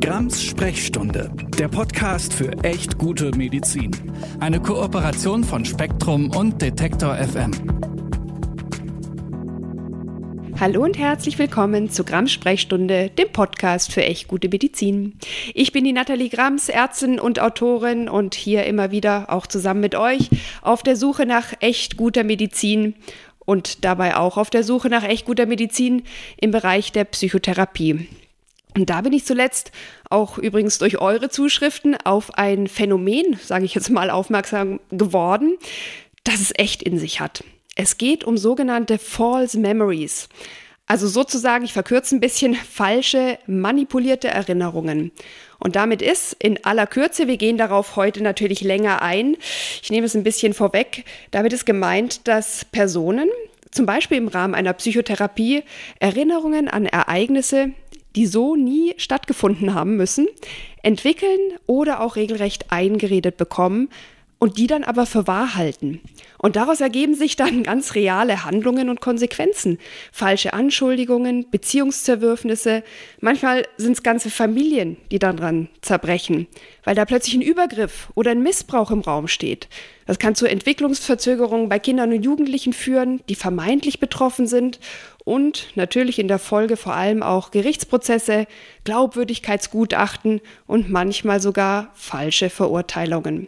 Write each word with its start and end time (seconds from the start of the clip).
Grams 0.00 0.42
Sprechstunde, 0.42 1.30
der 1.58 1.68
Podcast 1.68 2.32
für 2.32 2.50
echt 2.64 2.96
gute 2.96 3.36
Medizin. 3.36 3.90
Eine 4.40 4.58
Kooperation 4.58 5.44
von 5.44 5.66
Spektrum 5.66 6.34
und 6.34 6.62
Detektor 6.62 7.14
FM. 7.16 7.50
Hallo 10.58 10.84
und 10.84 10.96
herzlich 10.96 11.38
willkommen 11.38 11.90
zu 11.90 12.04
Grams 12.04 12.32
Sprechstunde, 12.32 13.10
dem 13.10 13.30
Podcast 13.30 13.92
für 13.92 14.02
echt 14.02 14.26
gute 14.26 14.48
Medizin. 14.48 15.18
Ich 15.52 15.70
bin 15.70 15.84
die 15.84 15.92
Nathalie 15.92 16.30
Grams, 16.30 16.70
Ärztin 16.70 17.20
und 17.20 17.38
Autorin 17.38 18.08
und 18.08 18.34
hier 18.34 18.64
immer 18.64 18.90
wieder 18.90 19.26
auch 19.28 19.46
zusammen 19.46 19.80
mit 19.80 19.94
euch 19.94 20.30
auf 20.62 20.82
der 20.82 20.96
Suche 20.96 21.26
nach 21.26 21.52
echt 21.60 21.98
guter 21.98 22.24
Medizin 22.24 22.94
und 23.40 23.84
dabei 23.84 24.16
auch 24.16 24.38
auf 24.38 24.48
der 24.48 24.64
Suche 24.64 24.88
nach 24.88 25.04
echt 25.04 25.26
guter 25.26 25.44
Medizin 25.44 26.04
im 26.40 26.52
Bereich 26.52 26.90
der 26.90 27.04
Psychotherapie. 27.04 28.08
Und 28.76 28.90
da 28.90 29.00
bin 29.00 29.12
ich 29.12 29.24
zuletzt 29.24 29.72
auch 30.08 30.38
übrigens 30.38 30.78
durch 30.78 30.98
eure 30.98 31.28
Zuschriften 31.28 31.96
auf 31.96 32.34
ein 32.34 32.68
Phänomen, 32.68 33.38
sage 33.42 33.64
ich 33.64 33.74
jetzt 33.74 33.90
mal, 33.90 34.10
aufmerksam 34.10 34.80
geworden, 34.90 35.56
das 36.24 36.40
es 36.40 36.52
echt 36.56 36.82
in 36.82 36.98
sich 36.98 37.20
hat. 37.20 37.42
Es 37.76 37.98
geht 37.98 38.24
um 38.24 38.36
sogenannte 38.36 38.98
False 38.98 39.58
Memories. 39.58 40.28
Also 40.86 41.06
sozusagen, 41.06 41.64
ich 41.64 41.72
verkürze 41.72 42.16
ein 42.16 42.20
bisschen, 42.20 42.54
falsche, 42.70 43.38
manipulierte 43.46 44.28
Erinnerungen. 44.28 45.12
Und 45.58 45.76
damit 45.76 46.02
ist 46.02 46.34
in 46.38 46.64
aller 46.64 46.86
Kürze, 46.86 47.28
wir 47.28 47.36
gehen 47.36 47.58
darauf 47.58 47.96
heute 47.96 48.22
natürlich 48.22 48.60
länger 48.62 49.02
ein, 49.02 49.36
ich 49.82 49.90
nehme 49.90 50.06
es 50.06 50.16
ein 50.16 50.24
bisschen 50.24 50.52
vorweg, 50.52 51.04
damit 51.30 51.52
ist 51.52 51.64
gemeint, 51.64 52.26
dass 52.26 52.64
Personen, 52.64 53.28
zum 53.70 53.86
Beispiel 53.86 54.18
im 54.18 54.26
Rahmen 54.26 54.54
einer 54.54 54.72
Psychotherapie, 54.72 55.62
Erinnerungen 56.00 56.66
an 56.66 56.86
Ereignisse, 56.86 57.70
die 58.16 58.26
so 58.26 58.56
nie 58.56 58.94
stattgefunden 58.96 59.74
haben 59.74 59.96
müssen, 59.96 60.26
entwickeln 60.82 61.40
oder 61.66 62.00
auch 62.00 62.16
regelrecht 62.16 62.70
eingeredet 62.70 63.36
bekommen 63.36 63.88
und 64.40 64.56
die 64.56 64.66
dann 64.66 64.84
aber 64.84 65.04
für 65.04 65.26
wahr 65.26 65.54
halten. 65.54 66.00
Und 66.38 66.56
daraus 66.56 66.80
ergeben 66.80 67.14
sich 67.14 67.36
dann 67.36 67.62
ganz 67.62 67.94
reale 67.94 68.44
Handlungen 68.44 68.88
und 68.88 69.02
Konsequenzen. 69.02 69.78
Falsche 70.10 70.54
Anschuldigungen, 70.54 71.50
Beziehungszerwürfnisse. 71.50 72.82
Manchmal 73.20 73.66
sind 73.76 73.92
es 73.92 74.02
ganze 74.02 74.30
Familien, 74.30 74.96
die 75.10 75.18
daran 75.18 75.68
zerbrechen, 75.82 76.46
weil 76.84 76.94
da 76.94 77.04
plötzlich 77.04 77.34
ein 77.34 77.42
Übergriff 77.42 78.08
oder 78.14 78.30
ein 78.30 78.42
Missbrauch 78.42 78.90
im 78.90 79.00
Raum 79.00 79.28
steht. 79.28 79.68
Das 80.06 80.18
kann 80.18 80.34
zu 80.34 80.46
Entwicklungsverzögerungen 80.46 81.68
bei 81.68 81.78
Kindern 81.78 82.12
und 82.12 82.22
Jugendlichen 82.22 82.72
führen, 82.72 83.20
die 83.28 83.34
vermeintlich 83.34 84.00
betroffen 84.00 84.46
sind 84.46 84.80
und 85.30 85.68
natürlich 85.76 86.18
in 86.18 86.26
der 86.26 86.40
Folge 86.40 86.76
vor 86.76 86.92
allem 86.92 87.22
auch 87.22 87.52
Gerichtsprozesse, 87.52 88.48
Glaubwürdigkeitsgutachten 88.82 90.40
und 90.66 90.90
manchmal 90.90 91.40
sogar 91.40 91.92
falsche 91.94 92.50
Verurteilungen. 92.50 93.46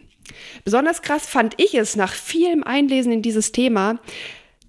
Besonders 0.63 1.01
krass 1.01 1.25
fand 1.25 1.55
ich 1.57 1.75
es 1.75 1.97
nach 1.97 2.13
vielem 2.13 2.63
Einlesen 2.63 3.11
in 3.11 3.21
dieses 3.21 3.51
Thema, 3.51 3.99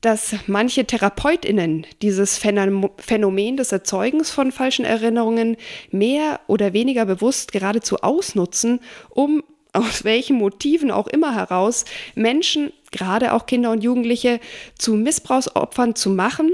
dass 0.00 0.34
manche 0.48 0.86
Therapeutinnen 0.86 1.86
dieses 2.02 2.36
Phänomen 2.36 3.56
des 3.56 3.70
Erzeugens 3.70 4.32
von 4.32 4.50
falschen 4.50 4.84
Erinnerungen 4.84 5.56
mehr 5.92 6.40
oder 6.48 6.72
weniger 6.72 7.06
bewusst 7.06 7.52
geradezu 7.52 7.98
ausnutzen, 7.98 8.80
um 9.08 9.44
aus 9.72 10.02
welchen 10.02 10.36
Motiven 10.36 10.90
auch 10.90 11.06
immer 11.06 11.36
heraus 11.36 11.84
Menschen, 12.16 12.72
gerade 12.90 13.34
auch 13.34 13.46
Kinder 13.46 13.70
und 13.70 13.84
Jugendliche, 13.84 14.40
zu 14.76 14.94
Missbrauchsopfern 14.94 15.94
zu 15.94 16.10
machen, 16.10 16.50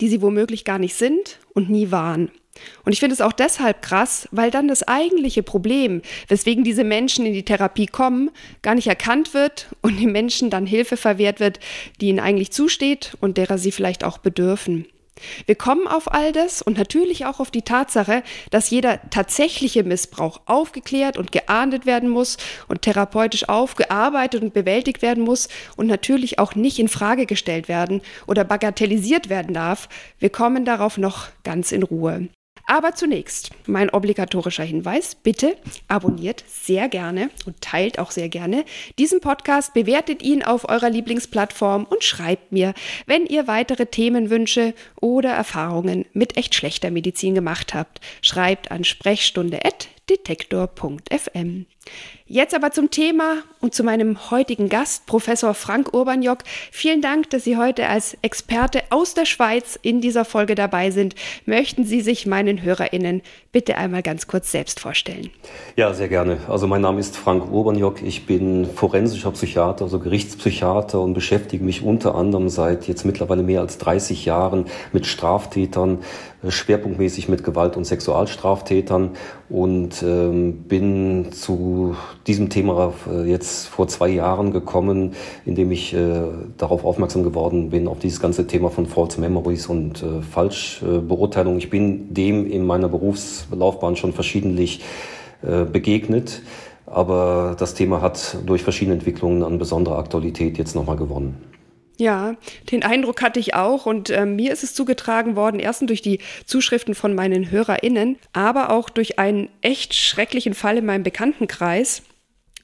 die 0.00 0.08
sie 0.08 0.22
womöglich 0.22 0.64
gar 0.64 0.78
nicht 0.78 0.94
sind 0.94 1.38
und 1.54 1.70
nie 1.70 1.90
waren. 1.90 2.30
Und 2.84 2.92
ich 2.92 3.00
finde 3.00 3.14
es 3.14 3.20
auch 3.20 3.32
deshalb 3.32 3.82
krass, 3.82 4.28
weil 4.32 4.50
dann 4.50 4.68
das 4.68 4.86
eigentliche 4.86 5.42
Problem, 5.42 6.02
weswegen 6.28 6.64
diese 6.64 6.84
Menschen 6.84 7.26
in 7.26 7.32
die 7.32 7.44
Therapie 7.44 7.86
kommen, 7.86 8.30
gar 8.62 8.74
nicht 8.74 8.88
erkannt 8.88 9.34
wird 9.34 9.68
und 9.82 10.00
den 10.00 10.12
Menschen 10.12 10.50
dann 10.50 10.66
Hilfe 10.66 10.96
verwehrt 10.96 11.40
wird, 11.40 11.60
die 12.00 12.08
ihnen 12.08 12.20
eigentlich 12.20 12.50
zusteht 12.50 13.16
und 13.20 13.36
derer 13.36 13.58
sie 13.58 13.72
vielleicht 13.72 14.04
auch 14.04 14.18
bedürfen. 14.18 14.86
Wir 15.46 15.54
kommen 15.54 15.86
auf 15.86 16.12
all 16.12 16.32
das 16.32 16.62
und 16.62 16.78
natürlich 16.78 17.26
auch 17.26 17.40
auf 17.40 17.50
die 17.50 17.62
Tatsache, 17.62 18.22
dass 18.50 18.70
jeder 18.70 19.00
tatsächliche 19.10 19.84
Missbrauch 19.84 20.40
aufgeklärt 20.46 21.16
und 21.16 21.32
geahndet 21.32 21.86
werden 21.86 22.08
muss 22.08 22.36
und 22.68 22.82
therapeutisch 22.82 23.48
aufgearbeitet 23.48 24.42
und 24.42 24.54
bewältigt 24.54 25.02
werden 25.02 25.24
muss 25.24 25.48
und 25.76 25.86
natürlich 25.86 26.38
auch 26.38 26.54
nicht 26.54 26.78
in 26.78 26.88
Frage 26.88 27.26
gestellt 27.26 27.68
werden 27.68 28.00
oder 28.26 28.44
bagatellisiert 28.44 29.28
werden 29.28 29.54
darf. 29.54 29.88
Wir 30.18 30.30
kommen 30.30 30.64
darauf 30.64 30.98
noch 30.98 31.28
ganz 31.44 31.72
in 31.72 31.82
Ruhe. 31.82 32.28
Aber 32.70 32.94
zunächst 32.94 33.50
mein 33.66 33.90
obligatorischer 33.90 34.62
Hinweis. 34.62 35.16
Bitte 35.16 35.56
abonniert 35.88 36.44
sehr 36.46 36.88
gerne 36.88 37.30
und 37.44 37.60
teilt 37.60 37.98
auch 37.98 38.12
sehr 38.12 38.28
gerne 38.28 38.64
diesen 38.96 39.20
Podcast, 39.20 39.74
bewertet 39.74 40.22
ihn 40.22 40.44
auf 40.44 40.68
eurer 40.68 40.88
Lieblingsplattform 40.88 41.84
und 41.84 42.04
schreibt 42.04 42.52
mir, 42.52 42.74
wenn 43.06 43.26
ihr 43.26 43.48
weitere 43.48 43.86
Themenwünsche 43.86 44.72
oder 45.00 45.30
Erfahrungen 45.30 46.04
mit 46.12 46.36
echt 46.36 46.54
schlechter 46.54 46.92
Medizin 46.92 47.34
gemacht 47.34 47.74
habt. 47.74 48.00
Schreibt 48.22 48.70
an 48.70 48.84
sprechstunde.detektor.fm. 50.10 51.66
Jetzt 52.26 52.54
aber 52.54 52.70
zum 52.70 52.90
Thema 52.90 53.38
und 53.60 53.74
zu 53.74 53.82
meinem 53.82 54.30
heutigen 54.30 54.68
Gast, 54.68 55.06
Professor 55.06 55.52
Frank 55.54 55.92
Urbaniok. 55.92 56.38
Vielen 56.70 57.02
Dank, 57.02 57.28
dass 57.30 57.42
Sie 57.42 57.56
heute 57.56 57.88
als 57.88 58.16
Experte 58.22 58.84
aus 58.90 59.14
der 59.14 59.24
Schweiz 59.24 59.76
in 59.82 60.00
dieser 60.00 60.24
Folge 60.24 60.54
dabei 60.54 60.92
sind. 60.92 61.16
Möchten 61.44 61.84
Sie 61.84 62.00
sich 62.00 62.26
meinen 62.26 62.62
HörerInnen 62.62 63.22
bitte 63.50 63.76
einmal 63.76 64.02
ganz 64.02 64.28
kurz 64.28 64.52
selbst 64.52 64.78
vorstellen? 64.78 65.30
Ja, 65.74 65.92
sehr 65.92 66.06
gerne. 66.08 66.38
Also 66.48 66.68
mein 66.68 66.82
Name 66.82 67.00
ist 67.00 67.16
Frank 67.16 67.50
Urbaniok. 67.50 68.02
Ich 68.02 68.26
bin 68.26 68.66
forensischer 68.72 69.32
Psychiater, 69.32 69.86
also 69.86 69.98
Gerichtspsychiater 69.98 71.00
und 71.00 71.14
beschäftige 71.14 71.64
mich 71.64 71.82
unter 71.82 72.14
anderem 72.14 72.48
seit 72.48 72.86
jetzt 72.86 73.04
mittlerweile 73.04 73.42
mehr 73.42 73.60
als 73.60 73.78
30 73.78 74.24
Jahren 74.24 74.66
mit 74.92 75.06
Straftätern, 75.06 75.98
schwerpunktmäßig 76.46 77.28
mit 77.28 77.44
Gewalt- 77.44 77.76
und 77.76 77.84
Sexualstraftätern 77.84 79.10
und 79.48 80.02
ähm, 80.02 80.62
bin 80.68 81.32
zu 81.32 81.96
diesem 82.26 82.48
Thema 82.48 82.94
äh, 83.10 83.30
jetzt 83.30 83.66
vor 83.68 83.88
zwei 83.88 84.08
Jahren 84.08 84.52
gekommen, 84.52 85.14
indem 85.44 85.70
ich 85.70 85.92
äh, 85.92 86.22
darauf 86.56 86.84
aufmerksam 86.84 87.24
geworden 87.24 87.70
bin, 87.70 87.88
auf 87.88 87.98
dieses 87.98 88.20
ganze 88.20 88.46
Thema 88.46 88.70
von 88.70 88.86
False 88.86 89.20
Memories 89.20 89.66
und 89.66 90.02
äh, 90.02 90.22
Falschbeurteilung. 90.22 91.58
Ich 91.58 91.68
bin 91.68 92.14
dem 92.14 92.50
in 92.50 92.66
meiner 92.66 92.88
Berufslaufbahn 92.88 93.96
schon 93.96 94.12
verschiedentlich 94.12 94.82
äh, 95.42 95.64
begegnet, 95.64 96.42
aber 96.86 97.54
das 97.58 97.74
Thema 97.74 98.00
hat 98.00 98.38
durch 98.46 98.62
verschiedene 98.62 98.94
Entwicklungen 98.94 99.42
an 99.42 99.58
besonderer 99.58 99.98
Aktualität 99.98 100.56
jetzt 100.58 100.74
nochmal 100.74 100.96
gewonnen. 100.96 101.49
Ja, 102.00 102.36
den 102.72 102.82
Eindruck 102.82 103.20
hatte 103.20 103.38
ich 103.38 103.52
auch 103.52 103.84
und 103.84 104.08
äh, 104.08 104.24
mir 104.24 104.54
ist 104.54 104.64
es 104.64 104.72
zugetragen 104.72 105.36
worden, 105.36 105.60
erstens 105.60 105.88
durch 105.88 106.00
die 106.00 106.20
Zuschriften 106.46 106.94
von 106.94 107.14
meinen 107.14 107.50
HörerInnen, 107.50 108.16
aber 108.32 108.70
auch 108.70 108.88
durch 108.88 109.18
einen 109.18 109.50
echt 109.60 109.92
schrecklichen 109.92 110.54
Fall 110.54 110.78
in 110.78 110.86
meinem 110.86 111.02
Bekanntenkreis. 111.02 112.00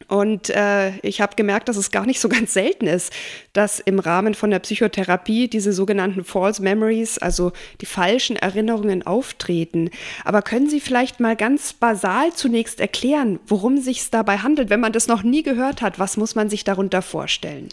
Und 0.09 0.49
äh, 0.49 0.97
ich 1.01 1.21
habe 1.21 1.37
gemerkt, 1.37 1.69
dass 1.69 1.77
es 1.77 1.91
gar 1.91 2.07
nicht 2.07 2.19
so 2.19 2.31
ganz 2.31 2.55
selten 2.55 2.87
ist, 2.87 3.13
dass 3.53 3.79
im 3.79 3.99
Rahmen 3.99 4.33
von 4.33 4.51
der 4.51 4.61
Psychotherapie 4.61 5.49
diese 5.49 5.75
sogenannten 5.75 6.25
False 6.25 6.63
Memories, 6.63 7.19
also 7.19 7.53
die 7.83 7.87
falschen 7.87 8.37
Erinnerungen 8.37 9.07
auftreten. 9.07 9.91
Aber 10.25 10.41
können 10.41 10.71
Sie 10.71 10.81
vielleicht 10.81 11.21
mal 11.21 11.37
ganz 11.37 11.75
basal 11.75 12.33
zunächst 12.33 12.81
erklären, 12.81 13.39
worum 13.47 13.77
sich 13.77 13.99
es 13.99 14.09
dabei 14.09 14.39
handelt? 14.39 14.71
Wenn 14.71 14.81
man 14.81 14.93
das 14.95 15.09
noch 15.09 15.23
nie 15.23 15.43
gehört 15.43 15.83
hat, 15.83 15.99
was 15.99 16.17
muss 16.17 16.35
man 16.35 16.49
sich 16.49 16.65
darunter 16.65 17.03
vorstellen? 17.03 17.69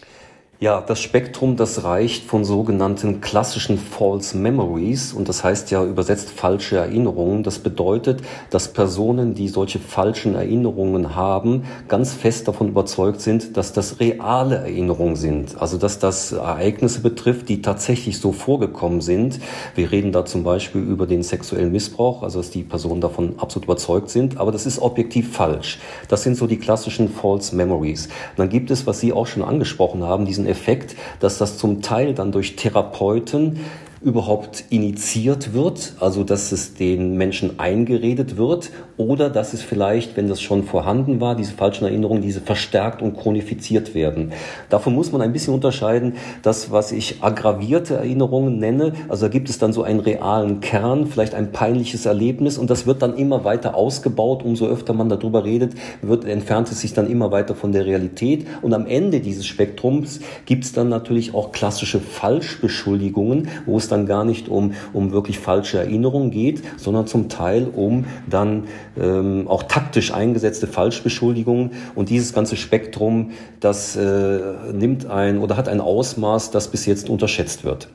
Ja, 0.60 0.80
das 0.80 1.00
Spektrum, 1.00 1.56
das 1.56 1.82
reicht 1.82 2.26
von 2.26 2.44
sogenannten 2.44 3.20
klassischen 3.20 3.76
False 3.76 4.36
Memories 4.36 5.12
und 5.12 5.28
das 5.28 5.42
heißt 5.42 5.72
ja 5.72 5.84
übersetzt 5.84 6.30
falsche 6.30 6.76
Erinnerungen. 6.76 7.42
Das 7.42 7.58
bedeutet, 7.58 8.22
dass 8.50 8.72
Personen, 8.72 9.34
die 9.34 9.48
solche 9.48 9.80
falschen 9.80 10.36
Erinnerungen 10.36 11.16
haben, 11.16 11.64
ganz 11.88 12.12
fest 12.12 12.46
davon 12.46 12.68
überzeugt 12.68 13.20
sind, 13.20 13.56
dass 13.56 13.72
das 13.72 13.98
reale 13.98 14.58
Erinnerungen 14.58 15.16
sind. 15.16 15.60
Also 15.60 15.76
dass 15.76 15.98
das 15.98 16.30
Ereignisse 16.30 17.00
betrifft, 17.00 17.48
die 17.48 17.60
tatsächlich 17.60 18.20
so 18.20 18.30
vorgekommen 18.30 19.00
sind. 19.00 19.40
Wir 19.74 19.90
reden 19.90 20.12
da 20.12 20.24
zum 20.24 20.44
Beispiel 20.44 20.82
über 20.82 21.08
den 21.08 21.24
sexuellen 21.24 21.72
Missbrauch, 21.72 22.22
also 22.22 22.38
dass 22.38 22.50
die 22.50 22.62
Personen 22.62 23.00
davon 23.00 23.34
absolut 23.38 23.64
überzeugt 23.64 24.08
sind, 24.08 24.38
aber 24.38 24.52
das 24.52 24.66
ist 24.66 24.78
objektiv 24.78 25.32
falsch. 25.32 25.80
Das 26.06 26.22
sind 26.22 26.36
so 26.36 26.46
die 26.46 26.58
klassischen 26.58 27.08
False 27.08 27.56
Memories. 27.56 28.06
Und 28.06 28.38
dann 28.38 28.48
gibt 28.50 28.70
es, 28.70 28.86
was 28.86 29.00
Sie 29.00 29.12
auch 29.12 29.26
schon 29.26 29.42
angesprochen 29.42 30.04
haben, 30.04 30.24
diesen 30.24 30.43
Effekt, 30.46 30.96
dass 31.20 31.38
das 31.38 31.58
zum 31.58 31.82
Teil 31.82 32.14
dann 32.14 32.32
durch 32.32 32.56
Therapeuten 32.56 33.60
überhaupt 34.04 34.64
initiiert 34.68 35.54
wird, 35.54 35.94
also 35.98 36.24
dass 36.24 36.52
es 36.52 36.74
den 36.74 37.16
Menschen 37.16 37.58
eingeredet 37.58 38.36
wird, 38.36 38.70
oder 38.96 39.30
dass 39.30 39.54
es 39.54 39.62
vielleicht, 39.62 40.16
wenn 40.16 40.28
das 40.28 40.42
schon 40.42 40.64
vorhanden 40.64 41.20
war, 41.20 41.34
diese 41.34 41.54
falschen 41.54 41.86
Erinnerungen, 41.86 42.22
diese 42.22 42.40
verstärkt 42.40 43.00
und 43.00 43.16
chronifiziert 43.16 43.94
werden. 43.94 44.32
Davon 44.68 44.94
muss 44.94 45.10
man 45.10 45.22
ein 45.22 45.32
bisschen 45.32 45.54
unterscheiden, 45.54 46.14
das, 46.42 46.70
was 46.70 46.92
ich 46.92 47.22
aggravierte 47.22 47.94
Erinnerungen 47.94 48.58
nenne, 48.58 48.92
also 49.08 49.26
da 49.26 49.28
gibt 49.28 49.48
es 49.48 49.58
dann 49.58 49.72
so 49.72 49.82
einen 49.82 50.00
realen 50.00 50.60
Kern, 50.60 51.06
vielleicht 51.06 51.34
ein 51.34 51.50
peinliches 51.52 52.04
Erlebnis, 52.04 52.58
und 52.58 52.68
das 52.68 52.86
wird 52.86 53.00
dann 53.00 53.16
immer 53.16 53.44
weiter 53.44 53.74
ausgebaut, 53.74 54.44
umso 54.44 54.66
öfter 54.66 54.92
man 54.92 55.08
darüber 55.08 55.44
redet, 55.44 55.72
wird, 56.02 56.26
entfernt 56.26 56.70
es 56.70 56.82
sich 56.82 56.92
dann 56.92 57.10
immer 57.10 57.30
weiter 57.30 57.54
von 57.54 57.72
der 57.72 57.86
Realität, 57.86 58.46
und 58.60 58.74
am 58.74 58.86
Ende 58.86 59.20
dieses 59.20 59.46
Spektrums 59.46 60.20
gibt 60.44 60.64
es 60.64 60.72
dann 60.74 60.90
natürlich 60.90 61.34
auch 61.34 61.52
klassische 61.52 62.00
Falschbeschuldigungen, 62.00 63.48
wo 63.64 63.78
es 63.78 63.88
dann 63.88 63.93
gar 64.06 64.24
nicht 64.24 64.48
um, 64.48 64.74
um 64.92 65.12
wirklich 65.12 65.38
falsche 65.38 65.78
Erinnerungen 65.78 66.30
geht, 66.30 66.62
sondern 66.76 67.06
zum 67.06 67.28
Teil 67.28 67.68
um 67.74 68.04
dann 68.28 68.64
ähm, 69.00 69.46
auch 69.48 69.62
taktisch 69.64 70.12
eingesetzte 70.12 70.66
Falschbeschuldigungen. 70.66 71.70
Und 71.94 72.10
dieses 72.10 72.32
ganze 72.32 72.56
Spektrum, 72.56 73.30
das 73.60 73.96
äh, 73.96 74.40
nimmt 74.72 75.06
ein 75.06 75.38
oder 75.38 75.56
hat 75.56 75.68
ein 75.68 75.80
Ausmaß, 75.80 76.50
das 76.50 76.68
bis 76.68 76.86
jetzt 76.86 77.08
unterschätzt 77.08 77.64
wird. 77.64 77.88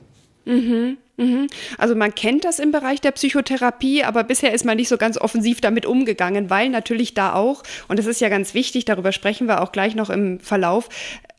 Mhm. 0.46 0.98
Mhm. 1.18 1.48
Also 1.78 1.96
man 1.96 2.16
kennt 2.16 2.46
das 2.46 2.60
im 2.60 2.72
Bereich 2.72 3.02
der 3.02 3.12
Psychotherapie, 3.12 4.04
aber 4.06 4.24
bisher 4.24 4.54
ist 4.54 4.64
man 4.64 4.78
nicht 4.78 4.88
so 4.88 4.98
ganz 4.98 5.18
offensiv 5.18 5.60
damit 5.60 5.86
umgegangen, 5.86 6.50
weil 6.50 6.70
natürlich 6.70 7.14
da 7.14 7.34
auch, 7.34 7.62
und 7.90 8.00
das 8.00 8.06
ist 8.06 8.22
ja 8.22 8.30
ganz 8.30 8.54
wichtig, 8.54 8.86
darüber 8.86 9.12
sprechen 9.12 9.48
wir 9.48 9.62
auch 9.62 9.74
gleich 9.74 9.96
noch 9.96 10.10
im 10.10 10.40
Verlauf, 10.40 10.88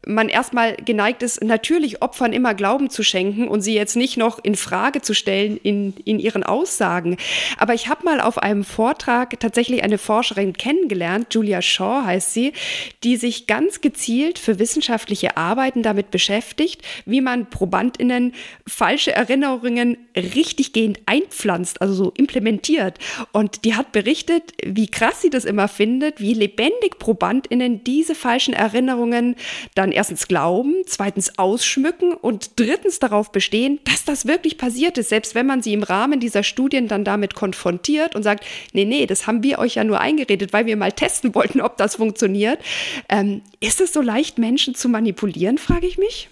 man 0.07 0.31
erstmal 0.31 0.77
geneigt 0.77 1.23
ist, 1.23 1.45
natürlich 1.45 2.01
Opfern 2.01 2.33
immer 2.33 2.55
Glauben 2.55 2.89
zu 2.89 3.03
schenken 3.03 3.49
und 3.49 3.61
sie 3.61 3.75
jetzt 3.75 3.97
nicht 3.97 4.17
noch 4.17 4.43
in 4.43 4.55
Frage 4.55 5.03
zu 5.03 5.15
stellen 5.15 5.59
in, 5.63 5.95
in 6.05 6.19
ihren 6.19 6.43
Aussagen. 6.43 7.19
Aber 7.59 7.75
ich 7.75 7.89
habe 7.89 8.05
mal 8.05 8.21
auf 8.21 8.39
einem 8.39 8.65
Vortrag 8.65 9.39
tatsächlich 9.41 9.83
eine 9.83 9.99
Forscherin 9.99 10.55
kennengelernt, 10.55 11.35
Julia 11.35 11.61
Shaw 11.61 12.05
heißt 12.05 12.33
sie, 12.33 12.53
die 13.05 13.17
sich 13.17 13.47
ganz 13.47 13.83
gezielt 13.83 14.39
für 14.39 14.59
wissenschaftliche 14.59 15.37
Arbeiten 15.37 15.83
damit 15.83 16.11
beschäftigt, 16.11 16.83
wie 17.05 17.21
man 17.21 17.51
ProbandInnen 17.51 18.33
falsche 18.67 19.13
Erinnerungen 19.13 19.99
richtiggehend 20.17 21.01
einpflanzt, 21.05 21.83
also 21.83 21.93
so 21.93 22.13
implementiert. 22.17 22.99
Und 23.33 23.65
die 23.65 23.75
hat 23.75 23.93
berichtet, 23.93 24.53
wie 24.65 24.87
krass 24.87 25.21
sie 25.21 25.31
das 25.31 25.45
immer 25.45 25.69
findet, 25.69 26.21
wie 26.21 26.35
lebendig 26.35 26.99
ProbandInnen 26.99 27.85
diese 27.85 28.15
falschen 28.15 28.55
Erinnerungen 28.55 29.37
dann 29.75 29.90
dann 29.91 29.97
erstens 29.97 30.29
glauben, 30.29 30.75
zweitens 30.87 31.39
ausschmücken 31.39 32.13
und 32.13 32.53
drittens 32.57 33.01
darauf 33.01 33.33
bestehen, 33.33 33.81
dass 33.85 34.05
das 34.05 34.27
wirklich 34.27 34.57
passiert 34.57 34.99
ist, 34.99 35.09
selbst 35.09 35.35
wenn 35.35 35.47
man 35.47 35.63
sie 35.63 35.73
im 35.73 35.83
Rahmen 35.83 36.21
dieser 36.21 36.43
Studien 36.43 36.89
dann 36.89 37.05
damit 37.05 37.35
konfrontiert 37.35 38.15
und 38.15 38.23
sagt, 38.23 38.45
nee, 38.73 38.85
nee, 38.85 39.07
das 39.07 39.27
haben 39.27 39.43
wir 39.43 39.59
euch 39.59 39.75
ja 39.75 39.85
nur 39.85 40.01
eingeredet, 40.01 40.53
weil 40.53 40.67
wir 40.67 40.77
mal 40.77 40.93
testen 40.93 41.35
wollten, 41.35 41.61
ob 41.61 41.77
das 41.77 41.97
funktioniert. 41.97 42.61
Ähm, 43.09 43.43
ist 43.59 43.81
es 43.81 43.93
so 43.93 44.01
leicht, 44.01 44.39
Menschen 44.39 44.75
zu 44.75 44.89
manipulieren, 44.89 45.59
frage 45.59 45.87
ich 45.87 45.99
mich? 45.99 46.29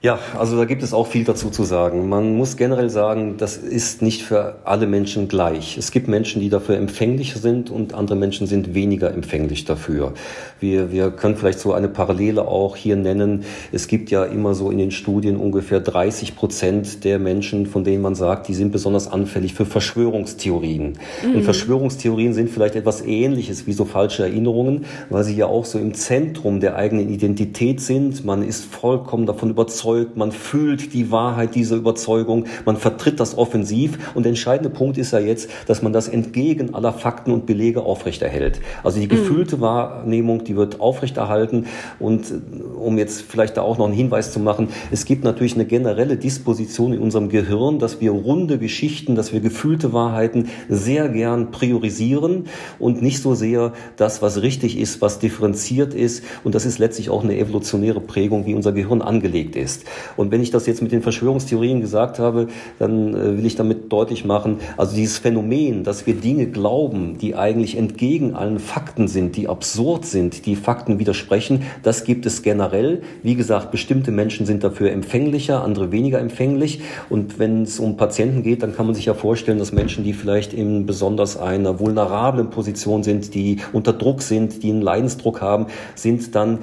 Ja, 0.00 0.20
also 0.38 0.56
da 0.56 0.64
gibt 0.64 0.84
es 0.84 0.94
auch 0.94 1.08
viel 1.08 1.24
dazu 1.24 1.50
zu 1.50 1.64
sagen. 1.64 2.08
Man 2.08 2.36
muss 2.36 2.56
generell 2.56 2.88
sagen, 2.88 3.34
das 3.36 3.56
ist 3.56 4.00
nicht 4.00 4.22
für 4.22 4.58
alle 4.62 4.86
Menschen 4.86 5.26
gleich. 5.26 5.76
Es 5.76 5.90
gibt 5.90 6.06
Menschen, 6.06 6.40
die 6.40 6.50
dafür 6.50 6.76
empfänglich 6.76 7.34
sind 7.34 7.68
und 7.68 7.94
andere 7.94 8.16
Menschen 8.16 8.46
sind 8.46 8.74
weniger 8.74 9.12
empfänglich 9.12 9.64
dafür. 9.64 10.12
Wir, 10.60 10.92
wir 10.92 11.10
können 11.10 11.34
vielleicht 11.34 11.58
so 11.58 11.72
eine 11.72 11.88
Parallele 11.88 12.46
auch 12.46 12.76
hier 12.76 12.94
nennen. 12.94 13.42
Es 13.72 13.88
gibt 13.88 14.12
ja 14.12 14.24
immer 14.24 14.54
so 14.54 14.70
in 14.70 14.78
den 14.78 14.92
Studien 14.92 15.36
ungefähr 15.36 15.80
30 15.80 16.36
Prozent 16.36 17.02
der 17.02 17.18
Menschen, 17.18 17.66
von 17.66 17.82
denen 17.82 18.00
man 18.00 18.14
sagt, 18.14 18.46
die 18.46 18.54
sind 18.54 18.70
besonders 18.70 19.10
anfällig 19.10 19.54
für 19.54 19.66
Verschwörungstheorien. 19.66 20.96
Mhm. 21.24 21.34
Und 21.34 21.42
Verschwörungstheorien 21.42 22.34
sind 22.34 22.50
vielleicht 22.50 22.76
etwas 22.76 23.04
Ähnliches 23.04 23.66
wie 23.66 23.72
so 23.72 23.84
falsche 23.84 24.22
Erinnerungen, 24.22 24.84
weil 25.10 25.24
sie 25.24 25.34
ja 25.34 25.46
auch 25.46 25.64
so 25.64 25.76
im 25.80 25.94
Zentrum 25.94 26.60
der 26.60 26.76
eigenen 26.76 27.12
Identität 27.12 27.80
sind. 27.80 28.24
Man 28.24 28.46
ist 28.46 28.64
vollkommen 28.64 29.26
davon 29.26 29.50
überzeugt, 29.50 29.87
überzeugt, 29.88 30.16
man 30.16 30.32
fühlt 30.32 30.92
die 30.92 31.10
Wahrheit 31.10 31.54
dieser 31.54 31.76
Überzeugung, 31.76 32.44
man 32.64 32.76
vertritt 32.76 33.20
das 33.20 33.36
offensiv 33.36 33.98
und 34.14 34.24
der 34.24 34.30
entscheidende 34.30 34.70
Punkt 34.70 34.98
ist 34.98 35.12
ja 35.12 35.18
jetzt, 35.18 35.50
dass 35.66 35.82
man 35.82 35.92
das 35.92 36.08
entgegen 36.08 36.74
aller 36.74 36.92
Fakten 36.92 37.32
und 37.32 37.46
Belege 37.46 37.82
aufrechterhält. 37.82 38.60
Also 38.82 38.98
die 39.00 39.06
mhm. 39.06 39.10
gefühlte. 39.10 39.58
Wahrnehmung, 39.60 40.44
die 40.44 40.56
wird 40.56 40.80
aufrechterhalten 40.80 41.66
und 41.98 42.30
äh, 42.30 42.34
um 42.78 42.98
jetzt 42.98 43.22
vielleicht 43.22 43.56
da 43.56 43.62
auch 43.62 43.78
noch 43.78 43.86
einen 43.86 43.94
Hinweis 43.94 44.32
zu 44.32 44.40
machen, 44.40 44.68
es 44.90 45.04
gibt 45.04 45.24
natürlich 45.24 45.54
eine 45.54 45.64
generelle 45.64 46.16
Disposition 46.16 46.92
in 46.92 47.00
unserem 47.00 47.28
Gehirn, 47.28 47.78
dass 47.78 48.00
wir 48.00 48.10
runde 48.12 48.58
Geschichten, 48.58 49.16
dass 49.16 49.32
wir 49.32 49.40
gefühlte 49.40 49.92
Wahrheiten 49.92 50.48
sehr 50.68 51.08
gern 51.08 51.50
priorisieren 51.50 52.44
und 52.78 53.02
nicht 53.02 53.20
so 53.20 53.34
sehr 53.34 53.72
das, 53.96 54.22
was 54.22 54.42
richtig 54.42 54.78
ist, 54.78 55.00
was 55.00 55.18
differenziert 55.18 55.94
ist 55.94 56.22
und 56.44 56.54
das 56.54 56.66
ist 56.66 56.78
letztlich 56.78 57.10
auch 57.10 57.24
eine 57.24 57.36
evolutionäre 57.36 58.00
Prägung, 58.00 58.46
wie 58.46 58.54
unser 58.54 58.72
Gehirn 58.72 59.02
angelegt 59.02 59.56
ist 59.56 59.77
ist. 59.78 59.86
Und 60.16 60.30
wenn 60.30 60.42
ich 60.42 60.50
das 60.50 60.66
jetzt 60.66 60.82
mit 60.82 60.92
den 60.92 61.02
Verschwörungstheorien 61.02 61.80
gesagt 61.80 62.18
habe, 62.18 62.48
dann 62.78 63.14
äh, 63.14 63.38
will 63.38 63.46
ich 63.46 63.56
damit 63.56 63.92
deutlich 63.92 64.24
machen, 64.24 64.58
also 64.76 64.94
dieses 64.94 65.18
Phänomen, 65.18 65.84
dass 65.84 66.06
wir 66.06 66.14
Dinge 66.14 66.46
glauben, 66.46 67.18
die 67.18 67.34
eigentlich 67.34 67.76
entgegen 67.76 68.34
allen 68.34 68.58
Fakten 68.58 69.08
sind, 69.08 69.36
die 69.36 69.48
absurd 69.48 70.04
sind, 70.04 70.46
die 70.46 70.56
Fakten 70.56 70.98
widersprechen, 70.98 71.62
das 71.82 72.04
gibt 72.04 72.26
es 72.26 72.42
generell. 72.42 73.02
Wie 73.22 73.34
gesagt, 73.34 73.70
bestimmte 73.70 74.10
Menschen 74.10 74.46
sind 74.46 74.64
dafür 74.64 74.90
empfänglicher, 74.90 75.62
andere 75.62 75.92
weniger 75.92 76.18
empfänglich. 76.18 76.80
Und 77.08 77.38
wenn 77.38 77.62
es 77.62 77.78
um 77.78 77.96
Patienten 77.96 78.42
geht, 78.42 78.62
dann 78.62 78.74
kann 78.74 78.86
man 78.86 78.94
sich 78.94 79.06
ja 79.06 79.14
vorstellen, 79.14 79.58
dass 79.58 79.72
Menschen, 79.72 80.04
die 80.04 80.12
vielleicht 80.12 80.52
in 80.52 80.86
besonders 80.86 81.36
einer 81.36 81.78
vulnerablen 81.78 82.50
Position 82.50 83.02
sind, 83.02 83.34
die 83.34 83.58
unter 83.72 83.92
Druck 83.92 84.22
sind, 84.22 84.62
die 84.62 84.70
einen 84.70 84.82
Leidensdruck 84.82 85.40
haben, 85.40 85.66
sind 85.94 86.34
dann 86.34 86.58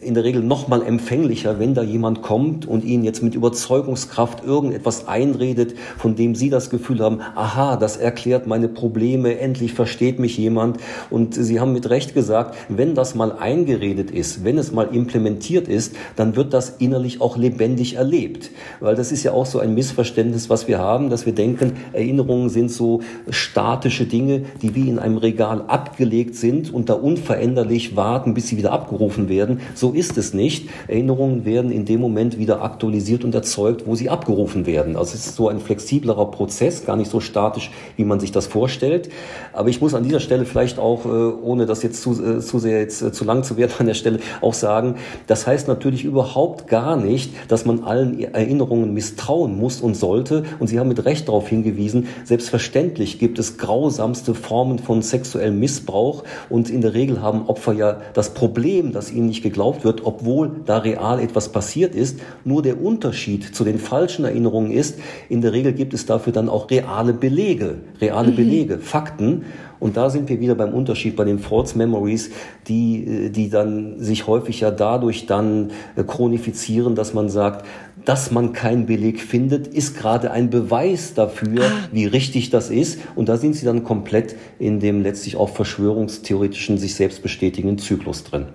in 0.00 0.14
der 0.14 0.22
Regel 0.22 0.42
noch 0.42 0.68
mal 0.68 0.82
empfänglicher, 0.82 1.58
wenn 1.58 1.74
da 1.74 1.82
jemand 1.82 2.22
kommt 2.22 2.66
und 2.66 2.84
ihnen 2.84 3.02
jetzt 3.02 3.24
mit 3.24 3.34
Überzeugungskraft 3.34 4.44
irgendetwas 4.44 5.08
einredet, 5.08 5.74
von 5.96 6.14
dem 6.14 6.36
sie 6.36 6.48
das 6.48 6.70
Gefühl 6.70 7.00
haben, 7.00 7.20
aha, 7.34 7.76
das 7.76 7.96
erklärt 7.96 8.46
meine 8.46 8.68
Probleme, 8.68 9.38
endlich 9.38 9.72
versteht 9.72 10.20
mich 10.20 10.38
jemand. 10.38 10.78
Und 11.10 11.34
sie 11.34 11.58
haben 11.58 11.72
mit 11.72 11.90
Recht 11.90 12.14
gesagt, 12.14 12.56
wenn 12.68 12.94
das 12.94 13.16
mal 13.16 13.32
eingeredet 13.32 14.12
ist, 14.12 14.44
wenn 14.44 14.58
es 14.58 14.70
mal 14.70 14.94
implementiert 14.94 15.66
ist, 15.66 15.96
dann 16.14 16.36
wird 16.36 16.54
das 16.54 16.76
innerlich 16.78 17.20
auch 17.20 17.36
lebendig 17.36 17.96
erlebt. 17.96 18.50
Weil 18.78 18.94
das 18.94 19.10
ist 19.10 19.24
ja 19.24 19.32
auch 19.32 19.46
so 19.46 19.58
ein 19.58 19.74
Missverständnis, 19.74 20.48
was 20.48 20.68
wir 20.68 20.78
haben, 20.78 21.10
dass 21.10 21.26
wir 21.26 21.34
denken, 21.34 21.72
Erinnerungen 21.92 22.48
sind 22.48 22.70
so 22.70 23.00
statische 23.28 24.06
Dinge, 24.06 24.42
die 24.62 24.76
wie 24.76 24.88
in 24.88 25.00
einem 25.00 25.18
Regal 25.18 25.62
abgelegt 25.66 26.36
sind 26.36 26.72
und 26.72 26.88
da 26.88 26.94
unveränderlich 26.94 27.96
warten, 27.96 28.34
bis 28.34 28.46
sie 28.46 28.56
wieder 28.56 28.70
abgerufen 28.70 29.28
werden 29.28 29.47
werden. 29.48 29.60
So 29.74 29.92
ist 29.92 30.16
es 30.18 30.34
nicht. 30.34 30.68
Erinnerungen 30.86 31.44
werden 31.44 31.70
in 31.70 31.84
dem 31.84 32.00
Moment 32.00 32.38
wieder 32.38 32.62
aktualisiert 32.62 33.24
und 33.24 33.34
erzeugt, 33.34 33.86
wo 33.86 33.94
sie 33.94 34.10
abgerufen 34.10 34.66
werden. 34.66 34.96
Also 34.96 35.14
es 35.14 35.26
ist 35.26 35.36
so 35.36 35.48
ein 35.48 35.60
flexiblerer 35.60 36.30
Prozess, 36.30 36.84
gar 36.84 36.96
nicht 36.96 37.10
so 37.10 37.20
statisch, 37.20 37.70
wie 37.96 38.04
man 38.04 38.20
sich 38.20 38.32
das 38.32 38.46
vorstellt. 38.46 39.08
Aber 39.52 39.68
ich 39.68 39.80
muss 39.80 39.94
an 39.94 40.04
dieser 40.04 40.20
Stelle 40.20 40.44
vielleicht 40.44 40.78
auch, 40.78 41.04
äh, 41.04 41.08
ohne 41.08 41.66
das 41.66 41.82
jetzt 41.82 42.02
zu, 42.02 42.12
äh, 42.22 42.40
zu 42.40 42.58
sehr 42.58 42.80
jetzt 42.80 43.02
äh, 43.02 43.12
zu 43.12 43.24
lang 43.24 43.42
zu 43.42 43.56
werden 43.56 43.72
an 43.78 43.86
der 43.86 43.94
Stelle, 43.94 44.20
auch 44.40 44.54
sagen, 44.54 44.96
das 45.26 45.46
heißt 45.46 45.68
natürlich 45.68 46.04
überhaupt 46.04 46.68
gar 46.68 46.96
nicht, 46.96 47.32
dass 47.48 47.64
man 47.64 47.84
allen 47.84 48.20
Erinnerungen 48.20 48.92
misstrauen 48.92 49.58
muss 49.58 49.80
und 49.80 49.94
sollte. 49.94 50.44
Und 50.58 50.68
Sie 50.68 50.78
haben 50.78 50.88
mit 50.88 51.04
Recht 51.04 51.28
darauf 51.28 51.48
hingewiesen, 51.48 52.08
selbstverständlich 52.24 53.18
gibt 53.18 53.38
es 53.38 53.58
grausamste 53.58 54.34
Formen 54.34 54.78
von 54.78 55.02
sexuellem 55.02 55.58
Missbrauch 55.58 56.24
und 56.48 56.70
in 56.70 56.80
der 56.80 56.94
Regel 56.94 57.22
haben 57.22 57.48
Opfer 57.48 57.72
ja 57.72 58.00
das 58.14 58.34
Problem, 58.34 58.92
dass 58.92 59.10
ihnen 59.10 59.26
nicht 59.26 59.37
nicht 59.38 59.42
geglaubt 59.42 59.84
wird, 59.84 60.04
obwohl 60.04 60.50
da 60.66 60.78
real 60.78 61.20
etwas 61.20 61.50
passiert 61.50 61.94
ist. 61.94 62.18
Nur 62.44 62.62
der 62.62 62.82
Unterschied 62.82 63.54
zu 63.54 63.64
den 63.64 63.78
falschen 63.78 64.24
Erinnerungen 64.24 64.72
ist, 64.72 64.98
in 65.28 65.42
der 65.42 65.52
Regel 65.52 65.72
gibt 65.72 65.94
es 65.94 66.06
dafür 66.06 66.32
dann 66.32 66.48
auch 66.48 66.70
reale 66.70 67.12
Belege, 67.12 67.76
reale 68.00 68.32
mhm. 68.32 68.36
Belege, 68.36 68.78
Fakten. 68.78 69.44
Und 69.80 69.96
da 69.96 70.10
sind 70.10 70.28
wir 70.28 70.40
wieder 70.40 70.56
beim 70.56 70.74
Unterschied 70.74 71.14
bei 71.14 71.22
den 71.22 71.38
False 71.38 71.78
Memories, 71.78 72.30
die, 72.66 73.30
die 73.30 73.48
dann 73.48 74.00
sich 74.00 74.26
häufig 74.26 74.58
ja 74.60 74.72
dadurch 74.72 75.26
dann 75.26 75.70
äh, 75.94 76.02
chronifizieren, 76.02 76.96
dass 76.96 77.14
man 77.14 77.28
sagt, 77.28 77.64
dass 78.04 78.32
man 78.32 78.52
keinen 78.52 78.86
Beleg 78.86 79.20
findet, 79.20 79.68
ist 79.68 79.96
gerade 79.96 80.32
ein 80.32 80.50
Beweis 80.50 81.14
dafür, 81.14 81.62
ah. 81.62 81.88
wie 81.92 82.06
richtig 82.06 82.50
das 82.50 82.70
ist. 82.70 82.98
Und 83.14 83.28
da 83.28 83.36
sind 83.36 83.54
sie 83.54 83.64
dann 83.64 83.84
komplett 83.84 84.34
in 84.58 84.80
dem 84.80 85.02
letztlich 85.02 85.36
auch 85.36 85.50
verschwörungstheoretischen, 85.50 86.76
sich 86.76 86.96
selbst 86.96 87.22
bestätigenden 87.22 87.78
Zyklus 87.78 88.24
drin. 88.24 88.46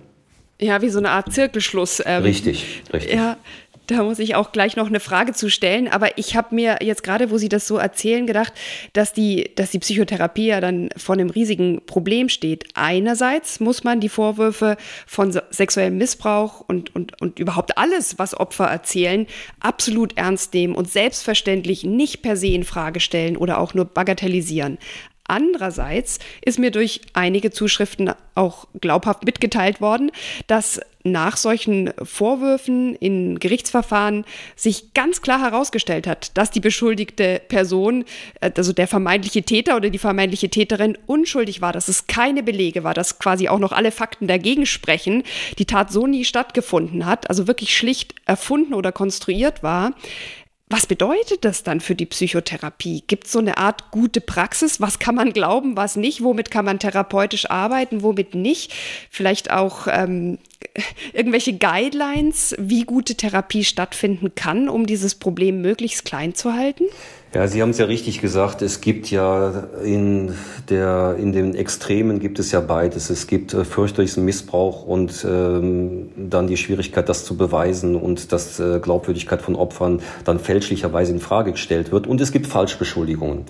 Ja, 0.63 0.81
wie 0.81 0.89
so 0.89 0.99
eine 0.99 1.09
Art 1.09 1.33
Zirkelschluss. 1.33 2.01
Ähm, 2.05 2.23
richtig, 2.23 2.83
richtig. 2.93 3.15
Ja, 3.15 3.37
Da 3.87 4.01
muss 4.01 4.19
ich 4.19 4.35
auch 4.35 4.53
gleich 4.53 4.77
noch 4.77 4.87
eine 4.87 5.01
Frage 5.01 5.33
zu 5.33 5.49
stellen. 5.49 5.89
Aber 5.89 6.17
ich 6.17 6.37
habe 6.37 6.55
mir 6.55 6.77
jetzt 6.81 7.03
gerade, 7.03 7.31
wo 7.31 7.37
Sie 7.37 7.49
das 7.49 7.67
so 7.67 7.75
erzählen, 7.75 8.25
gedacht, 8.25 8.53
dass 8.93 9.11
die, 9.11 9.51
dass 9.55 9.71
die 9.71 9.79
Psychotherapie 9.79 10.47
ja 10.47 10.61
dann 10.61 10.87
vor 10.95 11.15
einem 11.15 11.29
riesigen 11.29 11.85
Problem 11.85 12.29
steht. 12.29 12.63
Einerseits 12.75 13.59
muss 13.59 13.83
man 13.83 13.99
die 13.99 14.07
Vorwürfe 14.07 14.77
von 15.05 15.37
sexuellem 15.49 15.97
Missbrauch 15.97 16.61
und, 16.61 16.95
und, 16.95 17.21
und 17.21 17.39
überhaupt 17.39 17.77
alles, 17.77 18.17
was 18.19 18.39
Opfer 18.39 18.65
erzählen, 18.65 19.27
absolut 19.59 20.17
ernst 20.17 20.53
nehmen 20.53 20.75
und 20.75 20.89
selbstverständlich 20.89 21.83
nicht 21.83 22.21
per 22.21 22.37
se 22.37 22.47
in 22.47 22.63
Frage 22.63 23.01
stellen 23.01 23.35
oder 23.35 23.57
auch 23.59 23.73
nur 23.73 23.83
bagatellisieren. 23.83 24.77
Andererseits 25.25 26.19
ist 26.41 26.59
mir 26.59 26.71
durch 26.71 27.01
einige 27.13 27.51
Zuschriften 27.51 28.11
auch 28.35 28.67
glaubhaft 28.81 29.23
mitgeteilt 29.23 29.79
worden, 29.79 30.11
dass 30.47 30.81
nach 31.03 31.37
solchen 31.37 31.91
Vorwürfen 32.01 32.95
in 32.95 33.39
Gerichtsverfahren 33.39 34.25
sich 34.55 34.93
ganz 34.93 35.21
klar 35.21 35.41
herausgestellt 35.41 36.07
hat, 36.07 36.37
dass 36.37 36.51
die 36.51 36.61
beschuldigte 36.61 37.41
Person, 37.47 38.05
äh, 38.39 38.51
also 38.55 38.73
der 38.73 38.87
vermeintliche 38.87 39.43
Täter 39.43 39.75
oder 39.75 39.89
die 39.89 39.97
vermeintliche 39.97 40.49
Täterin, 40.49 40.97
unschuldig 41.05 41.61
war, 41.61 41.73
dass 41.73 41.89
es 41.89 42.07
keine 42.07 42.43
Belege 42.43 42.83
war, 42.83 42.93
dass 42.93 43.19
quasi 43.19 43.49
auch 43.49 43.59
noch 43.59 43.73
alle 43.73 43.91
Fakten 43.91 44.27
dagegen 44.27 44.65
sprechen, 44.65 45.23
die 45.57 45.65
Tat 45.65 45.91
so 45.91 46.07
nie 46.07 46.25
stattgefunden 46.25 47.05
hat, 47.05 47.29
also 47.29 47.47
wirklich 47.47 47.77
schlicht 47.77 48.15
erfunden 48.25 48.73
oder 48.73 48.91
konstruiert 48.91 49.61
war. 49.61 49.91
Was 50.73 50.87
bedeutet 50.87 51.45
das 51.45 51.61
dann 51.61 51.81
für 51.81 51.93
die 51.93 52.07
Psychotherapie? 52.07 53.03
Gibt 53.05 53.27
es 53.27 53.33
so 53.33 53.37
eine 53.37 53.59
Art 53.59 53.91
gute 53.91 54.21
Praxis? 54.21 54.81
Was 54.81 54.97
kann 54.97 55.13
man 55.13 55.31
glauben, 55.31 55.77
was 55.77 55.97
nicht? 55.97 56.23
Womit 56.23 56.49
kann 56.49 56.65
man 56.65 56.79
therapeutisch 56.79 57.47
arbeiten, 57.47 58.01
womit 58.01 58.33
nicht? 58.33 58.73
Vielleicht 59.11 59.51
auch 59.51 59.85
ähm, 59.87 60.39
irgendwelche 61.13 61.53
Guidelines, 61.53 62.55
wie 62.57 62.85
gute 62.85 63.13
Therapie 63.13 63.63
stattfinden 63.63 64.33
kann, 64.33 64.67
um 64.67 64.87
dieses 64.87 65.13
Problem 65.13 65.61
möglichst 65.61 66.05
klein 66.05 66.33
zu 66.33 66.53
halten? 66.53 66.85
Ja, 67.33 67.47
Sie 67.47 67.63
haben 67.63 67.71
es 67.71 67.79
ja 67.79 67.85
richtig 67.85 68.21
gesagt. 68.21 68.61
Es 68.61 68.79
gibt 68.79 69.09
ja 69.09 69.63
in 69.83 70.35
der 70.69 71.15
in 71.17 71.31
den 71.31 71.55
Extremen 71.55 72.19
gibt 72.19 72.37
es 72.37 72.51
ja 72.51 72.59
beides. 72.59 73.09
Es 73.09 73.25
gibt 73.25 73.55
äh, 73.55 73.65
fürchterlichen 73.65 74.23
Missbrauch 74.23 74.85
und 74.85 75.25
ähm, 75.27 76.11
dann 76.15 76.45
die 76.45 76.57
Schwierigkeit, 76.57 77.09
das 77.09 77.25
zu 77.25 77.35
beweisen 77.35 77.95
und 77.95 78.31
dass 78.31 78.59
äh, 78.59 78.79
Glaubwürdigkeit 78.79 79.41
von 79.41 79.55
Opfern 79.55 80.01
dann 80.25 80.37
fälschlicherweise 80.37 81.11
in 81.11 81.19
Frage 81.19 81.53
gestellt 81.53 81.91
wird. 81.91 82.05
Und 82.05 82.21
es 82.21 82.31
gibt 82.31 82.45
Falschbeschuldigungen. 82.45 83.45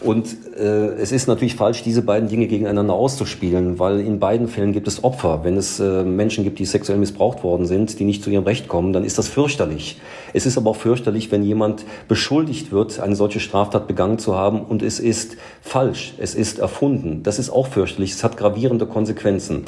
Und 0.00 0.28
äh, 0.56 0.92
es 1.00 1.10
ist 1.10 1.26
natürlich 1.26 1.56
falsch, 1.56 1.82
diese 1.82 2.02
beiden 2.02 2.28
Dinge 2.28 2.46
gegeneinander 2.46 2.94
auszuspielen, 2.94 3.78
weil 3.78 4.00
in 4.00 4.20
beiden 4.20 4.46
Fällen 4.46 4.72
gibt 4.72 4.86
es 4.86 5.02
Opfer. 5.02 5.40
Wenn 5.42 5.56
es 5.56 5.80
äh, 5.80 6.04
Menschen 6.04 6.44
gibt, 6.44 6.60
die 6.60 6.66
sexuell 6.66 6.98
missbraucht 6.98 7.42
worden 7.42 7.66
sind, 7.66 7.98
die 7.98 8.04
nicht 8.04 8.22
zu 8.22 8.30
ihrem 8.30 8.44
Recht 8.44 8.68
kommen, 8.68 8.92
dann 8.92 9.02
ist 9.02 9.18
das 9.18 9.28
fürchterlich. 9.28 10.00
Es 10.32 10.46
ist 10.46 10.56
aber 10.56 10.70
auch 10.70 10.76
fürchterlich, 10.76 11.32
wenn 11.32 11.42
jemand 11.42 11.84
beschuldigt 12.06 12.70
wird, 12.70 13.00
eine 13.00 13.16
solche 13.16 13.40
Straftat 13.40 13.88
begangen 13.88 14.18
zu 14.18 14.36
haben 14.36 14.60
und 14.62 14.82
es 14.82 15.00
ist 15.00 15.36
falsch, 15.62 16.14
es 16.18 16.34
ist 16.36 16.60
erfunden. 16.60 17.22
Das 17.24 17.40
ist 17.40 17.50
auch 17.50 17.66
fürchterlich, 17.66 18.12
es 18.12 18.22
hat 18.22 18.36
gravierende 18.36 18.86
Konsequenzen. 18.86 19.64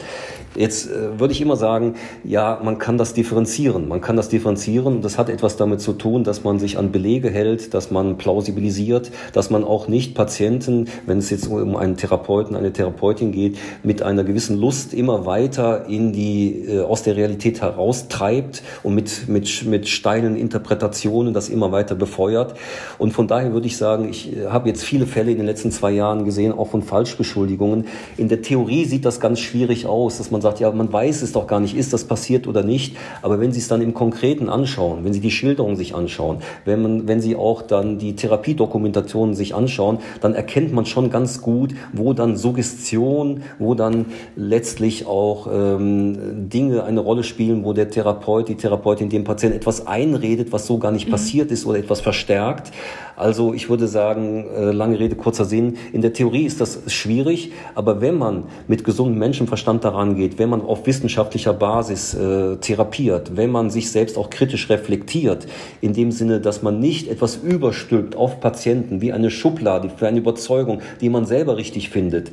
Jetzt 0.57 0.91
äh, 0.91 1.21
würde 1.21 1.33
ich 1.33 1.41
immer 1.41 1.55
sagen, 1.55 1.95
ja, 2.25 2.61
man 2.63 2.79
kann 2.79 2.99
das 2.99 3.15
differenzieren. 3.15 3.87
Man 3.87 4.01
kann 4.01 4.17
das 4.17 4.29
differenzieren. 4.29 5.01
Das 5.01 5.17
hat 5.17 5.29
etwas 5.29 5.57
damit 5.57 5.81
zu 5.81 5.93
tun, 5.93 6.25
dass 6.25 6.43
man 6.43 6.59
sich 6.59 6.77
an 6.77 6.91
Belege 6.91 7.31
hält, 7.31 7.73
dass 7.73 7.93
man 7.93 8.19
plausibilisiert, 8.19 9.13
dass 9.33 9.51
man 9.51 9.63
auch 9.63 9.87
nicht 9.87 10.17
Patienten, 10.17 10.89
wenn 11.07 11.19
es 11.19 11.31
jetzt 11.31 11.47
um 11.47 11.77
einen 11.77 11.97
Therapeuten, 11.97 12.57
eine 12.57 12.73
Therapeutin 12.73 13.31
geht, 13.31 13.59
mit 13.85 14.03
einer 14.03 14.25
gewissen 14.25 14.59
Lust 14.59 14.93
immer 14.93 15.25
weiter 15.25 15.87
in 15.87 16.13
die, 16.13 16.65
äh, 16.67 16.81
aus 16.81 17.05
der 17.05 17.15
Realität 17.15 17.63
heraustreibt 17.63 18.63
und 18.83 18.97
mit, 18.97 19.29
mit, 19.29 19.65
mit 19.67 19.89
steilen 19.89 20.35
Interpretationen 20.35 21.33
das 21.33 21.49
immer 21.49 21.71
weiter 21.71 21.95
befeuert. 21.95 22.55
Und 22.99 23.13
von 23.13 23.29
daher 23.29 23.53
würde 23.53 23.69
ich 23.69 23.77
sagen, 23.77 24.09
ich 24.09 24.37
äh, 24.37 24.47
habe 24.47 24.69
jetzt 24.69 24.83
viele 24.83 25.07
Fälle 25.07 25.31
in 25.31 25.37
den 25.37 25.47
letzten 25.47 25.71
zwei 25.71 25.93
Jahren 25.93 26.25
gesehen, 26.25 26.53
auch 26.53 26.69
von 26.69 26.83
Falschbeschuldigungen. 26.83 27.87
In 28.17 28.29
der 28.29 28.43
Theorie 28.43 28.85
sieht 28.85 29.05
das 29.05 29.21
ganz 29.21 29.39
schwierig 29.39 29.87
aus, 29.87 30.19
dass 30.19 30.33
man 30.33 30.40
man 30.41 30.53
sagt, 30.53 30.61
ja, 30.61 30.71
man 30.71 30.91
weiß 30.91 31.21
es 31.21 31.33
doch 31.33 31.47
gar 31.47 31.61
nicht, 31.61 31.77
ist 31.77 31.93
das 31.93 32.05
passiert 32.05 32.47
oder 32.47 32.63
nicht. 32.63 32.97
Aber 33.21 33.41
wenn 33.41 33.53
Sie 33.53 33.59
es 33.59 33.69
dann 33.69 33.83
im 33.83 33.93
Konkreten 33.93 34.49
anschauen, 34.49 35.05
wenn 35.05 35.13
Sie 35.13 35.21
die 35.21 35.31
Schilderungen 35.31 35.77
sich 35.77 35.95
anschauen, 35.95 36.39
wenn, 36.65 36.81
man, 36.81 37.09
wenn 37.09 37.21
Sie 37.21 37.37
auch 37.37 37.61
dann 37.61 37.99
die 37.99 38.17
Therapiedokumentationen 38.17 39.35
sich 39.35 39.55
anschauen, 39.55 39.99
dann 40.23 40.35
erkennt 40.35 40.73
man 40.73 40.87
schon 40.87 41.11
ganz 41.11 41.43
gut, 41.43 41.75
wo 41.93 42.15
dann 42.15 42.39
Suggestion, 42.39 43.43
wo 43.59 43.75
dann 43.75 44.07
letztlich 44.35 45.07
auch 45.07 45.47
ähm, 45.53 46.49
Dinge 46.49 46.85
eine 46.85 47.01
Rolle 47.01 47.23
spielen, 47.23 47.63
wo 47.63 47.75
der 47.75 47.91
Therapeut, 47.91 48.49
die 48.49 48.55
Therapeutin 48.55 49.11
dem 49.11 49.25
Patienten 49.25 49.59
etwas 49.59 49.87
einredet, 49.87 50.53
was 50.53 50.67
so 50.67 50.79
gar 50.79 50.91
nicht 50.91 51.09
mhm. 51.09 51.13
passiert 51.13 51.51
ist 51.51 51.67
oder 51.67 51.79
etwas 51.79 52.01
verstärkt. 52.01 52.73
Also 53.21 53.53
ich 53.53 53.69
würde 53.69 53.87
sagen, 53.87 54.47
äh, 54.57 54.71
lange 54.73 54.99
Rede, 54.99 55.15
kurzer 55.15 55.45
Sinn. 55.45 55.77
In 55.93 56.01
der 56.01 56.15
Theorie 56.15 56.47
ist 56.47 56.63
das 56.63 56.81
schwierig, 56.87 57.53
aber 57.75 58.01
wenn 58.01 58.17
man 58.17 58.45
mit 58.67 58.83
gesundem 58.83 59.19
Menschenverstand 59.19 59.85
daran 59.85 60.17
geht, 60.17 60.30
wenn 60.39 60.49
man 60.49 60.63
auf 60.63 60.87
wissenschaftlicher 60.87 61.53
Basis 61.53 62.15
äh, 62.15 62.57
therapiert, 62.57 63.37
wenn 63.37 63.51
man 63.51 63.71
sich 63.71 63.91
selbst 63.91 64.17
auch 64.17 64.31
kritisch 64.31 64.69
reflektiert, 64.71 65.47
in 65.81 65.93
dem 65.93 66.13
Sinne, 66.13 66.41
dass 66.41 66.63
man 66.63 66.81
nicht 66.81 67.09
etwas 67.09 67.37
überstülpt 67.37 68.17
auf 68.17 68.41
Patienten 68.41 69.01
wie 69.01 69.13
eine 69.13 69.31
Schublade 69.31 69.91
für 69.91 70.09
eine 70.09 70.19
Überzeugung, 70.19 70.81
die 71.01 71.09
man 71.09 71.25
selber 71.25 71.57
richtig 71.57 71.91
findet, 71.91 72.31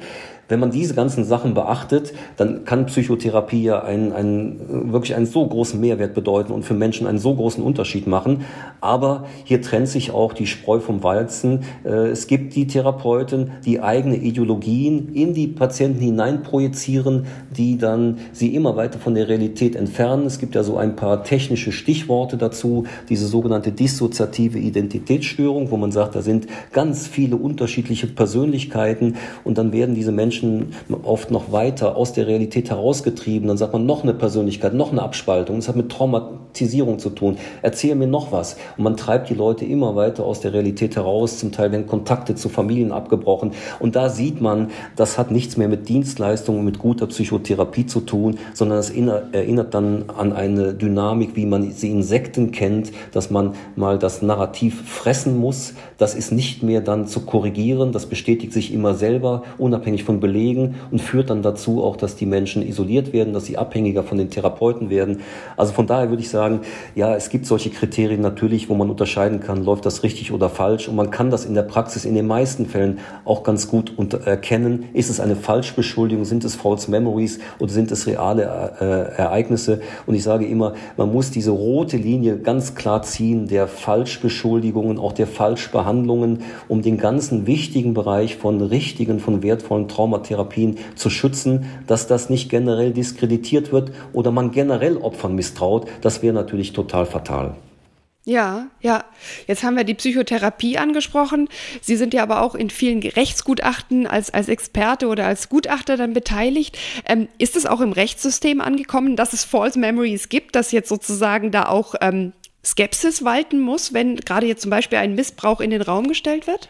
wenn 0.48 0.60
man 0.60 0.72
diese 0.72 0.94
ganzen 0.94 1.24
Sachen 1.24 1.54
beachtet, 1.54 2.13
dann 2.38 2.63
kann 2.66 2.86
Psychotherapie 2.86 3.63
ja 3.63 3.84
einen, 3.84 4.13
einen, 4.13 4.92
wirklich 4.92 5.16
einen 5.16 5.25
so 5.25 5.46
großen 5.46 5.80
Mehrwert 5.80 6.13
bedeuten 6.13 6.54
und 6.54 6.63
für 6.63 6.74
Menschen 6.74 7.08
einen 7.08 7.20
so 7.20 7.36
großen 7.36 7.63
Unterschied 7.63 8.08
machen. 8.08 8.46
Aber 8.80 9.25
hier 9.44 9.62
trennt 9.62 9.89
sich 9.89 10.12
auch 10.12 10.34
die 10.34 10.48
Spreu 10.48 10.80
vom 10.80 11.04
Walzen. 11.04 11.62
Äh, 11.84 12.08
es 12.10 12.27
gibt 12.27 12.56
die 12.56 12.68
Therapeuten, 12.68 13.51
die 13.66 13.82
eigene 13.82 14.18
Ideologien 14.18 15.13
in 15.13 15.34
die 15.34 15.48
Patienten 15.48 16.00
hineinprojizieren, 16.00 17.25
die 17.56 17.77
dann 17.77 18.20
sie 18.32 18.56
immer 18.56 18.75
weiter 18.75 19.00
von 19.00 19.16
der 19.16 19.27
Realität 19.27 19.75
entfernen. 19.75 20.25
Es 20.25 20.39
gibt 20.39 20.56
ja 20.56 20.63
so 20.63 20.77
ein 20.77 20.96
paar 20.96 21.24
technische 21.24 21.72
Stichworte 21.72 22.38
dazu, 22.38 22.86
diese 23.10 23.27
sogenannte 23.27 23.72
dissoziative 23.72 24.60
Identitätsstörung, 24.60 25.72
wo 25.72 25.77
man 25.77 25.92
sagt, 25.92 26.16
da 26.16 26.22
sind 26.22 26.48
ganz 26.72 27.08
viele 27.08 27.36
unterschiedliche 27.36 28.08
Persönlichkeiten 28.08 29.16
und 29.44 29.58
dann 29.58 29.72
werden 29.72 29.96
diese 29.96 30.12
Menschen 30.12 30.37
Menschen 30.38 30.74
oft 31.03 31.32
noch 31.32 31.51
weiter 31.51 31.96
aus 31.96 32.13
der 32.13 32.27
Realität 32.27 32.70
herausgetrieben. 32.70 33.48
Dann 33.48 33.58
sagt 33.58 33.74
man 33.74 33.86
noch 33.86 34.03
eine 34.03 34.13
Persönlichkeit, 34.13 34.74
noch 34.74 34.91
eine 34.91 35.01
Abspaltung. 35.01 35.58
Das 35.58 35.67
hat 35.67 35.75
mit 35.75 35.89
Traumatisierung 35.89 37.00
zu 37.00 37.10
tun. 37.10 37.38
Erzähl 37.62 37.96
mir 37.96 38.08
noch 38.08 38.32
was. 38.32 38.58
Und 38.77 38.84
man 38.84 38.98
treibt 38.98 39.29
die 39.29 39.34
Leute 39.34 39.65
immer 39.65 39.96
weiter 39.96 40.25
aus 40.25 40.41
der 40.41 40.53
Realität 40.53 40.96
heraus. 40.96 41.39
Zum 41.39 41.51
Teil 41.51 41.72
werden 41.72 41.88
Kontakte 41.88 42.36
zu 42.36 42.50
Familien 42.50 42.91
abgebrochen. 42.91 43.51
Und 43.79 43.96
da 43.96 44.10
sieht 44.10 44.41
man, 44.41 44.70
das 44.96 45.17
hat 45.17 45.32
nichts 45.32 45.58
mehr 45.58 45.67
mit 45.67 45.89
Dienstleistungen, 45.89 46.63
mit 46.63 46.79
guter 46.79 47.08
Psychotherapie 47.08 47.86
zu 47.86 48.01
tun, 48.01 48.38
sondern 48.53 48.79
es 48.79 48.89
erinnert 48.89 49.74
dann 49.74 50.06
an 50.15 50.34
eine 50.34 50.74
Dynamik, 50.74 51.36
wie 51.36 51.46
man 51.46 51.72
sie 51.72 51.91
Insekten 51.91 52.51
kennt, 52.51 52.91
dass 53.12 53.29
man 53.29 53.53
mal 53.75 53.98
das 53.98 54.22
Narrativ 54.22 54.88
fressen 54.89 55.38
muss. 55.38 55.74
Das 55.98 56.15
ist 56.15 56.32
nicht 56.32 56.63
mehr 56.63 56.82
dann 56.82 57.08
zu 57.08 57.22
korrigieren. 57.22 57.91
Das 57.91 58.06
bestätigt 58.06 58.53
sich 58.53 58.74
immer 58.74 58.94
selber, 58.94 59.44
unabhängig 59.58 60.03
von 60.03 60.20
belegen 60.27 60.75
und 60.91 61.00
führt 61.00 61.29
dann 61.29 61.41
dazu 61.41 61.84
auch, 61.84 61.96
dass 61.96 62.15
die 62.17 62.25
Menschen 62.25 62.67
isoliert 62.67 63.13
werden, 63.13 63.34
dass 63.34 63.46
sie 63.46 63.57
abhängiger 63.57 64.03
von 64.03 64.17
den 64.17 64.29
Therapeuten 64.29 64.89
werden. 64.89 65.22
Also 65.55 65.72
von 65.72 65.88
daher 65.88 66.10
würde 66.10 66.22
ich 66.22 66.29
sagen, 66.29 66.62
ja, 66.96 67.15
es 67.15 67.29
gibt 67.29 67.46
solche 67.46 67.69
Kriterien 67.69 68.22
natürlich, 68.22 68.67
wo 68.69 68.75
man 68.75 68.89
unterscheiden 68.89 69.39
kann, 69.39 69.63
läuft 69.63 69.86
das 69.86 70.03
richtig 70.03 70.34
oder 70.34 70.50
falsch. 70.50 70.89
Und 70.89 70.96
man 70.96 71.12
kann 71.12 71.29
das 71.29 71.46
in 71.46 71.53
der 71.53 71.62
Praxis 71.63 72.03
in 72.03 72.13
den 72.13 72.27
meisten 72.27 72.65
Fällen 72.65 73.00
auch 73.24 73.43
ganz 73.43 73.69
gut 73.69 73.93
erkennen. 74.25 74.86
Ist 74.93 75.10
es 75.10 75.19
eine 75.19 75.36
Falschbeschuldigung? 75.36 76.25
Sind 76.25 76.43
es 76.43 76.55
False 76.55 76.91
Memories 76.91 77.39
oder 77.60 77.72
sind 77.72 77.91
es 77.91 78.05
reale 78.05 78.43
äh, 78.79 79.22
Ereignisse? 79.22 79.81
Und 80.05 80.15
ich 80.15 80.24
sage 80.24 80.46
immer, 80.46 80.74
man 80.98 81.12
muss 81.12 81.31
diese 81.31 81.51
rote 81.51 81.96
Linie 81.96 82.38
ganz 82.38 82.75
klar 82.75 83.01
ziehen 83.03 83.48
der 83.48 83.67
Falschbeschuldigungen, 83.67 85.00
auch 85.00 85.13
der 85.13 85.27
Falschbehandlungen, 85.27 86.39
um 86.67 86.81
den 86.81 86.98
ganzen 86.98 87.48
wichtigen 87.48 87.93
Bereich 87.93 88.36
von 88.36 88.62
richtigen, 88.62 89.19
von 89.19 89.43
wertvollen 89.43 89.88
Trauma 89.88 90.17
Traumatherapien 90.18 90.78
zu 90.96 91.10
schützen, 91.10 91.66
dass 91.88 92.08
das 92.08 92.30
nicht 92.30 92.50
generell 92.50 92.92
diskreditiert 92.92 93.72
wird 93.72 93.92
oder 94.14 94.32
man 94.32 94.52
generell 94.52 94.98
Opfern 94.98 95.36
misstraut. 95.36 95.88
Das 96.02 96.22
wäre 96.22 96.34
natürlich 96.34 96.74
total 96.74 97.06
fatal. 97.06 97.56
Ja, 98.26 98.68
ja. 98.82 99.06
Jetzt 99.48 99.64
haben 99.64 99.78
wir 99.78 99.86
die 99.86 99.94
Psychotherapie 99.94 100.78
angesprochen. 100.78 101.48
Sie 101.80 101.96
sind 101.96 102.14
ja 102.14 102.24
aber 102.24 102.42
auch 102.42 102.56
in 102.56 102.70
vielen 102.70 103.02
Rechtsgutachten 103.02 104.06
als, 104.06 104.34
als 104.34 104.50
Experte 104.50 105.08
oder 105.08 105.26
als 105.26 105.48
Gutachter 105.48 105.96
dann 105.96 106.12
beteiligt. 106.12 106.78
Ähm, 107.06 107.30
ist 107.38 107.56
es 107.56 107.66
auch 107.66 107.80
im 107.80 107.94
Rechtssystem 107.94 108.60
angekommen, 108.60 109.16
dass 109.16 109.32
es 109.32 109.46
False 109.46 109.80
Memories 109.80 110.28
gibt, 110.28 110.56
dass 110.56 110.74
jetzt 110.74 110.90
sozusagen 110.90 111.52
da 111.52 111.68
auch 111.70 111.96
ähm, 112.02 112.34
Skepsis 112.66 113.24
walten 113.24 113.62
muss, 113.62 113.94
wenn 113.94 114.18
gerade 114.18 114.46
jetzt 114.46 114.64
zum 114.64 114.72
Beispiel 114.72 114.98
ein 114.98 115.16
Missbrauch 115.16 115.62
in 115.62 115.70
den 115.70 115.82
Raum 115.82 116.10
gestellt 116.10 116.48
wird? 116.48 116.68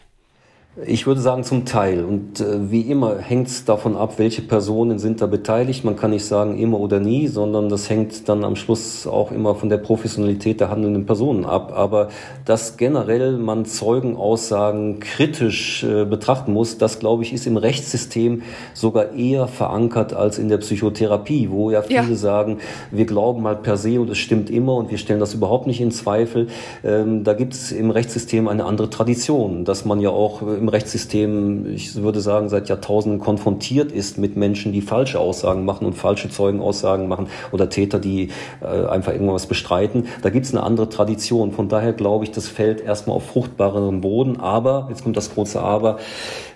Ich 0.86 1.08
würde 1.08 1.20
sagen 1.22 1.44
zum 1.44 1.66
Teil. 1.66 2.06
Und 2.06 2.40
äh, 2.40 2.70
wie 2.70 2.82
immer 2.82 3.18
hängt 3.18 3.48
es 3.48 3.66
davon 3.66 3.98
ab, 3.98 4.20
welche 4.20 4.44
Personen 4.44 5.00
sind 5.00 5.22
da 5.22 5.26
beteiligt. 5.26 5.84
Man 5.84 5.96
kann 5.96 6.12
nicht 6.12 6.26
sagen 6.26 6.60
immer 6.60 6.80
oder 6.80 7.00
nie, 7.00 7.28
sondern 7.28 7.68
das 7.68 7.90
hängt 7.90 8.30
dann 8.30 8.44
am 8.44 8.56
Schluss 8.56 9.08
auch 9.08 9.32
immer 9.32 9.56
von 9.56 9.70
der 9.70 9.78
Professionalität 9.78 10.60
der 10.60 10.70
handelnden 10.70 11.08
Personen 11.08 11.46
ab. 11.46 11.74
Aber 11.76 12.10
dass 12.46 12.78
generell 12.78 13.38
man 13.38 13.66
Zeugenaussagen 13.66 15.00
kritisch 15.00 15.84
äh, 15.84 16.06
betrachten 16.06 16.54
muss, 16.54 16.78
das 16.78 17.00
glaube 17.00 17.24
ich 17.24 17.34
ist 17.34 17.48
im 17.48 17.58
Rechtssystem 17.58 18.44
sogar 18.76 19.14
eher 19.14 19.48
verankert 19.48 20.14
als 20.14 20.38
in 20.38 20.48
der 20.48 20.58
Psychotherapie, 20.58 21.50
wo 21.50 21.72
ja 21.72 21.82
viele 21.82 22.10
ja. 22.10 22.16
sagen, 22.16 22.60
wir 22.92 23.08
glauben 23.08 23.42
mal 23.42 23.56
per 23.56 23.78
se 23.78 24.00
und 24.00 24.12
es 24.12 24.20
stimmt 24.20 24.52
immer 24.52 24.76
und 24.76 24.92
wir 24.92 25.00
stellen 25.00 25.20
das 25.20 25.34
überhaupt 25.34 25.66
nicht 25.66 25.82
in 25.82 25.90
Zweifel. 25.90 26.50
Ähm, 26.84 27.24
da 27.24 27.34
gibt 27.34 27.56
es 27.56 27.72
im 27.72 27.90
Rechtssystem 27.90 28.48
eine 28.48 28.66
andere 28.66 28.92
Tradition, 28.92 29.66
dass 29.66 29.84
man 29.84 30.00
ja 30.02 30.12
auch 30.12 30.44
im 30.44 30.67
Rechtssystem, 30.70 31.74
ich 31.74 31.96
würde 31.96 32.22
sagen, 32.22 32.50
seit 32.50 32.70
Jahrtausenden 32.70 33.20
konfrontiert 33.20 33.92
ist 33.92 34.18
mit 34.18 34.36
Menschen, 34.36 34.72
die 34.72 34.82
falsche 34.82 35.20
Aussagen 35.20 35.66
machen 35.66 35.86
und 35.86 35.94
falsche 35.94 36.30
Zeugenaussagen 36.30 37.08
machen 37.08 37.28
oder 37.52 37.70
Täter, 37.70 38.00
die 38.00 38.30
äh, 38.62 38.86
einfach 38.88 39.14
irgendwas 39.14 39.46
bestreiten. 39.46 40.06
Da 40.22 40.30
gibt 40.30 40.46
es 40.46 40.54
eine 40.54 40.64
andere 40.64 40.90
Tradition. 40.90 41.52
Von 41.52 41.70
daher 41.70 41.94
glaube 41.94 42.26
ich, 42.26 42.32
das 42.32 42.48
fällt 42.48 42.82
erstmal 42.82 43.16
auf 43.16 43.26
fruchtbareren 43.26 44.02
Boden. 44.02 44.40
Aber, 44.40 44.88
jetzt 44.90 45.04
kommt 45.04 45.18
das 45.18 45.34
große 45.34 45.62
Aber, 45.62 45.98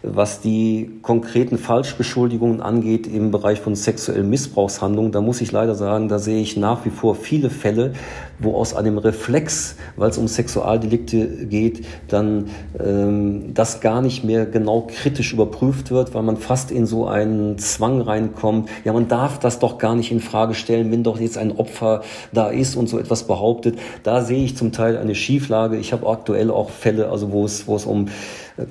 was 0.03 0.41
die 0.41 0.99
konkreten 1.01 1.57
Falschbeschuldigungen 1.57 2.61
angeht 2.61 3.07
im 3.07 3.31
Bereich 3.31 3.59
von 3.59 3.75
sexuellen 3.75 4.29
Missbrauchshandlungen, 4.29 5.11
da 5.11 5.21
muss 5.21 5.41
ich 5.41 5.51
leider 5.51 5.75
sagen, 5.75 6.07
da 6.07 6.19
sehe 6.19 6.41
ich 6.41 6.57
nach 6.57 6.85
wie 6.85 6.89
vor 6.89 7.15
viele 7.15 7.49
Fälle, 7.49 7.93
wo 8.41 8.55
aus 8.55 8.75
einem 8.75 8.97
Reflex, 8.97 9.75
weil 9.95 10.09
es 10.09 10.17
um 10.17 10.27
Sexualdelikte 10.27 11.45
geht, 11.45 11.85
dann 12.07 12.49
ähm, 12.79 13.53
das 13.53 13.81
gar 13.81 14.01
nicht 14.01 14.23
mehr 14.23 14.45
genau 14.45 14.87
kritisch 14.87 15.33
überprüft 15.33 15.91
wird, 15.91 16.13
weil 16.13 16.23
man 16.23 16.37
fast 16.37 16.71
in 16.71 16.85
so 16.85 17.07
einen 17.07 17.57
Zwang 17.57 18.01
reinkommt. 18.01 18.69
Ja, 18.83 18.93
man 18.93 19.07
darf 19.07 19.39
das 19.39 19.59
doch 19.59 19.77
gar 19.77 19.95
nicht 19.95 20.11
in 20.11 20.19
Frage 20.19 20.53
stellen, 20.55 20.91
wenn 20.91 21.03
doch 21.03 21.19
jetzt 21.19 21.37
ein 21.37 21.57
Opfer 21.57 22.01
da 22.33 22.47
ist 22.47 22.75
und 22.75 22.89
so 22.89 22.99
etwas 22.99 23.27
behauptet. 23.27 23.77
Da 24.03 24.21
sehe 24.21 24.43
ich 24.43 24.57
zum 24.57 24.71
Teil 24.71 24.97
eine 24.97 25.15
Schieflage. 25.15 25.77
Ich 25.77 25.93
habe 25.93 26.07
aktuell 26.07 26.51
auch 26.51 26.69
Fälle, 26.69 27.09
also 27.09 27.31
wo 27.31 27.45
es, 27.45 27.67
wo 27.67 27.75
es 27.75 27.85
um 27.85 28.07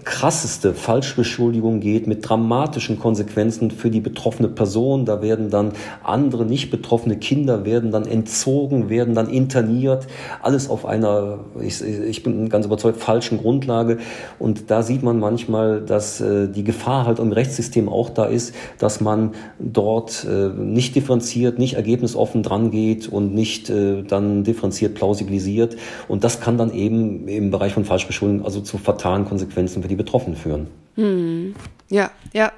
krasseste 0.05 0.75
Falschbeschuldigung 0.75 1.81
geht 1.81 2.07
mit 2.07 2.29
dramatischen 2.29 2.99
Konsequenzen 2.99 3.71
für 3.71 3.91
die 3.91 4.01
betroffene 4.01 4.49
Person. 4.49 5.05
Da 5.05 5.23
werden 5.23 5.51
dann 5.51 5.73
andere 6.03 6.45
nicht 6.45 6.71
betroffene 6.71 7.17
Kinder 7.17 7.65
werden 7.65 7.91
dann 7.91 8.07
entzogen, 8.07 8.89
werden 8.89 9.15
dann 9.15 9.29
interniert. 9.29 10.07
Alles 10.43 10.69
auf 10.71 10.87
einer, 10.87 11.41
ich, 11.61 11.83
ich 11.83 12.23
bin 12.23 12.49
ganz 12.49 12.67
überzeugt, 12.67 13.01
falschen 13.01 13.39
Grundlage. 13.39 13.99
Und 14.39 14.71
da 14.71 14.83
sieht 14.83 15.03
man 15.03 15.19
manchmal, 15.19 15.81
dass 15.81 16.21
äh, 16.21 16.49
die 16.49 16.65
Gefahr 16.65 17.07
halt 17.07 17.19
im 17.19 17.33
Rechtssystem 17.33 17.89
auch 17.89 18.11
da 18.11 18.27
ist, 18.27 18.55
dass 18.79 19.01
man 19.01 19.33
dort 19.59 20.27
äh, 20.29 20.49
nicht 20.49 20.95
differenziert, 20.95 21.59
nicht 21.59 21.75
ergebnisoffen 21.75 22.43
dran 22.43 22.71
geht 22.71 23.09
und 23.09 23.35
nicht 23.35 23.71
äh, 23.71 24.03
dann 24.03 24.45
differenziert 24.45 24.95
plausibilisiert. 24.95 25.77
Und 26.09 26.25
das 26.25 26.41
kann 26.41 26.59
dann 26.59 26.73
eben 26.73 27.29
im 27.29 27.51
Bereich 27.51 27.73
von 27.73 27.85
Falschbeschuldigung 27.85 28.45
also 28.45 28.61
zu 28.61 28.79
fatalen 28.79 29.25
Konsequenzen 29.25 29.80
Konsequenzen 29.81 29.83
für 29.83 29.89
die 29.89 29.97
Betroffenen 29.97 30.37
führen. 30.37 30.69
Hm. 30.97 31.55
Ja, 31.89 32.11
ja. 32.33 32.53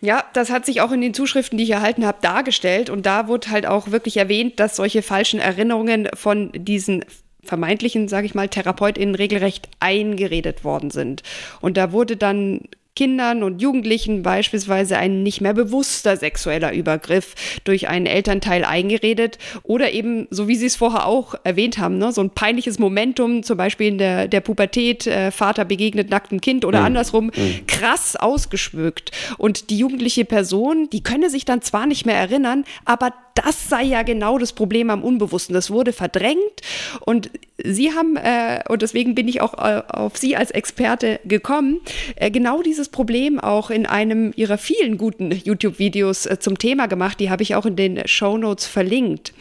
Ja, 0.00 0.24
das 0.32 0.50
hat 0.50 0.66
sich 0.66 0.80
auch 0.80 0.90
in 0.90 1.00
den 1.00 1.14
Zuschriften, 1.14 1.58
die 1.58 1.64
ich 1.64 1.70
erhalten 1.70 2.04
habe, 2.04 2.18
dargestellt. 2.20 2.90
Und 2.90 3.06
da 3.06 3.28
wurde 3.28 3.50
halt 3.50 3.66
auch 3.66 3.92
wirklich 3.92 4.16
erwähnt, 4.16 4.58
dass 4.58 4.74
solche 4.74 5.00
falschen 5.00 5.38
Erinnerungen 5.38 6.08
von 6.14 6.50
diesen 6.52 7.04
vermeintlichen, 7.44 8.08
sage 8.08 8.26
ich 8.26 8.34
mal, 8.34 8.48
TherapeutInnen 8.48 9.14
regelrecht 9.14 9.68
eingeredet 9.78 10.64
worden 10.64 10.90
sind. 10.90 11.22
Und 11.60 11.76
da 11.76 11.92
wurde 11.92 12.16
dann 12.16 12.62
Kindern 12.94 13.42
und 13.42 13.62
Jugendlichen 13.62 14.22
beispielsweise 14.22 14.98
ein 14.98 15.22
nicht 15.22 15.40
mehr 15.40 15.54
bewusster 15.54 16.16
sexueller 16.16 16.72
Übergriff 16.72 17.34
durch 17.64 17.88
einen 17.88 18.06
Elternteil 18.06 18.64
eingeredet 18.64 19.38
oder 19.62 19.92
eben, 19.92 20.26
so 20.30 20.46
wie 20.46 20.56
Sie 20.56 20.66
es 20.66 20.76
vorher 20.76 21.06
auch 21.06 21.34
erwähnt 21.42 21.78
haben, 21.78 21.98
ne, 21.98 22.12
so 22.12 22.20
ein 22.20 22.30
peinliches 22.30 22.78
Momentum, 22.78 23.42
zum 23.42 23.56
Beispiel 23.56 23.88
in 23.88 23.98
der, 23.98 24.28
der 24.28 24.40
Pubertät, 24.40 25.06
äh, 25.06 25.30
Vater 25.30 25.64
begegnet 25.64 26.10
nacktem 26.10 26.40
Kind 26.40 26.64
oder 26.64 26.80
mhm. 26.80 26.86
andersrum, 26.86 27.26
mhm. 27.34 27.66
krass 27.66 28.16
ausgeschmückt. 28.16 29.10
Und 29.38 29.70
die 29.70 29.78
jugendliche 29.78 30.26
Person, 30.26 30.88
die 30.92 31.02
könne 31.02 31.30
sich 31.30 31.44
dann 31.46 31.62
zwar 31.62 31.86
nicht 31.86 32.04
mehr 32.04 32.16
erinnern, 32.16 32.64
aber 32.84 33.12
das 33.34 33.68
sei 33.68 33.82
ja 33.82 34.02
genau 34.02 34.38
das 34.38 34.52
Problem 34.52 34.90
am 34.90 35.02
Unbewussten. 35.02 35.54
Das 35.54 35.70
wurde 35.70 35.92
verdrängt 35.92 36.60
und 37.00 37.30
Sie 37.64 37.92
haben, 37.92 38.16
äh, 38.16 38.60
und 38.68 38.82
deswegen 38.82 39.14
bin 39.14 39.28
ich 39.28 39.40
auch 39.40 39.54
äh, 39.54 39.82
auf 39.88 40.16
Sie 40.16 40.36
als 40.36 40.50
Experte 40.50 41.20
gekommen, 41.24 41.80
äh, 42.16 42.30
genau 42.30 42.62
dieses 42.62 42.88
Problem 42.88 43.38
auch 43.38 43.70
in 43.70 43.86
einem 43.86 44.32
Ihrer 44.34 44.58
vielen 44.58 44.98
guten 44.98 45.30
YouTube-Videos 45.30 46.26
äh, 46.26 46.38
zum 46.40 46.58
Thema 46.58 46.86
gemacht. 46.86 47.20
Die 47.20 47.30
habe 47.30 47.42
ich 47.42 47.54
auch 47.54 47.66
in 47.66 47.76
den 47.76 48.06
Show 48.06 48.36
Notes 48.36 48.66
verlinkt. 48.66 49.32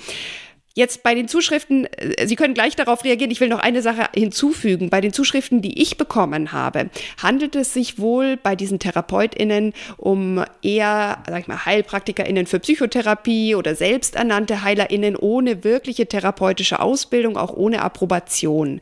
Jetzt 0.74 1.04
bei 1.04 1.16
den 1.16 1.28
Zuschriften, 1.28 1.86
äh, 1.86 2.26
Sie 2.28 2.36
können 2.36 2.54
gleich 2.54 2.76
darauf 2.76 3.04
reagieren, 3.04 3.32
ich 3.32 3.42
will 3.42 3.50
noch 3.50 3.60
eine 3.60 3.82
Sache 3.82 4.10
hinzufügen. 4.16 4.90
Bei 4.90 5.02
den 5.02 5.12
Zuschriften, 5.12 5.62
die 5.62 5.82
ich 5.82 5.98
bekommen 5.98 6.52
habe, 6.52 6.90
handelt 7.22 7.56
es 7.56 7.74
sich 7.74 8.00
wohl 8.00 8.38
bei 8.38 8.56
diesen 8.56 8.80
TherapeutInnen 8.80 9.74
um 9.98 10.44
eher, 10.62 11.24
sag 11.28 11.42
ich 11.42 11.48
mal, 11.48 11.66
HeilpraktikerInnen 11.66 12.46
für 12.46 12.60
Psychotherapie 12.60 13.56
oder 13.56 13.76
selbsternannte 13.76 14.64
HeilerInnen 14.64 15.16
ohne 15.16 15.64
wirkliche 15.64 16.08
therapeutische 16.08 16.80
Ausbildung, 16.80 17.38
auch 17.38 17.54
ohne 17.54 17.82
Approbation. 17.82 18.80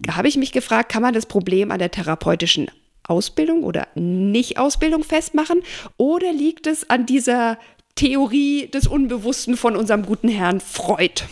Da 0.00 0.16
habe 0.16 0.28
ich 0.28 0.36
mich 0.36 0.50
gefragt, 0.50 0.90
kann 0.90 1.02
man 1.02 1.14
das 1.14 1.26
Problem 1.26 1.70
an 1.70 1.78
der 1.78 1.90
therapeutischen 1.90 2.70
Ausbildung 3.04 3.64
oder 3.64 3.88
Nicht-Ausbildung 3.94 5.04
festmachen? 5.04 5.62
Oder 5.96 6.32
liegt 6.32 6.66
es 6.66 6.88
an 6.88 7.06
dieser 7.06 7.58
Theorie 7.94 8.68
des 8.68 8.86
Unbewussten 8.86 9.56
von 9.56 9.76
unserem 9.76 10.06
guten 10.06 10.28
Herrn 10.28 10.60
Freud. 10.60 11.24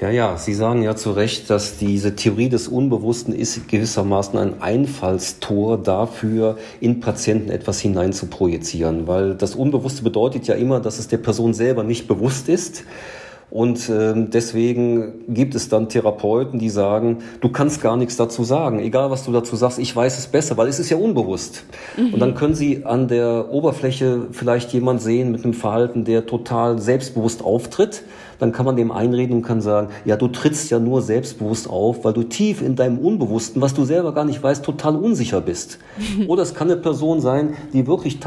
Ja, 0.00 0.08
ja, 0.08 0.38
Sie 0.38 0.54
sagen 0.54 0.82
ja 0.82 0.96
zu 0.96 1.10
Recht, 1.12 1.50
dass 1.50 1.76
diese 1.76 2.16
Theorie 2.16 2.48
des 2.48 2.68
Unbewussten 2.68 3.34
ist 3.34 3.68
gewissermaßen 3.68 4.38
ein 4.38 4.62
Einfallstor 4.62 5.76
dafür, 5.76 6.56
in 6.80 7.00
Patienten 7.00 7.50
etwas 7.50 7.80
hinein 7.80 8.14
zu 8.14 8.26
projizieren, 8.26 9.06
weil 9.06 9.34
das 9.34 9.54
Unbewusste 9.54 10.02
bedeutet 10.02 10.46
ja 10.46 10.54
immer, 10.54 10.80
dass 10.80 10.98
es 10.98 11.08
der 11.08 11.18
Person 11.18 11.52
selber 11.52 11.84
nicht 11.84 12.08
bewusst 12.08 12.48
ist. 12.48 12.84
Und 13.50 13.88
äh, 13.88 14.14
deswegen 14.16 15.24
gibt 15.28 15.54
es 15.54 15.68
dann 15.68 15.88
Therapeuten, 15.88 16.58
die 16.58 16.70
sagen, 16.70 17.18
du 17.40 17.48
kannst 17.48 17.82
gar 17.82 17.96
nichts 17.96 18.16
dazu 18.16 18.44
sagen. 18.44 18.78
Egal, 18.78 19.10
was 19.10 19.24
du 19.24 19.32
dazu 19.32 19.56
sagst, 19.56 19.78
ich 19.78 19.94
weiß 19.94 20.18
es 20.18 20.28
besser, 20.28 20.56
weil 20.56 20.68
es 20.68 20.78
ist 20.78 20.90
ja 20.90 20.96
unbewusst. 20.96 21.64
Mhm. 21.96 22.14
Und 22.14 22.20
dann 22.20 22.34
können 22.34 22.54
sie 22.54 22.84
an 22.84 23.08
der 23.08 23.50
Oberfläche 23.50 24.28
vielleicht 24.30 24.72
jemand 24.72 25.02
sehen 25.02 25.32
mit 25.32 25.44
einem 25.44 25.54
Verhalten, 25.54 26.04
der 26.04 26.26
total 26.26 26.78
selbstbewusst 26.78 27.42
auftritt 27.42 28.04
dann 28.40 28.52
kann 28.52 28.66
man 28.66 28.76
dem 28.76 28.90
einreden 28.90 29.36
und 29.36 29.42
kann 29.42 29.60
sagen, 29.60 29.88
ja, 30.04 30.16
du 30.16 30.28
trittst 30.28 30.70
ja 30.70 30.80
nur 30.80 31.02
selbstbewusst 31.02 31.68
auf, 31.70 32.04
weil 32.04 32.14
du 32.14 32.24
tief 32.24 32.62
in 32.62 32.74
deinem 32.74 32.98
Unbewussten, 32.98 33.62
was 33.62 33.74
du 33.74 33.84
selber 33.84 34.12
gar 34.12 34.24
nicht 34.24 34.42
weißt, 34.42 34.64
total 34.64 34.96
unsicher 34.96 35.40
bist. 35.40 35.78
Oder 36.26 36.42
es 36.42 36.54
kann 36.54 36.70
eine 36.70 36.80
Person 36.80 37.20
sein, 37.20 37.54
die 37.72 37.86
wirklich 37.86 38.18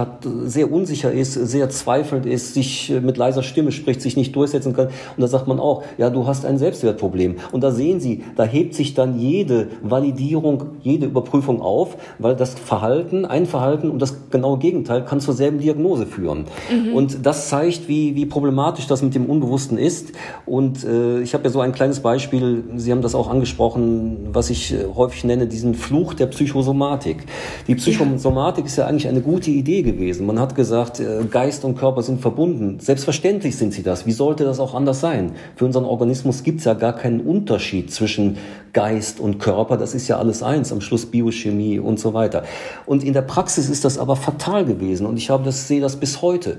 sehr 0.45 0.71
unsicher 0.71 1.11
ist, 1.11 1.33
sehr 1.33 1.69
zweifelnd 1.69 2.25
ist, 2.25 2.53
sich 2.53 2.91
äh, 2.91 3.01
mit 3.01 3.17
leiser 3.17 3.43
Stimme 3.43 3.71
spricht, 3.71 4.01
sich 4.01 4.15
nicht 4.15 4.35
durchsetzen 4.35 4.73
kann. 4.73 4.87
Und 4.87 5.21
da 5.21 5.27
sagt 5.27 5.47
man 5.47 5.59
auch, 5.59 5.83
ja, 5.97 6.09
du 6.09 6.27
hast 6.27 6.45
ein 6.45 6.57
Selbstwertproblem. 6.57 7.37
Und 7.51 7.63
da 7.63 7.71
sehen 7.71 7.99
Sie, 7.99 8.23
da 8.35 8.43
hebt 8.43 8.75
sich 8.75 8.93
dann 8.93 9.19
jede 9.19 9.69
Validierung, 9.81 10.65
jede 10.81 11.07
Überprüfung 11.07 11.61
auf, 11.61 11.97
weil 12.19 12.35
das 12.35 12.53
Verhalten, 12.53 13.25
ein 13.25 13.47
Verhalten 13.47 13.89
und 13.89 14.01
das 14.01 14.29
genaue 14.29 14.59
Gegenteil 14.59 15.03
kann 15.05 15.19
zur 15.19 15.33
selben 15.33 15.59
Diagnose 15.59 16.05
führen. 16.05 16.45
Mhm. 16.71 16.93
Und 16.93 17.25
das 17.25 17.49
zeigt, 17.49 17.87
wie, 17.87 18.15
wie 18.15 18.27
problematisch 18.27 18.85
das 18.85 19.01
mit 19.01 19.15
dem 19.15 19.25
Unbewussten 19.25 19.77
ist 19.77 20.02
ist. 20.03 20.15
Und 20.45 20.83
äh, 20.83 21.21
ich 21.21 21.33
habe 21.33 21.43
ja 21.43 21.49
so 21.49 21.61
ein 21.61 21.71
kleines 21.71 21.99
Beispiel, 21.99 22.63
Sie 22.75 22.91
haben 22.91 23.01
das 23.01 23.15
auch 23.15 23.29
angesprochen, 23.29 24.29
was 24.31 24.49
ich 24.49 24.73
äh, 24.73 24.85
häufig 24.95 25.23
nenne, 25.23 25.47
diesen 25.47 25.75
Fluch 25.75 26.13
der 26.13 26.27
Psychosomatik. 26.27 27.25
Die 27.67 27.75
Psychosomatik 27.75 28.65
ja. 28.65 28.67
ist 28.67 28.75
ja 28.77 28.87
eigentlich 28.87 29.07
eine 29.07 29.21
gute 29.21 29.51
Idee 29.51 29.81
gewesen. 29.81 30.25
Man 30.25 30.39
hat 30.39 30.55
gesagt, 30.55 30.99
äh, 30.99 31.23
Geist 31.29 31.65
und 31.65 31.77
Körper 31.77 32.01
sind 32.01 32.21
verbunden. 32.21 32.79
Selbstverständlich 32.79 33.55
sind 33.55 33.73
sie 33.73 33.83
das. 33.83 34.05
Wie 34.05 34.11
sollte 34.11 34.43
das 34.43 34.59
auch 34.59 34.73
anders 34.73 34.99
sein? 34.99 35.33
Für 35.55 35.65
unseren 35.65 35.85
Organismus 35.85 36.43
gibt 36.43 36.59
es 36.59 36.65
ja 36.65 36.73
gar 36.73 36.93
keinen 36.93 37.21
Unterschied 37.21 37.91
zwischen 37.91 38.37
Geist 38.73 39.19
und 39.19 39.37
Körper. 39.37 39.77
Das 39.77 39.93
ist 39.93 40.07
ja 40.07 40.17
alles 40.17 40.41
eins, 40.41 40.71
am 40.71 40.81
Schluss 40.81 41.05
Biochemie 41.05 41.79
und 41.79 41.99
so 41.99 42.13
weiter. 42.13 42.43
Und 42.85 43.03
in 43.03 43.13
der 43.13 43.21
Praxis 43.21 43.69
ist 43.69 43.85
das 43.85 43.99
aber 43.99 44.15
fatal 44.15 44.65
gewesen 44.65 45.05
und 45.05 45.17
ich 45.17 45.29
habe 45.29 45.43
das, 45.43 45.67
sehe 45.67 45.79
das 45.79 45.95
bis 45.95 46.21
heute. 46.21 46.57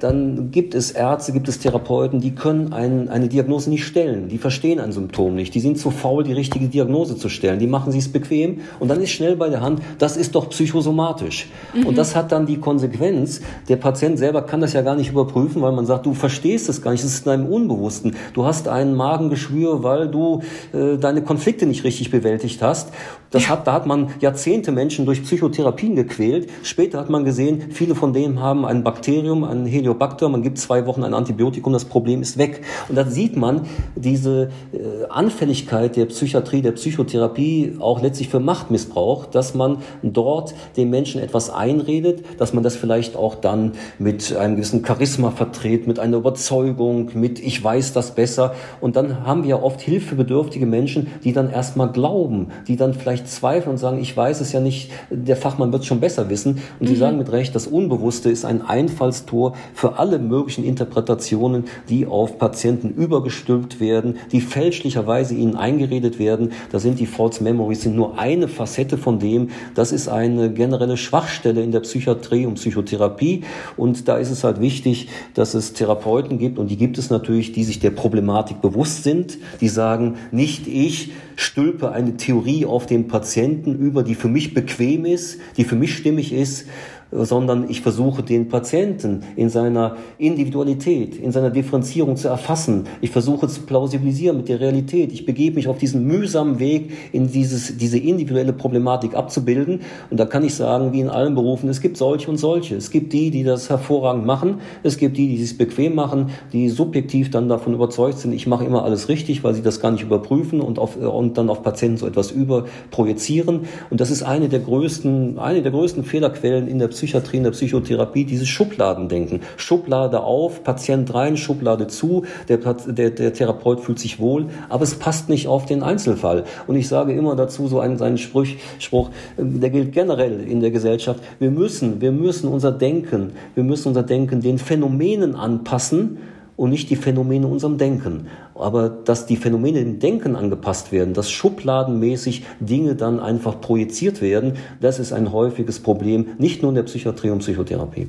Dann 0.00 0.50
gibt 0.50 0.74
es 0.74 0.90
Ärzte, 0.90 1.32
gibt 1.32 1.48
es 1.48 1.58
Therapeuten, 1.58 2.20
die 2.20 2.34
können 2.34 2.72
ein, 2.72 3.08
eine 3.08 3.28
Diagnose 3.28 3.70
nicht 3.70 3.84
stellen. 3.84 4.28
Die 4.28 4.38
verstehen 4.38 4.78
ein 4.78 4.92
Symptom 4.92 5.34
nicht. 5.34 5.54
Die 5.54 5.60
sind 5.60 5.78
zu 5.78 5.90
faul, 5.90 6.24
die 6.24 6.32
richtige 6.32 6.68
Diagnose 6.68 7.16
zu 7.16 7.28
stellen. 7.28 7.58
Die 7.58 7.66
machen 7.66 7.96
es 7.96 8.08
bequem 8.12 8.60
und 8.78 8.88
dann 8.88 9.00
ist 9.00 9.10
schnell 9.10 9.36
bei 9.36 9.48
der 9.48 9.62
Hand, 9.62 9.80
das 9.98 10.16
ist 10.16 10.34
doch 10.34 10.50
psychosomatisch. 10.50 11.48
Mhm. 11.74 11.86
Und 11.86 11.98
das 11.98 12.14
hat 12.14 12.30
dann 12.32 12.46
die 12.46 12.58
Konsequenz, 12.58 13.40
der 13.68 13.76
Patient 13.76 14.18
selber 14.18 14.42
kann 14.42 14.60
das 14.60 14.74
ja 14.74 14.82
gar 14.82 14.96
nicht 14.96 15.10
überprüfen, 15.10 15.62
weil 15.62 15.72
man 15.72 15.86
sagt, 15.86 16.06
du 16.06 16.14
verstehst 16.14 16.68
es 16.68 16.82
gar 16.82 16.92
nicht, 16.92 17.02
es 17.02 17.14
ist 17.14 17.26
in 17.26 17.32
deinem 17.32 17.46
Unbewussten. 17.46 18.16
Du 18.34 18.44
hast 18.44 18.68
ein 18.68 18.94
Magengeschwür, 18.94 19.82
weil 19.82 20.08
du 20.08 20.42
äh, 20.72 20.98
deine 20.98 21.22
Konflikte 21.22 21.66
nicht 21.66 21.84
richtig 21.84 22.10
bewältigt 22.10 22.62
hast. 22.62 22.92
Das 23.30 23.48
hat, 23.48 23.66
da 23.66 23.72
hat 23.72 23.86
man 23.86 24.08
Jahrzehnte 24.20 24.72
Menschen 24.72 25.04
durch 25.04 25.22
Psychotherapien 25.22 25.96
gequält. 25.96 26.48
Später 26.62 26.98
hat 26.98 27.10
man 27.10 27.24
gesehen, 27.24 27.70
viele 27.70 27.94
von 27.94 28.12
denen 28.12 28.40
haben 28.40 28.64
ein 28.64 28.84
Bakterium, 28.84 29.44
ein 29.44 29.66
Heliobacter. 29.86 30.28
Man 30.28 30.42
gibt 30.42 30.58
zwei 30.58 30.86
Wochen 30.86 31.02
ein 31.02 31.14
Antibiotikum, 31.14 31.72
das 31.72 31.84
Problem 31.84 32.22
ist 32.22 32.38
weg. 32.38 32.62
Und 32.88 32.96
da 32.96 33.04
sieht 33.04 33.36
man 33.36 33.62
diese 33.94 34.50
äh, 34.72 35.06
Anfälligkeit 35.08 35.96
der 35.96 36.06
Psychiatrie, 36.06 36.62
der 36.62 36.72
Psychotherapie 36.72 37.76
auch 37.80 38.00
letztlich 38.00 38.28
für 38.28 38.40
Machtmissbrauch, 38.40 39.26
dass 39.26 39.54
man 39.54 39.78
dort 40.02 40.54
den 40.76 40.90
Menschen 40.90 41.20
etwas 41.20 41.50
einredet, 41.50 42.24
dass 42.38 42.52
man 42.52 42.62
das 42.62 42.76
vielleicht 42.76 43.16
auch 43.16 43.34
dann 43.34 43.72
mit 43.98 44.36
einem 44.36 44.56
gewissen 44.56 44.84
Charisma 44.84 45.30
vertritt, 45.30 45.86
mit 45.86 45.98
einer 45.98 46.18
Überzeugung, 46.18 47.10
mit 47.14 47.40
ich 47.40 47.62
weiß 47.62 47.92
das 47.92 48.14
besser. 48.14 48.54
Und 48.80 48.96
dann 48.96 49.24
haben 49.26 49.44
wir 49.44 49.62
oft 49.62 49.80
hilfebedürftige 49.80 50.66
Menschen, 50.66 51.08
die 51.24 51.32
dann 51.32 51.50
erstmal 51.50 51.90
glauben, 51.90 52.48
die 52.68 52.76
dann 52.76 52.94
vielleicht 52.94 53.16
vielleicht 53.16 53.28
zweifeln 53.28 53.72
und 53.72 53.78
sagen, 53.78 53.98
ich 54.00 54.16
weiß 54.16 54.40
es 54.40 54.52
ja 54.52 54.60
nicht, 54.60 54.90
der 55.10 55.36
Fachmann 55.36 55.72
wird 55.72 55.82
es 55.82 55.88
schon 55.88 56.00
besser 56.00 56.28
wissen. 56.28 56.60
Und 56.78 56.82
mhm. 56.82 56.86
Sie 56.86 56.96
sagen 56.96 57.18
mit 57.18 57.32
Recht, 57.32 57.54
das 57.54 57.66
Unbewusste 57.66 58.30
ist 58.30 58.44
ein 58.44 58.62
Einfallstor 58.62 59.54
für 59.76 59.98
alle 59.98 60.18
möglichen 60.18 60.64
Interpretationen, 60.64 61.64
die 61.90 62.06
auf 62.06 62.38
Patienten 62.38 62.94
übergestülpt 62.94 63.78
werden, 63.78 64.16
die 64.32 64.40
fälschlicherweise 64.40 65.34
ihnen 65.34 65.54
eingeredet 65.54 66.18
werden. 66.18 66.52
Da 66.72 66.78
sind 66.78 66.98
die 66.98 67.04
False 67.04 67.44
Memories 67.44 67.82
sind 67.82 67.94
nur 67.94 68.18
eine 68.18 68.48
Facette 68.48 68.96
von 68.96 69.18
dem. 69.18 69.50
Das 69.74 69.92
ist 69.92 70.08
eine 70.08 70.50
generelle 70.50 70.96
Schwachstelle 70.96 71.62
in 71.62 71.72
der 71.72 71.80
Psychiatrie 71.80 72.46
und 72.46 72.54
Psychotherapie. 72.54 73.42
Und 73.76 74.08
da 74.08 74.16
ist 74.16 74.30
es 74.30 74.44
halt 74.44 74.62
wichtig, 74.62 75.10
dass 75.34 75.52
es 75.52 75.74
Therapeuten 75.74 76.38
gibt 76.38 76.58
und 76.58 76.70
die 76.70 76.78
gibt 76.78 76.96
es 76.96 77.10
natürlich, 77.10 77.52
die 77.52 77.64
sich 77.64 77.78
der 77.78 77.90
Problematik 77.90 78.62
bewusst 78.62 79.02
sind, 79.02 79.36
die 79.60 79.68
sagen, 79.68 80.14
nicht 80.30 80.66
ich 80.66 81.12
stülpe 81.36 81.92
eine 81.92 82.16
Theorie 82.16 82.64
auf 82.64 82.86
den 82.86 83.08
Patienten 83.08 83.74
über, 83.74 84.02
die 84.02 84.14
für 84.14 84.28
mich 84.28 84.54
bequem 84.54 85.04
ist, 85.04 85.38
die 85.58 85.64
für 85.64 85.76
mich 85.76 85.94
stimmig 85.94 86.32
ist, 86.32 86.66
sondern 87.10 87.68
ich 87.68 87.80
versuche 87.80 88.22
den 88.22 88.48
Patienten 88.48 89.22
in 89.36 89.48
seiner 89.48 89.96
Individualität, 90.18 91.16
in 91.16 91.32
seiner 91.32 91.50
Differenzierung 91.50 92.16
zu 92.16 92.28
erfassen. 92.28 92.84
Ich 93.00 93.10
versuche 93.10 93.48
zu 93.48 93.62
plausibilisieren 93.62 94.36
mit 94.36 94.48
der 94.48 94.60
Realität. 94.60 95.12
Ich 95.12 95.24
begebe 95.24 95.56
mich 95.56 95.68
auf 95.68 95.78
diesen 95.78 96.04
mühsamen 96.06 96.58
Weg, 96.58 96.92
in 97.12 97.30
dieses, 97.30 97.76
diese 97.76 97.98
individuelle 97.98 98.52
Problematik 98.52 99.14
abzubilden. 99.14 99.80
Und 100.10 100.18
da 100.18 100.26
kann 100.26 100.44
ich 100.44 100.54
sagen, 100.54 100.92
wie 100.92 101.00
in 101.00 101.08
allen 101.08 101.34
Berufen, 101.34 101.68
es 101.68 101.80
gibt 101.80 101.96
solche 101.96 102.30
und 102.30 102.38
solche. 102.38 102.76
Es 102.76 102.90
gibt 102.90 103.12
die, 103.12 103.30
die 103.30 103.44
das 103.44 103.70
hervorragend 103.70 104.26
machen. 104.26 104.60
Es 104.82 104.96
gibt 104.96 105.16
die, 105.16 105.36
die 105.36 105.42
es 105.42 105.56
bequem 105.56 105.94
machen, 105.94 106.30
die 106.52 106.68
subjektiv 106.68 107.30
dann 107.30 107.48
davon 107.48 107.74
überzeugt 107.74 108.18
sind, 108.18 108.32
ich 108.32 108.46
mache 108.46 108.64
immer 108.64 108.84
alles 108.84 109.08
richtig, 109.08 109.44
weil 109.44 109.54
sie 109.54 109.62
das 109.62 109.80
gar 109.80 109.90
nicht 109.90 110.02
überprüfen 110.02 110.60
und, 110.60 110.78
auf, 110.78 110.96
und 110.96 111.38
dann 111.38 111.50
auf 111.50 111.62
Patienten 111.62 111.98
so 111.98 112.06
etwas 112.06 112.30
überprojizieren. 112.30 113.60
Und 113.90 114.00
das 114.00 114.10
ist 114.10 114.22
eine 114.22 114.48
der 114.48 114.60
größten, 114.60 115.38
eine 115.38 115.62
der 115.62 115.72
größten 115.72 116.04
Fehlerquellen 116.04 116.68
in 116.68 116.78
der 116.78 116.88
Psychiatrie, 116.96 117.36
in 117.36 117.44
der 117.44 117.50
Psychotherapie 117.50 118.24
dieses 118.24 118.48
Schubladendenken. 118.48 119.40
Schublade 119.56 120.20
auf, 120.22 120.64
Patient 120.64 121.12
rein, 121.14 121.36
Schublade 121.36 121.86
zu, 121.86 122.24
der, 122.48 122.58
der, 122.58 123.10
der 123.10 123.32
Therapeut 123.32 123.80
fühlt 123.80 123.98
sich 123.98 124.18
wohl, 124.18 124.46
aber 124.68 124.82
es 124.82 124.94
passt 124.94 125.28
nicht 125.28 125.46
auf 125.46 125.66
den 125.66 125.82
Einzelfall. 125.82 126.44
Und 126.66 126.76
ich 126.76 126.88
sage 126.88 127.12
immer 127.12 127.36
dazu 127.36 127.68
so 127.68 127.80
einen, 127.80 128.00
einen 128.00 128.18
Spruch, 128.18 128.46
Spruch, 128.78 129.10
ähm, 129.38 129.60
der 129.60 129.70
gilt 129.70 129.92
generell 129.92 130.40
in 130.40 130.60
der 130.60 130.70
Gesellschaft. 130.70 131.20
Wir 131.38 131.50
müssen, 131.50 132.00
wir 132.00 132.12
müssen 132.12 132.48
unser 132.48 132.72
Denken, 132.72 133.32
wir 133.54 133.64
müssen 133.64 133.88
unser 133.88 134.02
Denken 134.02 134.40
den 134.40 134.58
Phänomenen 134.58 135.36
anpassen, 135.36 136.18
und 136.56 136.70
nicht 136.70 136.90
die 136.90 136.96
Phänomene 136.96 137.46
unserem 137.46 137.78
Denken. 137.78 138.28
Aber 138.54 138.88
dass 138.88 139.26
die 139.26 139.36
Phänomene 139.36 139.80
im 139.80 139.98
Denken 139.98 140.36
angepasst 140.36 140.92
werden, 140.92 141.14
dass 141.14 141.30
schubladenmäßig 141.30 142.44
Dinge 142.60 142.94
dann 142.94 143.20
einfach 143.20 143.60
projiziert 143.60 144.22
werden, 144.22 144.54
das 144.80 144.98
ist 144.98 145.12
ein 145.12 145.32
häufiges 145.32 145.80
Problem, 145.80 146.28
nicht 146.38 146.62
nur 146.62 146.70
in 146.70 146.76
der 146.76 146.82
Psychiatrie 146.84 147.30
und 147.30 147.40
Psychotherapie. 147.40 148.08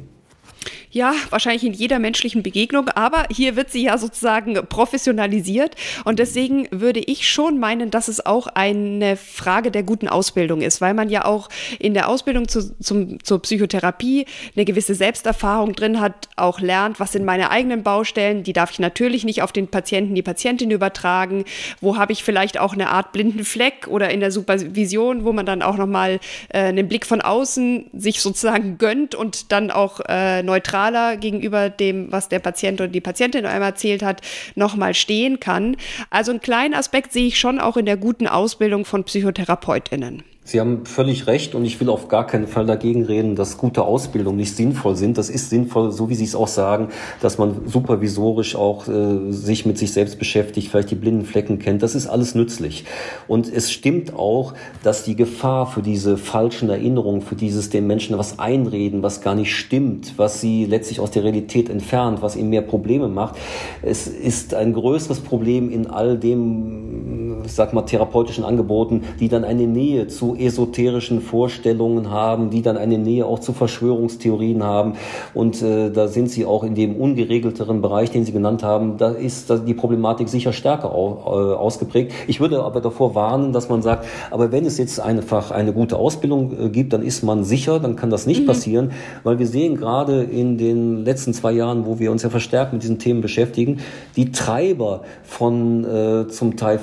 Ja, 0.89 1.13
wahrscheinlich 1.31 1.65
in 1.65 1.73
jeder 1.73 1.99
menschlichen 1.99 2.43
Begegnung, 2.43 2.87
aber 2.89 3.25
hier 3.29 3.57
wird 3.57 3.69
sie 3.69 3.83
ja 3.83 3.97
sozusagen 3.97 4.55
professionalisiert. 4.69 5.75
Und 6.05 6.17
deswegen 6.17 6.67
würde 6.71 7.01
ich 7.01 7.27
schon 7.27 7.59
meinen, 7.59 7.91
dass 7.91 8.07
es 8.07 8.25
auch 8.25 8.47
eine 8.47 9.17
Frage 9.17 9.69
der 9.69 9.83
guten 9.83 10.07
Ausbildung 10.07 10.61
ist, 10.61 10.79
weil 10.79 10.93
man 10.93 11.09
ja 11.09 11.25
auch 11.25 11.49
in 11.79 11.93
der 11.93 12.07
Ausbildung 12.07 12.47
zu, 12.47 12.73
zum, 12.79 13.21
zur 13.21 13.41
Psychotherapie 13.41 14.25
eine 14.55 14.63
gewisse 14.63 14.95
Selbsterfahrung 14.95 15.73
drin 15.73 15.99
hat, 15.99 16.29
auch 16.37 16.61
lernt, 16.61 17.01
was 17.01 17.11
sind 17.11 17.25
meine 17.25 17.51
eigenen 17.51 17.83
Baustellen, 17.83 18.43
die 18.43 18.53
darf 18.53 18.71
ich 18.71 18.79
natürlich 18.79 19.25
nicht 19.25 19.41
auf 19.41 19.51
den 19.51 19.67
Patienten, 19.67 20.15
die 20.15 20.21
Patientin 20.21 20.71
übertragen, 20.71 21.43
wo 21.81 21.97
habe 21.97 22.13
ich 22.13 22.23
vielleicht 22.23 22.57
auch 22.57 22.73
eine 22.73 22.89
Art 22.89 23.11
blinden 23.11 23.43
Fleck 23.43 23.87
oder 23.87 24.09
in 24.09 24.21
der 24.21 24.31
Supervision, 24.31 25.25
wo 25.25 25.33
man 25.33 25.45
dann 25.45 25.61
auch 25.61 25.75
nochmal 25.75 26.19
äh, 26.49 26.59
einen 26.59 26.87
Blick 26.87 27.05
von 27.05 27.19
außen 27.21 27.87
sich 27.93 28.21
sozusagen 28.21 28.77
gönnt 28.77 29.15
und 29.15 29.51
dann 29.51 29.69
auch 29.69 29.99
äh, 30.07 30.43
neutral 30.43 30.86
neutraler 30.87 31.17
gegenüber 31.17 31.69
dem, 31.69 32.11
was 32.11 32.29
der 32.29 32.39
Patient 32.39 32.79
oder 32.81 32.89
die 32.89 33.01
Patientin 33.01 33.45
einmal 33.45 33.69
erzählt 33.69 34.03
hat, 34.03 34.21
nochmal 34.55 34.93
stehen 34.93 35.39
kann. 35.39 35.77
Also 36.09 36.31
einen 36.31 36.41
kleinen 36.41 36.73
Aspekt 36.73 37.13
sehe 37.13 37.27
ich 37.27 37.39
schon 37.39 37.59
auch 37.59 37.77
in 37.77 37.85
der 37.85 37.97
guten 37.97 38.27
Ausbildung 38.27 38.85
von 38.85 39.03
PsychotherapeutInnen. 39.03 40.23
Sie 40.47 40.61
haben 40.61 40.85
völlig 40.85 41.27
recht 41.27 41.55
und 41.55 41.65
ich 41.65 41.77
will 41.81 41.89
auf 41.89 42.07
gar 42.07 42.25
keinen 42.25 42.47
Fall 42.47 42.65
dagegen 42.65 43.03
reden, 43.03 43.35
dass 43.35 43.57
gute 43.57 43.83
Ausbildungen 43.83 44.37
nicht 44.37 44.55
sinnvoll 44.55 44.95
sind. 44.95 45.17
Das 45.17 45.29
ist 45.29 45.49
sinnvoll, 45.49 45.91
so 45.91 46.07
wie 46.07 46.15
Sie 46.15 46.23
es 46.23 46.35
auch 46.35 46.47
sagen, 46.47 46.87
dass 47.21 47.37
man 47.37 47.67
supervisorisch 47.67 48.55
auch 48.55 48.87
äh, 48.87 49.29
sich 49.29 49.65
mit 49.65 49.77
sich 49.77 49.91
selbst 49.91 50.17
beschäftigt, 50.17 50.69
vielleicht 50.69 50.89
die 50.89 50.95
blinden 50.95 51.25
Flecken 51.25 51.59
kennt. 51.59 51.83
Das 51.83 51.95
ist 51.95 52.07
alles 52.07 52.33
nützlich. 52.33 52.85
Und 53.27 53.51
es 53.51 53.73
stimmt 53.73 54.13
auch, 54.13 54.53
dass 54.83 55.03
die 55.03 55.17
Gefahr 55.17 55.67
für 55.67 55.81
diese 55.81 56.15
falschen 56.15 56.69
Erinnerungen, 56.69 57.19
für 57.19 57.35
dieses 57.35 57.69
den 57.69 57.85
Menschen 57.85 58.17
was 58.17 58.39
einreden, 58.39 59.03
was 59.03 59.19
gar 59.19 59.35
nicht 59.35 59.53
stimmt, 59.53 60.13
was 60.15 60.39
sie 60.39 60.63
letztlich 60.63 61.01
aus 61.01 61.11
der 61.11 61.25
Realität 61.25 61.69
entfernt, 61.69 62.21
was 62.21 62.37
ihnen 62.37 62.51
mehr 62.51 62.61
Probleme 62.61 63.09
macht, 63.09 63.35
es 63.81 64.07
ist 64.07 64.53
ein 64.53 64.71
größeres 64.71 65.19
Problem 65.19 65.69
in 65.69 65.87
all 65.87 66.17
dem, 66.17 67.16
ich 67.47 67.53
sag 67.53 67.73
mal, 67.73 67.83
therapeutischen 67.83 68.43
Angeboten, 68.43 69.03
die 69.19 69.29
dann 69.29 69.45
eine 69.45 69.67
Nähe 69.67 70.07
zu 70.07 70.35
esoterischen 70.35 71.21
Vorstellungen 71.21 72.11
haben, 72.11 72.49
die 72.49 72.61
dann 72.61 72.75
eine 72.77 72.97
Nähe 72.97 73.25
auch 73.25 73.39
zu 73.39 73.53
Verschwörungstheorien 73.53 74.63
haben. 74.63 74.93
Und 75.33 75.61
äh, 75.61 75.89
da 75.89 76.09
sind 76.09 76.29
sie 76.29 76.45
auch 76.45 76.63
in 76.63 76.75
dem 76.75 76.97
ungeregelteren 76.97 77.81
Bereich, 77.81 78.11
den 78.11 78.25
Sie 78.25 78.33
genannt 78.33 78.63
haben, 78.63 78.97
da 78.97 79.11
ist 79.11 79.51
die 79.65 79.73
Problematik 79.73 80.27
sicher 80.27 80.51
stärker 80.51 80.93
au, 80.93 81.21
äh, 81.25 81.55
ausgeprägt. 81.55 82.11
Ich 82.27 82.41
würde 82.41 82.63
aber 82.63 82.81
davor 82.81 83.15
warnen, 83.15 83.53
dass 83.53 83.69
man 83.69 83.81
sagt, 83.81 84.05
aber 84.29 84.51
wenn 84.51 84.65
es 84.65 84.77
jetzt 84.77 84.99
einfach 84.99 85.51
eine 85.51 85.71
gute 85.71 85.95
Ausbildung 85.95 86.51
äh, 86.51 86.69
gibt, 86.69 86.91
dann 86.91 87.01
ist 87.01 87.23
man 87.23 87.45
sicher, 87.45 87.79
dann 87.79 87.95
kann 87.95 88.09
das 88.09 88.27
nicht 88.27 88.41
mhm. 88.41 88.47
passieren, 88.47 88.91
weil 89.23 89.39
wir 89.39 89.47
sehen 89.47 89.77
gerade 89.77 90.23
in 90.23 90.57
den 90.57 91.05
letzten 91.05 91.33
zwei 91.33 91.53
Jahren, 91.53 91.85
wo 91.85 91.97
wir 91.99 92.11
uns 92.11 92.23
ja 92.23 92.29
verstärkt 92.29 92.73
mit 92.73 92.83
diesen 92.83 92.99
Themen 92.99 93.21
beschäftigen, 93.21 93.79
die 94.17 94.31
Treiber 94.31 95.03
von 95.23 95.85
äh, 95.85 96.27
zum 96.27 96.57
Teil 96.57 96.79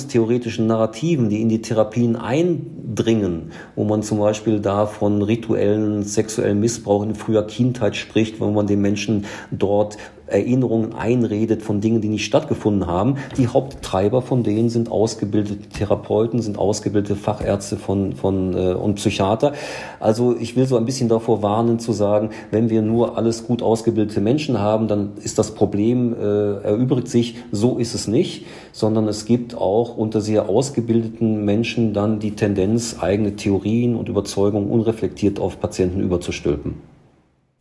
verschwörungstheoretischen 0.00 0.66
Narrativen, 0.66 1.28
die 1.28 1.40
in 1.40 1.48
die 1.48 1.60
Therapien 1.60 2.16
ein 2.16 2.66
dringen, 2.94 3.52
wo 3.76 3.84
man 3.84 4.02
zum 4.02 4.18
Beispiel 4.18 4.60
da 4.60 4.86
von 4.86 5.22
rituellen 5.22 6.02
sexuellen 6.02 6.60
Missbrauch 6.60 7.02
in 7.04 7.14
früher 7.14 7.46
Kindheit 7.46 7.96
spricht, 7.96 8.40
wo 8.40 8.50
man 8.50 8.66
den 8.66 8.80
Menschen 8.80 9.26
dort 9.50 9.96
Erinnerungen 10.30 10.94
einredet 10.94 11.62
von 11.62 11.80
Dingen, 11.80 12.00
die 12.00 12.08
nicht 12.08 12.24
stattgefunden 12.24 12.86
haben. 12.86 13.16
Die 13.36 13.48
Haupttreiber 13.48 14.22
von 14.22 14.42
denen 14.42 14.68
sind 14.68 14.90
ausgebildete 14.90 15.68
Therapeuten, 15.68 16.40
sind 16.40 16.58
ausgebildete 16.58 17.16
Fachärzte 17.16 17.76
von, 17.76 18.14
von, 18.14 18.54
äh, 18.54 18.74
und 18.74 18.96
Psychiater. 18.96 19.52
Also 19.98 20.36
ich 20.38 20.56
will 20.56 20.66
so 20.66 20.76
ein 20.76 20.84
bisschen 20.84 21.08
davor 21.08 21.42
warnen 21.42 21.78
zu 21.78 21.92
sagen, 21.92 22.30
wenn 22.50 22.70
wir 22.70 22.82
nur 22.82 23.16
alles 23.16 23.46
gut 23.46 23.62
ausgebildete 23.62 24.20
Menschen 24.20 24.58
haben, 24.58 24.88
dann 24.88 25.12
ist 25.22 25.38
das 25.38 25.54
Problem, 25.54 26.14
äh, 26.14 26.62
erübrigt 26.62 27.08
sich. 27.08 27.36
So 27.52 27.78
ist 27.78 27.94
es 27.94 28.08
nicht, 28.08 28.46
sondern 28.72 29.08
es 29.08 29.24
gibt 29.24 29.56
auch 29.56 29.96
unter 29.96 30.20
sehr 30.20 30.48
ausgebildeten 30.48 31.44
Menschen 31.44 31.92
dann 31.92 32.18
die 32.18 32.32
Tendenz, 32.32 32.96
eigene 33.00 33.36
Theorien 33.36 33.96
und 33.96 34.08
Überzeugungen 34.08 34.70
unreflektiert 34.70 35.40
auf 35.40 35.60
Patienten 35.60 36.00
überzustülpen. 36.00 36.89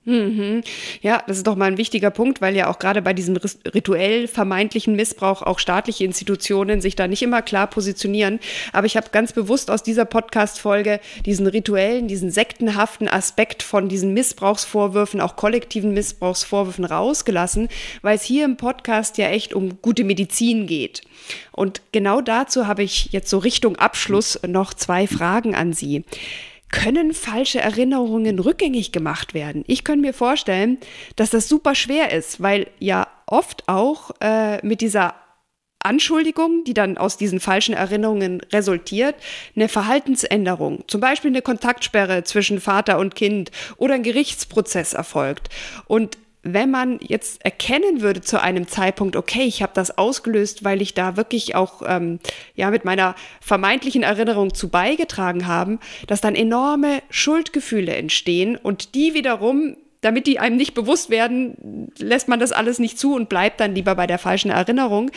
Mhm. 0.10 0.64
Ja, 1.04 1.22
das 1.28 1.38
ist 1.38 1.46
doch 1.46 1.56
mal 1.56 1.66
ein 1.66 1.78
wichtiger 1.78 2.10
Punkt, 2.10 2.42
weil 2.42 2.56
ja 2.56 2.68
auch 2.68 2.80
gerade 2.80 3.04
bei 3.04 3.14
diesem 3.14 3.38
rituell 3.38 4.28
vermeintlichen 4.28 4.96
Missbrauch 4.96 5.44
auch 5.44 5.60
staatliche 5.60 6.04
Institutionen 6.04 6.82
sich 6.82 6.96
da 6.96 7.08
nicht 7.08 7.22
immer 7.22 7.44
klar 7.44 7.68
positionieren. 7.68 8.40
Aber 8.74 8.88
ich 8.88 8.98
habe 8.98 9.10
ganz 9.12 9.34
bewusst 9.34 9.70
aus 9.70 9.84
dieser 9.84 10.06
Podcast-Folge 10.06 11.00
diesen 11.28 11.46
rituellen, 11.46 12.08
diesen 12.08 12.32
sektenhaften 12.32 13.08
Aspekt 13.08 13.62
von 13.62 13.88
diesen 13.88 14.16
Missbrauchsvorwürfen, 14.16 15.22
auch 15.22 15.36
kollektiven 15.36 15.94
Missbrauchsvorwürfen 15.94 16.86
rausgelassen, 16.86 17.70
weil 18.02 18.16
es 18.16 18.24
hier 18.24 18.46
im 18.46 18.58
Podcast 18.58 19.20
ja 19.20 19.28
echt 19.28 19.54
um 19.54 19.80
gute 19.80 20.04
Medizin 20.04 20.66
geht. 20.66 21.04
Und 21.52 21.84
genau 21.92 22.22
dazu 22.22 22.66
habe 22.66 22.82
ich 22.82 23.12
jetzt 23.12 23.30
so 23.30 23.38
Richtung 23.38 23.76
Abschluss 23.76 24.40
noch 24.48 24.74
zwei 24.74 25.06
Fragen 25.06 25.54
an 25.54 25.74
Sie 25.74 26.04
können 26.72 27.14
falsche 27.14 27.60
Erinnerungen 27.60 28.40
rückgängig 28.40 28.92
gemacht 28.92 29.34
werden? 29.34 29.64
Ich 29.68 29.84
könnte 29.84 30.06
mir 30.06 30.14
vorstellen, 30.14 30.78
dass 31.16 31.30
das 31.30 31.50
super 31.50 31.76
schwer 31.76 32.12
ist, 32.12 32.42
weil 32.42 32.68
ja 32.80 33.08
oft 33.26 33.68
auch 33.68 34.12
äh, 34.22 34.66
mit 34.66 34.82
dieser 34.82 35.16
Anschuldigung, 35.82 36.66
die 36.66 36.74
dann 36.74 36.98
aus 36.98 37.16
diesen 37.16 37.40
falschen 37.40 37.74
Erinnerungen 37.74 38.42
resultiert, 38.52 39.16
eine 39.56 39.70
Verhaltensänderung, 39.70 40.84
zum 40.88 41.00
Beispiel 41.00 41.32
eine 41.32 41.42
Kontaktsperre 41.42 42.24
zwischen 42.26 42.60
Vater 42.60 43.00
und 43.00 43.16
Kind 43.16 43.52
oder 43.78 43.96
ein 43.96 44.04
Gerichtsprozess 44.04 44.94
erfolgt. 44.94 45.48
Und 45.88 46.18
wenn 46.42 46.72
man 46.72 47.00
jetzt 47.02 47.44
erkennen 47.44 48.02
würde 48.02 48.22
zu 48.22 48.42
einem 48.42 48.68
Zeitpunkt, 48.68 49.16
okay, 49.16 49.44
ich 49.44 49.62
habe 49.62 49.74
das 49.76 49.98
ausgelöst, 49.98 50.64
weil 50.64 50.82
ich 50.82 50.94
da 50.94 51.18
wirklich 51.18 51.56
auch 51.56 51.82
ähm, 51.86 52.20
ja 52.56 52.72
mit 52.72 52.86
meiner 52.86 53.16
vermeintlichen 53.42 54.04
Erinnerung 54.04 54.54
zu 54.54 54.70
beigetragen 54.70 55.48
haben, 55.48 55.80
dass 56.08 56.22
dann 56.22 56.36
enorme 56.36 57.02
Schuldgefühle 57.10 57.94
entstehen 57.96 58.56
und 58.56 58.96
die 58.96 59.14
wiederum 59.14 59.76
damit 60.02 60.28
die 60.28 60.40
einem 60.40 60.56
nicht 60.56 60.76
bewusst 60.76 61.10
werden, 61.10 61.92
lässt 61.98 62.30
man 62.30 62.40
das 62.40 62.54
alles 62.54 62.80
nicht 62.80 62.98
zu 62.98 63.16
und 63.16 63.28
bleibt 63.28 63.60
dann 63.60 63.76
lieber 63.76 63.96
bei 63.96 64.08
der 64.08 64.18
falschen 64.18 64.50
Erinnerung. 64.50 65.12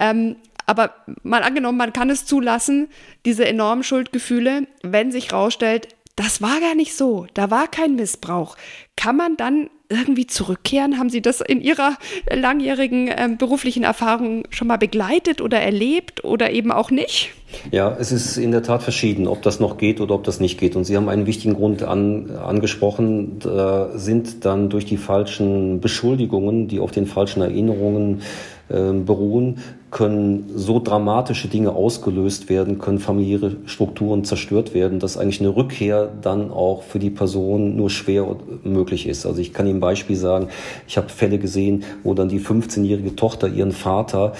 Ähm, 0.00 0.36
aber 0.64 0.94
mal 1.22 1.42
angenommen, 1.42 1.76
man 1.76 1.92
kann 1.92 2.08
es 2.08 2.24
zulassen, 2.24 2.88
diese 3.26 3.44
enormen 3.44 3.84
Schuldgefühle, 3.84 4.66
wenn 4.82 5.12
sich 5.12 5.32
herausstellt, 5.32 5.88
das 6.16 6.42
war 6.42 6.60
gar 6.60 6.74
nicht 6.74 6.94
so, 6.94 7.26
da 7.34 7.50
war 7.50 7.68
kein 7.68 7.96
Missbrauch. 7.96 8.56
Kann 8.96 9.16
man 9.16 9.36
dann 9.36 9.70
irgendwie 9.88 10.26
zurückkehren? 10.26 10.98
Haben 10.98 11.10
Sie 11.10 11.22
das 11.22 11.40
in 11.40 11.60
Ihrer 11.60 11.96
langjährigen 12.30 13.08
äh, 13.08 13.28
beruflichen 13.38 13.84
Erfahrung 13.84 14.44
schon 14.50 14.68
mal 14.68 14.78
begleitet 14.78 15.40
oder 15.40 15.60
erlebt 15.60 16.24
oder 16.24 16.50
eben 16.50 16.72
auch 16.72 16.90
nicht? 16.90 17.30
Ja, 17.70 17.94
es 17.98 18.12
ist 18.12 18.36
in 18.38 18.50
der 18.50 18.62
Tat 18.62 18.82
verschieden, 18.82 19.26
ob 19.26 19.42
das 19.42 19.60
noch 19.60 19.76
geht 19.76 20.00
oder 20.00 20.14
ob 20.14 20.24
das 20.24 20.40
nicht 20.40 20.58
geht. 20.58 20.76
Und 20.76 20.84
Sie 20.84 20.96
haben 20.96 21.08
einen 21.08 21.26
wichtigen 21.26 21.54
Grund 21.54 21.82
an, 21.82 22.30
angesprochen, 22.30 23.38
da 23.40 23.96
sind 23.96 24.44
dann 24.44 24.70
durch 24.70 24.86
die 24.86 24.96
falschen 24.96 25.80
Beschuldigungen, 25.80 26.68
die 26.68 26.80
auf 26.80 26.90
den 26.90 27.06
falschen 27.06 27.42
Erinnerungen 27.42 28.22
äh, 28.68 28.92
beruhen, 28.92 29.58
können 29.92 30.50
so 30.56 30.80
dramatische 30.80 31.48
Dinge 31.48 31.72
ausgelöst 31.72 32.48
werden, 32.48 32.78
können 32.78 32.98
familiäre 32.98 33.58
Strukturen 33.66 34.24
zerstört 34.24 34.72
werden, 34.72 34.98
dass 34.98 35.18
eigentlich 35.18 35.40
eine 35.40 35.54
Rückkehr 35.54 36.10
dann 36.22 36.50
auch 36.50 36.82
für 36.82 36.98
die 36.98 37.10
Person 37.10 37.76
nur 37.76 37.90
schwer 37.90 38.34
möglich 38.64 39.06
ist. 39.06 39.26
Also 39.26 39.40
ich 39.40 39.52
kann 39.52 39.66
Ihnen 39.66 39.76
ein 39.76 39.80
Beispiel 39.80 40.16
sagen, 40.16 40.48
ich 40.88 40.96
habe 40.96 41.10
Fälle 41.10 41.38
gesehen, 41.38 41.84
wo 42.04 42.14
dann 42.14 42.30
die 42.30 42.40
15-jährige 42.40 43.14
Tochter 43.16 43.48
ihren 43.48 43.72
Vater 43.72 44.32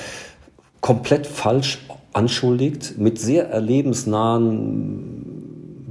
komplett 0.80 1.26
falsch 1.26 1.80
anschuldigt, 2.14 2.98
mit 2.98 3.18
sehr 3.18 3.50
erlebensnahen 3.50 5.31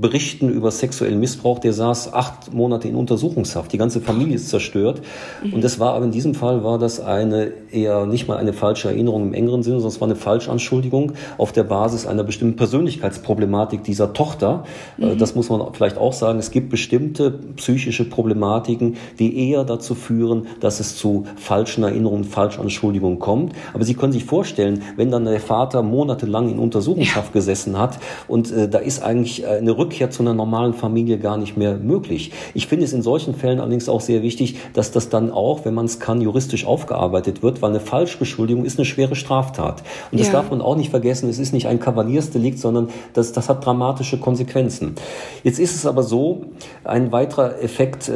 Berichten 0.01 0.49
über 0.49 0.71
sexuellen 0.71 1.19
Missbrauch, 1.19 1.59
der 1.59 1.73
saß 1.73 2.13
acht 2.13 2.53
Monate 2.53 2.87
in 2.87 2.95
Untersuchungshaft. 2.95 3.71
Die 3.71 3.77
ganze 3.77 4.01
Familie 4.01 4.35
ist 4.35 4.49
zerstört. 4.49 5.01
Mhm. 5.43 5.53
Und 5.53 5.63
das 5.63 5.79
war 5.79 5.93
aber 5.93 6.05
in 6.05 6.11
diesem 6.11 6.33
Fall 6.33 6.63
war 6.63 6.79
das 6.79 6.99
eine 6.99 7.51
eher 7.71 8.05
nicht 8.07 8.27
mal 8.27 8.37
eine 8.37 8.51
falsche 8.51 8.89
Erinnerung 8.89 9.27
im 9.27 9.33
engeren 9.33 9.63
Sinne, 9.63 9.75
sondern 9.75 9.93
es 9.93 10.01
war 10.01 10.07
eine 10.07 10.15
Falschanschuldigung 10.15 11.13
auf 11.37 11.51
der 11.51 11.63
Basis 11.63 12.07
einer 12.07 12.23
bestimmten 12.23 12.55
Persönlichkeitsproblematik 12.55 13.83
dieser 13.83 14.13
Tochter. 14.13 14.63
Äh, 14.99 15.05
mhm. 15.05 15.17
Das 15.19 15.35
muss 15.35 15.49
man 15.49 15.61
vielleicht 15.73 15.97
auch 15.97 16.13
sagen. 16.13 16.39
Es 16.39 16.49
gibt 16.49 16.69
bestimmte 16.69 17.31
psychische 17.55 18.03
Problematiken, 18.05 18.97
die 19.19 19.49
eher 19.49 19.63
dazu 19.63 19.93
führen, 19.93 20.47
dass 20.59 20.79
es 20.79 20.97
zu 20.97 21.25
falschen 21.35 21.83
Erinnerungen, 21.83 22.23
Falschanschuldigungen 22.23 23.19
kommt. 23.19 23.53
Aber 23.73 23.83
Sie 23.83 23.93
können 23.93 24.13
sich 24.13 24.25
vorstellen, 24.25 24.81
wenn 24.97 25.11
dann 25.11 25.25
der 25.25 25.39
Vater 25.39 25.83
monatelang 25.83 26.49
in 26.49 26.57
Untersuchungshaft 26.57 27.27
ja. 27.27 27.33
gesessen 27.33 27.77
hat 27.77 27.99
und 28.27 28.51
äh, 28.51 28.67
da 28.67 28.79
ist 28.79 29.03
eigentlich 29.03 29.45
eine 29.45 29.77
Rückkehr 29.77 29.90
Rückkehr 29.91 30.09
zu 30.09 30.23
einer 30.23 30.33
normalen 30.33 30.73
Familie 30.73 31.17
gar 31.17 31.37
nicht 31.37 31.57
mehr 31.57 31.75
möglich. 31.75 32.31
Ich 32.53 32.67
finde 32.67 32.85
es 32.85 32.93
in 32.93 33.01
solchen 33.01 33.35
Fällen 33.35 33.59
allerdings 33.59 33.89
auch 33.89 33.99
sehr 33.99 34.21
wichtig, 34.21 34.55
dass 34.73 34.91
das 34.91 35.09
dann 35.09 35.31
auch, 35.31 35.65
wenn 35.65 35.73
man 35.73 35.85
es 35.85 35.99
kann, 35.99 36.21
juristisch 36.21 36.65
aufgearbeitet 36.65 37.43
wird, 37.43 37.61
weil 37.61 37.71
eine 37.71 37.81
Falschbeschuldigung 37.81 38.63
ist 38.63 38.79
eine 38.79 38.85
schwere 38.85 39.15
Straftat. 39.15 39.83
Und 40.11 40.19
das 40.19 40.27
ja. 40.27 40.33
darf 40.33 40.49
man 40.49 40.61
auch 40.61 40.77
nicht 40.77 40.91
vergessen, 40.91 41.29
es 41.29 41.39
ist 41.39 41.51
nicht 41.51 41.67
ein 41.67 41.81
Kavaliersdelikt, 41.81 42.57
sondern 42.57 42.87
das, 43.13 43.33
das 43.33 43.49
hat 43.49 43.65
dramatische 43.65 44.17
Konsequenzen. 44.17 44.95
Jetzt 45.43 45.59
ist 45.59 45.75
es 45.75 45.85
aber 45.85 46.03
so, 46.03 46.45
ein 46.85 47.11
weiterer 47.11 47.61
Effekt, 47.61 48.07
äh, 48.07 48.13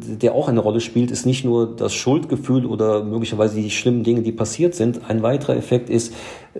der 0.00 0.34
auch 0.34 0.48
eine 0.48 0.60
Rolle 0.60 0.80
spielt, 0.80 1.10
ist 1.10 1.26
nicht 1.26 1.44
nur 1.44 1.76
das 1.76 1.92
Schuldgefühl 1.92 2.64
oder 2.64 3.04
möglicherweise 3.04 3.56
die 3.56 3.70
schlimmen 3.70 4.02
Dinge, 4.02 4.22
die 4.22 4.32
passiert 4.32 4.74
sind. 4.74 5.02
Ein 5.08 5.22
weiterer 5.22 5.56
Effekt 5.56 5.90
ist, 5.90 6.14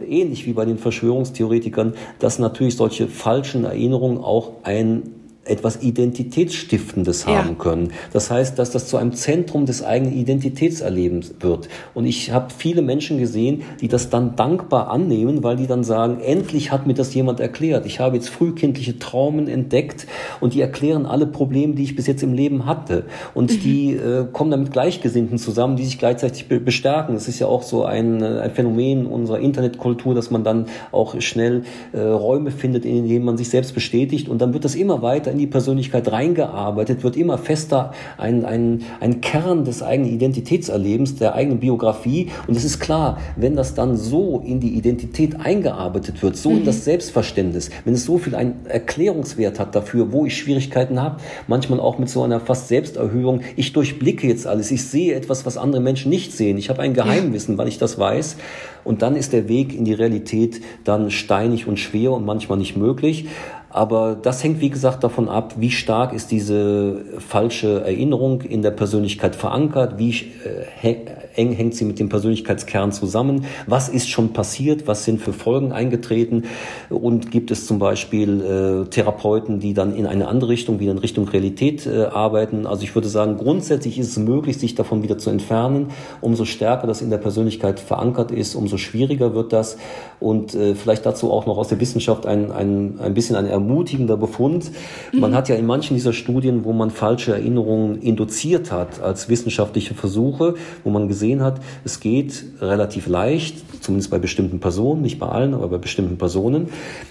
ähnlich 0.06 0.46
wie 0.46 0.52
bei 0.52 0.64
den 0.64 0.78
Verschwörungstheoretikern, 0.78 1.94
dass 2.18 2.38
natürlich 2.38 2.76
solche 2.76 3.08
falschen 3.08 3.64
Erinnerungen 3.64 4.18
auch 4.18 4.52
ein 4.62 5.17
etwas 5.48 5.82
Identitätsstiftendes 5.82 7.24
ja. 7.24 7.38
haben 7.38 7.58
können. 7.58 7.92
Das 8.12 8.30
heißt, 8.30 8.58
dass 8.58 8.70
das 8.70 8.86
zu 8.88 8.96
einem 8.96 9.12
Zentrum 9.12 9.66
des 9.66 9.82
eigenen 9.82 10.12
Identitätserlebens 10.14 11.34
wird. 11.40 11.68
Und 11.94 12.06
ich 12.06 12.32
habe 12.32 12.48
viele 12.56 12.82
Menschen 12.82 13.18
gesehen, 13.18 13.62
die 13.80 13.88
das 13.88 14.10
dann 14.10 14.36
dankbar 14.36 14.90
annehmen, 14.90 15.42
weil 15.42 15.56
die 15.56 15.66
dann 15.66 15.84
sagen, 15.84 16.20
endlich 16.20 16.72
hat 16.72 16.86
mir 16.86 16.94
das 16.94 17.14
jemand 17.14 17.40
erklärt. 17.40 17.86
Ich 17.86 18.00
habe 18.00 18.16
jetzt 18.16 18.28
frühkindliche 18.28 18.98
Traumen 18.98 19.48
entdeckt 19.48 20.06
und 20.40 20.54
die 20.54 20.60
erklären 20.60 21.06
alle 21.06 21.26
Probleme, 21.26 21.74
die 21.74 21.84
ich 21.84 21.96
bis 21.96 22.06
jetzt 22.06 22.22
im 22.22 22.32
Leben 22.32 22.66
hatte. 22.66 23.04
Und 23.34 23.52
mhm. 23.52 23.60
die 23.60 23.92
äh, 23.94 24.26
kommen 24.32 24.50
dann 24.50 24.62
mit 24.62 24.72
Gleichgesinnten 24.72 25.38
zusammen, 25.38 25.76
die 25.76 25.84
sich 25.84 25.98
gleichzeitig 25.98 26.48
be 26.48 26.60
bestärken. 26.60 27.14
Es 27.14 27.28
ist 27.28 27.38
ja 27.38 27.46
auch 27.46 27.62
so 27.62 27.84
ein, 27.84 28.22
äh, 28.22 28.40
ein 28.40 28.50
Phänomen 28.50 29.06
unserer 29.06 29.38
Internetkultur, 29.38 30.14
dass 30.14 30.30
man 30.30 30.44
dann 30.44 30.66
auch 30.92 31.20
schnell 31.20 31.62
äh, 31.92 32.00
Räume 32.00 32.50
findet, 32.50 32.84
in 32.84 33.08
denen 33.08 33.24
man 33.24 33.36
sich 33.36 33.48
selbst 33.48 33.74
bestätigt. 33.74 34.28
Und 34.28 34.40
dann 34.42 34.52
wird 34.52 34.64
das 34.64 34.74
immer 34.74 35.02
weiter 35.02 35.32
in 35.38 35.42
die 35.42 35.46
Persönlichkeit 35.46 36.10
reingearbeitet, 36.10 37.04
wird 37.04 37.16
immer 37.16 37.38
fester 37.38 37.92
ein, 38.16 38.44
ein, 38.44 38.82
ein 38.98 39.20
Kern 39.20 39.64
des 39.64 39.84
eigenen 39.84 40.12
Identitätserlebens, 40.12 41.14
der 41.14 41.36
eigenen 41.36 41.60
Biografie. 41.60 42.30
Und 42.48 42.56
es 42.56 42.64
ist 42.64 42.80
klar, 42.80 43.18
wenn 43.36 43.54
das 43.54 43.74
dann 43.74 43.96
so 43.96 44.42
in 44.44 44.58
die 44.58 44.74
Identität 44.74 45.38
eingearbeitet 45.40 46.22
wird, 46.22 46.36
so 46.36 46.50
mhm. 46.50 46.58
in 46.58 46.64
das 46.64 46.84
Selbstverständnis, 46.84 47.70
wenn 47.84 47.94
es 47.94 48.04
so 48.04 48.18
viel 48.18 48.34
einen 48.34 48.66
Erklärungswert 48.66 49.60
hat 49.60 49.76
dafür, 49.76 50.10
wo 50.10 50.26
ich 50.26 50.36
Schwierigkeiten 50.36 51.00
habe, 51.00 51.18
manchmal 51.46 51.78
auch 51.78 51.98
mit 51.98 52.10
so 52.10 52.24
einer 52.24 52.40
fast 52.40 52.66
Selbsterhöhung, 52.66 53.42
ich 53.54 53.72
durchblicke 53.72 54.26
jetzt 54.26 54.46
alles, 54.46 54.72
ich 54.72 54.84
sehe 54.84 55.14
etwas, 55.14 55.46
was 55.46 55.56
andere 55.56 55.80
Menschen 55.80 56.10
nicht 56.10 56.32
sehen, 56.32 56.58
ich 56.58 56.68
habe 56.68 56.82
ein 56.82 56.94
Geheimwissen, 56.94 57.56
weil 57.58 57.68
ich 57.68 57.78
das 57.78 57.96
weiß. 57.96 58.36
Und 58.84 59.02
dann 59.02 59.16
ist 59.16 59.32
der 59.32 59.48
Weg 59.48 59.76
in 59.76 59.84
die 59.84 59.92
Realität 59.92 60.62
dann 60.84 61.10
steinig 61.10 61.66
und 61.66 61.78
schwer 61.78 62.12
und 62.12 62.24
manchmal 62.24 62.56
nicht 62.56 62.76
möglich. 62.76 63.26
Aber 63.70 64.16
das 64.20 64.42
hängt, 64.42 64.60
wie 64.60 64.70
gesagt, 64.70 65.04
davon 65.04 65.28
ab, 65.28 65.54
wie 65.58 65.70
stark 65.70 66.12
ist 66.12 66.30
diese 66.30 67.04
falsche 67.18 67.82
Erinnerung 67.82 68.42
in 68.42 68.62
der 68.62 68.70
Persönlichkeit 68.70 69.36
verankert, 69.36 69.98
wie 69.98 70.10
äh, 70.10 70.96
eng 71.38 71.52
hängt 71.52 71.74
sie 71.74 71.84
mit 71.84 71.98
dem 71.98 72.08
Persönlichkeitskern 72.08 72.92
zusammen, 72.92 73.44
was 73.66 73.88
ist 73.88 74.08
schon 74.10 74.32
passiert, 74.32 74.86
was 74.86 75.04
sind 75.04 75.20
für 75.20 75.32
Folgen 75.32 75.72
eingetreten 75.72 76.44
und 76.90 77.30
gibt 77.30 77.50
es 77.50 77.66
zum 77.66 77.78
Beispiel 77.78 78.40
äh, 78.40 78.90
Therapeuten, 78.90 79.60
die 79.60 79.72
dann 79.72 79.94
in 79.94 80.06
eine 80.06 80.26
andere 80.26 80.50
Richtung, 80.50 80.80
wieder 80.80 80.92
in 80.92 80.98
Richtung 80.98 81.28
Realität 81.28 81.86
äh, 81.86 82.04
arbeiten. 82.04 82.66
Also 82.66 82.82
ich 82.82 82.94
würde 82.94 83.08
sagen, 83.08 83.36
grundsätzlich 83.36 83.98
ist 83.98 84.08
es 84.08 84.18
möglich, 84.18 84.58
sich 84.58 84.74
davon 84.74 85.02
wieder 85.02 85.18
zu 85.18 85.30
entfernen. 85.30 85.88
Umso 86.20 86.44
stärker 86.44 86.86
das 86.86 87.00
in 87.00 87.10
der 87.10 87.18
Persönlichkeit 87.18 87.78
verankert 87.78 88.32
ist, 88.32 88.56
umso 88.56 88.76
schwieriger 88.76 89.34
wird 89.34 89.52
das. 89.52 89.78
Und 90.18 90.54
äh, 90.54 90.74
vielleicht 90.74 91.06
dazu 91.06 91.30
auch 91.30 91.46
noch 91.46 91.56
aus 91.58 91.68
der 91.68 91.78
Wissenschaft 91.78 92.26
ein, 92.26 92.50
ein, 92.50 92.98
ein 92.98 93.14
bisschen 93.14 93.36
ein 93.36 93.46
ermutigender 93.58 94.16
Befund. 94.16 94.70
Mhm. 95.12 95.20
Man 95.20 95.34
hat 95.34 95.48
ja 95.48 95.56
in 95.56 95.66
manchen 95.66 95.94
dieser 95.94 96.12
Studien, 96.12 96.64
wo 96.64 96.72
man 96.72 96.90
falsche 96.90 97.32
Erinnerungen 97.32 98.00
induziert 98.00 98.72
hat 98.72 99.00
als 99.00 99.28
wissenschaftliche 99.28 99.94
Versuche, 99.94 100.54
wo 100.84 100.90
man 100.90 101.08
gesehen 101.08 101.42
hat, 101.42 101.60
es 101.84 102.00
geht 102.00 102.44
relativ 102.60 103.06
leicht, 103.06 103.62
zumindest 103.82 104.10
bei 104.10 104.18
bestimmten 104.18 104.60
Personen, 104.60 105.02
nicht 105.02 105.18
bei 105.18 105.28
allen, 105.28 105.54
aber 105.54 105.68
bei 105.68 105.78
bestimmten 105.78 106.18
Personen. 106.18 106.68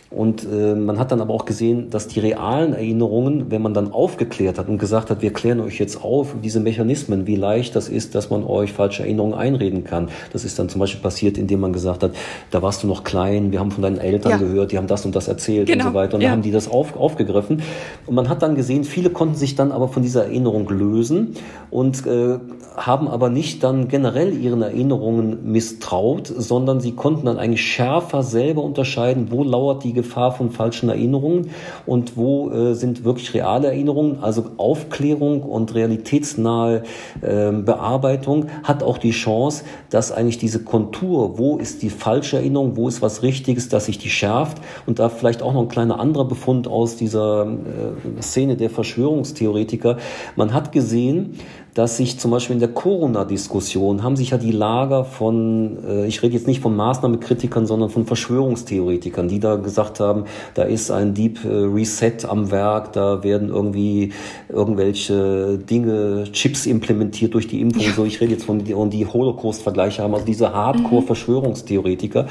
Und 0.09 0.47
äh, 0.49 0.73
man 0.73 0.99
hat 0.99 1.11
dann 1.11 1.19
aber 1.19 1.33
auch 1.33 1.43
gesehen, 1.43 1.89
dass 1.89 2.07
die 2.07 2.21
realen 2.21 2.73
Erinnerungen, 2.73 3.51
wenn 3.51 3.61
man 3.61 3.73
dann 3.73 3.91
aufgeklärt 3.91 4.57
hat 4.57 4.69
und 4.69 4.77
gesagt 4.77 5.09
hat, 5.09 5.21
wir 5.21 5.33
klären 5.33 5.59
euch 5.59 5.79
jetzt 5.79 6.01
auf, 6.01 6.35
diese 6.41 6.61
Mechanismen, 6.61 7.27
wie 7.27 7.35
leicht 7.35 7.75
das 7.75 7.89
ist, 7.89 8.15
dass 8.15 8.29
man 8.29 8.45
euch 8.45 8.71
falsche 8.71 9.03
Erinnerungen 9.03 9.33
einreden 9.33 9.83
kann. 9.83 10.07
Das 10.31 10.45
ist 10.45 10.57
dann 10.59 10.69
zum 10.69 10.79
Beispiel 10.79 11.01
passiert, 11.01 11.37
indem 11.37 11.59
man 11.59 11.73
gesagt 11.73 12.03
hat, 12.03 12.11
da 12.51 12.61
warst 12.61 12.83
du 12.83 12.87
noch 12.87 13.03
klein, 13.03 13.51
wir 13.51 13.59
haben 13.59 13.71
von 13.71 13.81
deinen 13.81 13.97
Eltern 13.97 14.31
ja. 14.31 14.37
gehört, 14.37 14.71
die 14.71 14.77
haben 14.77 14.87
das 14.87 15.05
und 15.05 15.13
das 15.13 15.27
erzählt 15.27 15.67
genau. 15.67 15.85
und 15.85 15.91
so 15.91 15.93
weiter. 15.93 16.15
Und 16.15 16.21
ja. 16.21 16.27
dann 16.27 16.37
haben 16.37 16.43
die 16.43 16.51
das 16.51 16.71
auf, 16.71 16.95
aufgegriffen. 16.95 17.61
Und 18.05 18.15
man 18.15 18.29
hat 18.29 18.41
dann 18.41 18.55
gesehen, 18.55 18.85
viele 18.85 19.09
konnten 19.09 19.35
sich 19.35 19.55
dann 19.55 19.73
aber 19.73 19.89
von 19.89 20.03
dieser 20.03 20.23
Erinnerung 20.23 20.69
lösen 20.69 21.35
und 21.69 22.05
äh, 22.07 22.39
haben 22.77 23.09
aber 23.09 23.29
nicht 23.29 23.63
dann 23.63 23.89
generell 23.89 24.37
ihren 24.37 24.61
Erinnerungen 24.61 25.51
misstraut, 25.51 26.27
sondern 26.27 26.79
sie 26.79 26.93
konnten 26.93 27.25
dann 27.25 27.37
eigentlich 27.37 27.63
schärfer 27.63 28.23
selber 28.23 28.63
unterscheiden, 28.63 29.31
wo 29.31 29.43
lauert 29.43 29.83
die 29.83 29.96
Gefahr 29.97 30.31
von 30.31 30.51
falschen 30.51 30.89
Erinnerungen 30.89 31.49
und 31.85 32.15
wo 32.15 32.49
äh, 32.49 32.73
sind 32.73 33.03
wirklich 33.03 33.33
reale 33.33 33.67
Erinnerungen. 33.67 34.19
Also 34.21 34.45
Aufklärung 34.57 35.43
und 35.43 35.75
realitätsnahe 35.75 36.83
äh, 37.21 37.51
Bearbeitung 37.51 38.47
hat 38.63 38.83
auch 38.83 38.97
die 38.97 39.11
Chance, 39.11 39.65
dass 39.89 40.11
eigentlich 40.11 40.37
diese 40.37 40.63
Kontur, 40.63 41.37
wo 41.37 41.57
ist 41.57 41.81
die 41.81 41.89
falsche 41.89 42.37
Erinnerung, 42.37 42.77
wo 42.77 42.87
ist 42.87 43.01
was 43.01 43.23
Richtiges, 43.23 43.67
dass 43.69 43.85
sich 43.85 43.97
die 43.97 44.09
schärft. 44.09 44.59
Und 44.85 44.99
da 44.99 45.09
vielleicht 45.09 45.41
auch 45.41 45.53
noch 45.53 45.63
ein 45.63 45.67
kleiner 45.67 45.99
anderer 45.99 46.25
Befund 46.25 46.67
aus 46.67 46.95
dieser 46.95 47.47
äh, 47.47 48.21
Szene 48.21 48.55
der 48.55 48.69
Verschwörungstheoretiker. 48.69 49.97
Man 50.35 50.53
hat 50.53 50.71
gesehen, 50.71 51.35
dass 51.77 51.95
sich 51.95 52.19
zum 52.19 52.31
Beispiel 52.31 52.55
in 52.55 52.59
der 52.59 52.69
Corona-Diskussion 52.69 54.01
haben 54.01 54.15
sich 54.15 54.31
ja 54.31 54.39
die 54.39 54.51
Lager 54.51 55.05
von, 55.05 55.77
äh, 55.87 56.07
ich 56.07 56.23
rede 56.23 56.33
jetzt 56.33 56.47
nicht 56.47 56.59
von 56.59 56.75
Maßnahmekritikern, 56.75 57.67
sondern 57.67 57.91
von 57.91 58.07
Verschwörungstheoretikern, 58.07 59.27
die 59.27 59.39
da 59.39 59.57
gesagt 59.57 59.99
haben, 59.99 60.23
da 60.55 60.63
ist 60.63 60.89
ein 60.89 61.13
Deep 61.13 61.45
äh, 61.45 61.47
Reset 61.47 62.25
am 62.27 62.49
Werk, 62.49 62.93
da 62.93 63.23
werden 63.23 63.49
irgendwie 63.49 64.11
irgendwelche 64.49 65.59
Dinge, 65.59 66.23
Chips 66.31 66.65
implementiert 66.65 67.35
durch 67.35 67.47
die 67.47 67.61
Impfung. 67.61 67.83
Ja. 67.83 67.91
So, 67.91 68.05
ich 68.05 68.19
rede 68.21 68.31
jetzt 68.31 68.45
von 68.45 68.63
die, 68.63 68.73
und 68.73 68.91
die 68.91 69.05
Holocaust-Vergleiche 69.05 70.01
haben, 70.01 70.15
also 70.15 70.25
diese 70.25 70.51
Hardcore-Verschwörungstheoretiker. 70.51 72.25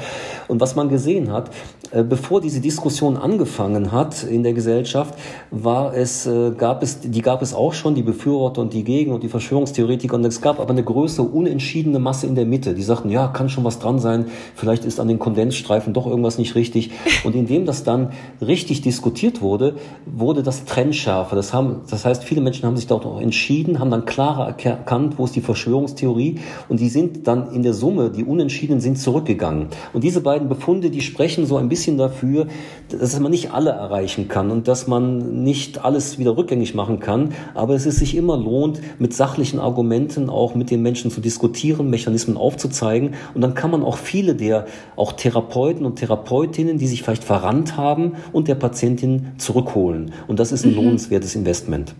Und 0.49 0.59
was 0.59 0.75
man 0.75 0.89
gesehen 0.89 1.31
hat, 1.31 1.51
äh, 1.91 2.03
bevor 2.03 2.41
diese 2.41 2.59
Diskussion 2.59 3.15
angefangen 3.15 3.93
hat 3.93 4.23
in 4.23 4.43
der 4.43 4.51
Gesellschaft, 4.51 5.17
war 5.51 5.95
es, 5.95 6.27
äh, 6.27 6.51
gab 6.51 6.83
es, 6.83 6.99
die 6.99 7.21
gab 7.21 7.41
es 7.41 7.53
auch 7.53 7.73
schon, 7.73 7.95
die 7.95 8.03
Befürworter 8.03 8.61
und 8.61 8.73
die 8.73 8.83
Gegen 8.83 9.13
und 9.13 9.23
die 9.23 9.36
Verschwörungstheoretiker. 9.39 10.15
Und 10.15 10.25
es 10.25 10.41
gab 10.41 10.59
aber 10.59 10.71
eine 10.71 10.83
größere, 10.83 11.27
unentschiedene 11.27 11.99
Masse 11.99 12.25
in 12.25 12.35
der 12.35 12.45
Mitte. 12.45 12.73
Die 12.73 12.81
sagten, 12.81 13.09
ja, 13.09 13.27
kann 13.27 13.49
schon 13.49 13.63
was 13.63 13.77
dran 13.77 13.99
sein. 13.99 14.25
Vielleicht 14.55 14.83
ist 14.83 14.99
an 14.99 15.07
den 15.07 15.19
Kondensstreifen 15.19 15.93
doch 15.93 16.07
irgendwas 16.07 16.37
nicht 16.37 16.55
richtig. 16.55 16.91
Und 17.23 17.35
indem 17.35 17.65
das 17.65 17.83
dann 17.83 18.11
richtig 18.41 18.81
diskutiert 18.81 19.41
wurde, 19.41 19.75
wurde 20.05 20.41
das 20.41 20.65
trennschärfer. 20.65 21.35
Das, 21.35 21.53
haben, 21.53 21.81
das 21.89 22.05
heißt, 22.05 22.23
viele 22.23 22.41
Menschen 22.41 22.65
haben 22.65 22.77
sich 22.77 22.87
dort 22.87 23.05
auch 23.05 23.21
entschieden, 23.21 23.79
haben 23.79 23.91
dann 23.91 24.05
klarer 24.05 24.47
erkannt, 24.47 25.15
wo 25.17 25.25
ist 25.25 25.35
die 25.35 25.41
Verschwörungstheorie. 25.41 26.39
Und 26.67 26.79
die 26.79 26.89
sind 26.89 27.27
dann 27.27 27.51
in 27.53 27.61
der 27.61 27.73
Summe, 27.73 28.09
die 28.09 28.23
Unentschiedenen 28.23 28.81
sind 28.81 28.97
zurückgegangen. 28.97 29.67
Und 29.93 30.03
diese 30.03 30.21
beiden 30.21 30.49
Befunde, 30.49 30.89
die 30.89 31.01
sprechen 31.01 31.45
so 31.45 31.57
ein 31.57 31.69
bisschen 31.69 31.97
dafür, 31.97 32.47
dass 32.89 33.19
man 33.19 33.31
nicht 33.31 33.51
alle 33.51 33.71
erreichen 33.71 34.27
kann 34.27 34.49
und 34.49 34.67
dass 34.67 34.87
man 34.87 35.43
nicht 35.43 35.83
alles 35.83 36.17
wieder 36.17 36.37
rückgängig 36.37 36.73
machen 36.73 36.99
kann. 36.99 37.33
Aber 37.53 37.75
es 37.75 37.85
ist 37.85 37.99
sich 37.99 38.15
immer 38.15 38.37
lohnt, 38.37 38.81
mit 38.99 39.13
sachlichen 39.27 39.59
Argumenten 39.59 40.29
auch 40.29 40.55
mit 40.55 40.71
den 40.71 40.81
Menschen 40.81 41.11
zu 41.11 41.19
diskutieren, 41.19 41.89
Mechanismen 41.89 42.37
aufzuzeigen. 42.37 43.15
Und 43.33 43.41
dann 43.41 43.55
kann 43.55 43.71
man 43.71 43.83
auch 43.83 43.97
viele 43.97 44.35
der 44.35 44.67
auch 44.95 45.11
Therapeuten 45.11 45.85
und 45.85 45.97
Therapeutinnen, 45.97 46.77
die 46.77 46.87
sich 46.87 47.03
vielleicht 47.03 47.25
verrannt 47.25 47.75
haben, 47.75 48.13
und 48.31 48.47
der 48.47 48.55
Patientin 48.55 49.33
zurückholen. 49.37 50.13
Und 50.27 50.39
das 50.39 50.53
ist 50.53 50.63
ein 50.63 50.71
mhm. 50.71 50.77
lohnenswertes 50.77 51.35
Investment. 51.35 51.93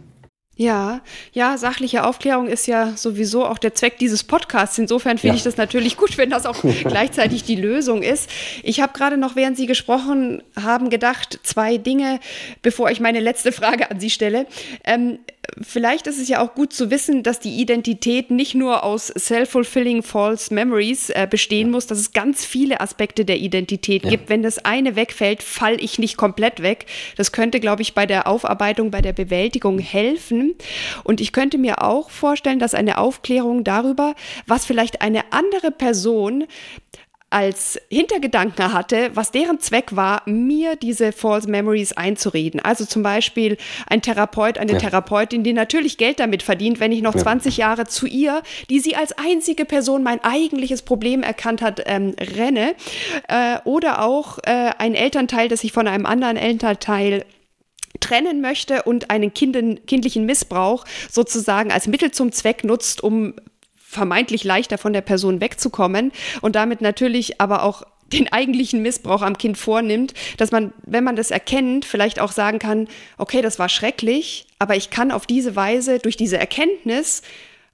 Ja, 0.58 1.02
ja, 1.34 1.56
sachliche 1.58 2.04
Aufklärung 2.04 2.48
ist 2.48 2.66
ja 2.66 2.94
sowieso 2.96 3.46
auch 3.46 3.60
der 3.60 3.76
Zweck 3.76 4.00
dieses 4.00 4.24
Podcasts. 4.24 4.78
Insofern 4.80 5.20
finde 5.20 5.36
ja. 5.36 5.38
ich 5.38 5.44
das 5.44 5.58
natürlich 5.58 5.98
gut, 5.98 6.18
wenn 6.18 6.32
das 6.32 6.48
auch 6.48 6.58
gleichzeitig 6.84 7.44
die 7.44 7.56
Lösung 7.56 8.02
ist. 8.02 8.28
Ich 8.64 8.82
habe 8.82 8.94
gerade 8.94 9.18
noch, 9.18 9.36
während 9.36 9.56
Sie 9.56 9.68
gesprochen 9.68 10.42
haben, 10.60 10.90
gedacht, 10.90 11.40
zwei 11.44 11.78
Dinge, 11.78 12.20
bevor 12.64 12.90
ich 12.90 13.00
meine 13.00 13.20
letzte 13.20 13.52
Frage 13.52 13.92
an 13.92 14.00
Sie 14.00 14.10
stelle. 14.10 14.48
Ähm, 14.84 15.20
vielleicht 15.62 16.08
ist 16.08 16.20
es 16.20 16.28
ja 16.28 16.42
auch 16.42 16.54
gut 16.54 16.74
zu 16.74 16.92
wissen, 16.92 17.24
dass 17.24 17.40
die 17.40 17.60
Identität 17.60 18.32
nicht 18.32 18.56
nur 18.56 18.84
aus 18.84 19.08
self-fulfilling 19.08 20.04
false 20.04 20.54
memories 20.54 21.10
äh, 21.10 21.28
bestehen 21.30 21.72
muss, 21.72 21.88
dass 21.88 21.98
es 21.98 22.12
ganz 22.12 22.46
viele 22.46 22.82
Aspekte 22.82 23.26
der 23.26 23.38
Identität 23.38 24.04
ja. 24.04 24.10
gibt. 24.10 24.30
Wenn 24.30 24.44
das 24.44 24.60
eine 24.60 24.96
wegfällt, 24.96 25.44
falle 25.44 25.78
ich 25.78 26.00
nicht 26.00 26.18
komplett 26.18 26.62
weg. 26.62 26.86
Das 27.16 27.32
könnte, 27.32 27.60
glaube 27.60 27.82
ich, 27.82 27.94
bei 27.94 28.06
der 28.06 28.28
Aufarbeitung, 28.28 28.92
bei 28.92 29.02
der 29.02 29.14
Bewältigung 29.14 29.80
helfen. 29.80 30.56
Und 31.04 31.22
ich 31.22 31.32
könnte 31.32 31.58
mir 31.58 31.84
auch 31.84 32.10
vorstellen, 32.10 32.60
dass 32.60 32.74
eine 32.74 32.98
Aufklärung 32.98 33.64
darüber, 33.64 34.16
was 34.46 34.66
vielleicht 34.66 35.02
eine 35.02 35.32
andere 35.32 35.72
Person 35.72 36.46
als 37.30 37.78
Hintergedanken 37.90 38.74
hatte, 38.74 39.12
was 39.14 39.32
deren 39.32 39.60
Zweck 39.60 39.96
war, 39.96 40.22
mir 40.26 40.78
diese 40.78 41.12
False 41.12 41.50
Memories 41.50 41.92
einzureden. 41.92 42.62
Also 42.62 42.86
zum 42.86 43.04
Beispiel 43.04 43.58
ein 43.88 44.02
Therapeut, 44.02 44.58
eine 44.58 44.74
ja. 44.74 44.78
Therapeutin, 44.78 45.44
die 45.44 45.52
natürlich 45.52 45.98
Geld 45.98 46.22
damit 46.22 46.42
verdient, 46.42 46.80
wenn 46.80 46.94
ich 46.94 47.02
noch 47.02 47.16
ja. 47.16 47.22
20 47.22 47.58
Jahre 47.58 47.86
zu 47.86 48.08
ihr, 48.08 48.44
die 48.70 48.80
sie 48.80 48.96
als 48.96 49.12
einzige 49.18 49.66
Person 49.66 50.04
mein 50.04 50.24
eigentliches 50.24 50.84
Problem 50.84 51.22
erkannt 51.22 51.62
hat, 51.62 51.82
ähm, 51.86 52.16
renne. 52.18 52.76
Äh, 53.28 53.58
oder 53.66 54.04
auch 54.04 54.38
äh, 54.44 54.72
ein 54.78 54.96
Elternteil, 54.96 55.50
das 55.50 55.62
sich 55.62 55.74
von 55.74 55.88
einem 55.88 56.06
anderen 56.06 56.38
Elternteil 56.38 57.26
trennen 58.00 58.40
möchte 58.40 58.84
und 58.84 59.10
einen 59.10 59.34
kinden, 59.34 59.86
kindlichen 59.86 60.26
Missbrauch 60.26 60.86
sozusagen 61.12 61.72
als 61.72 61.88
Mittel 61.88 62.12
zum 62.12 62.32
Zweck 62.32 62.64
nutzt, 62.64 63.04
um 63.04 63.34
vermeintlich 63.98 64.44
leichter 64.44 64.78
von 64.78 64.94
der 64.94 65.02
Person 65.02 65.42
wegzukommen 65.42 66.12
und 66.42 66.56
damit 66.56 66.82
natürlich 66.82 67.42
aber 67.42 67.64
auch 67.64 67.84
den 68.14 68.32
eigentlichen 68.32 68.82
Missbrauch 68.82 69.22
am 69.22 69.38
Kind 69.38 69.58
vornimmt, 69.58 70.14
dass 70.38 70.52
man, 70.52 70.74
wenn 70.84 71.04
man 71.04 71.16
das 71.16 71.32
erkennt, 71.32 71.84
vielleicht 71.84 72.20
auch 72.20 72.32
sagen 72.32 72.60
kann, 72.60 72.88
okay, 73.18 73.42
das 73.42 73.60
war 73.60 73.68
schrecklich, 73.68 74.48
aber 74.60 74.76
ich 74.76 74.90
kann 74.90 75.12
auf 75.12 75.26
diese 75.26 75.56
Weise 75.56 76.00
durch 76.00 76.16
diese 76.16 76.38
Erkenntnis 76.38 77.22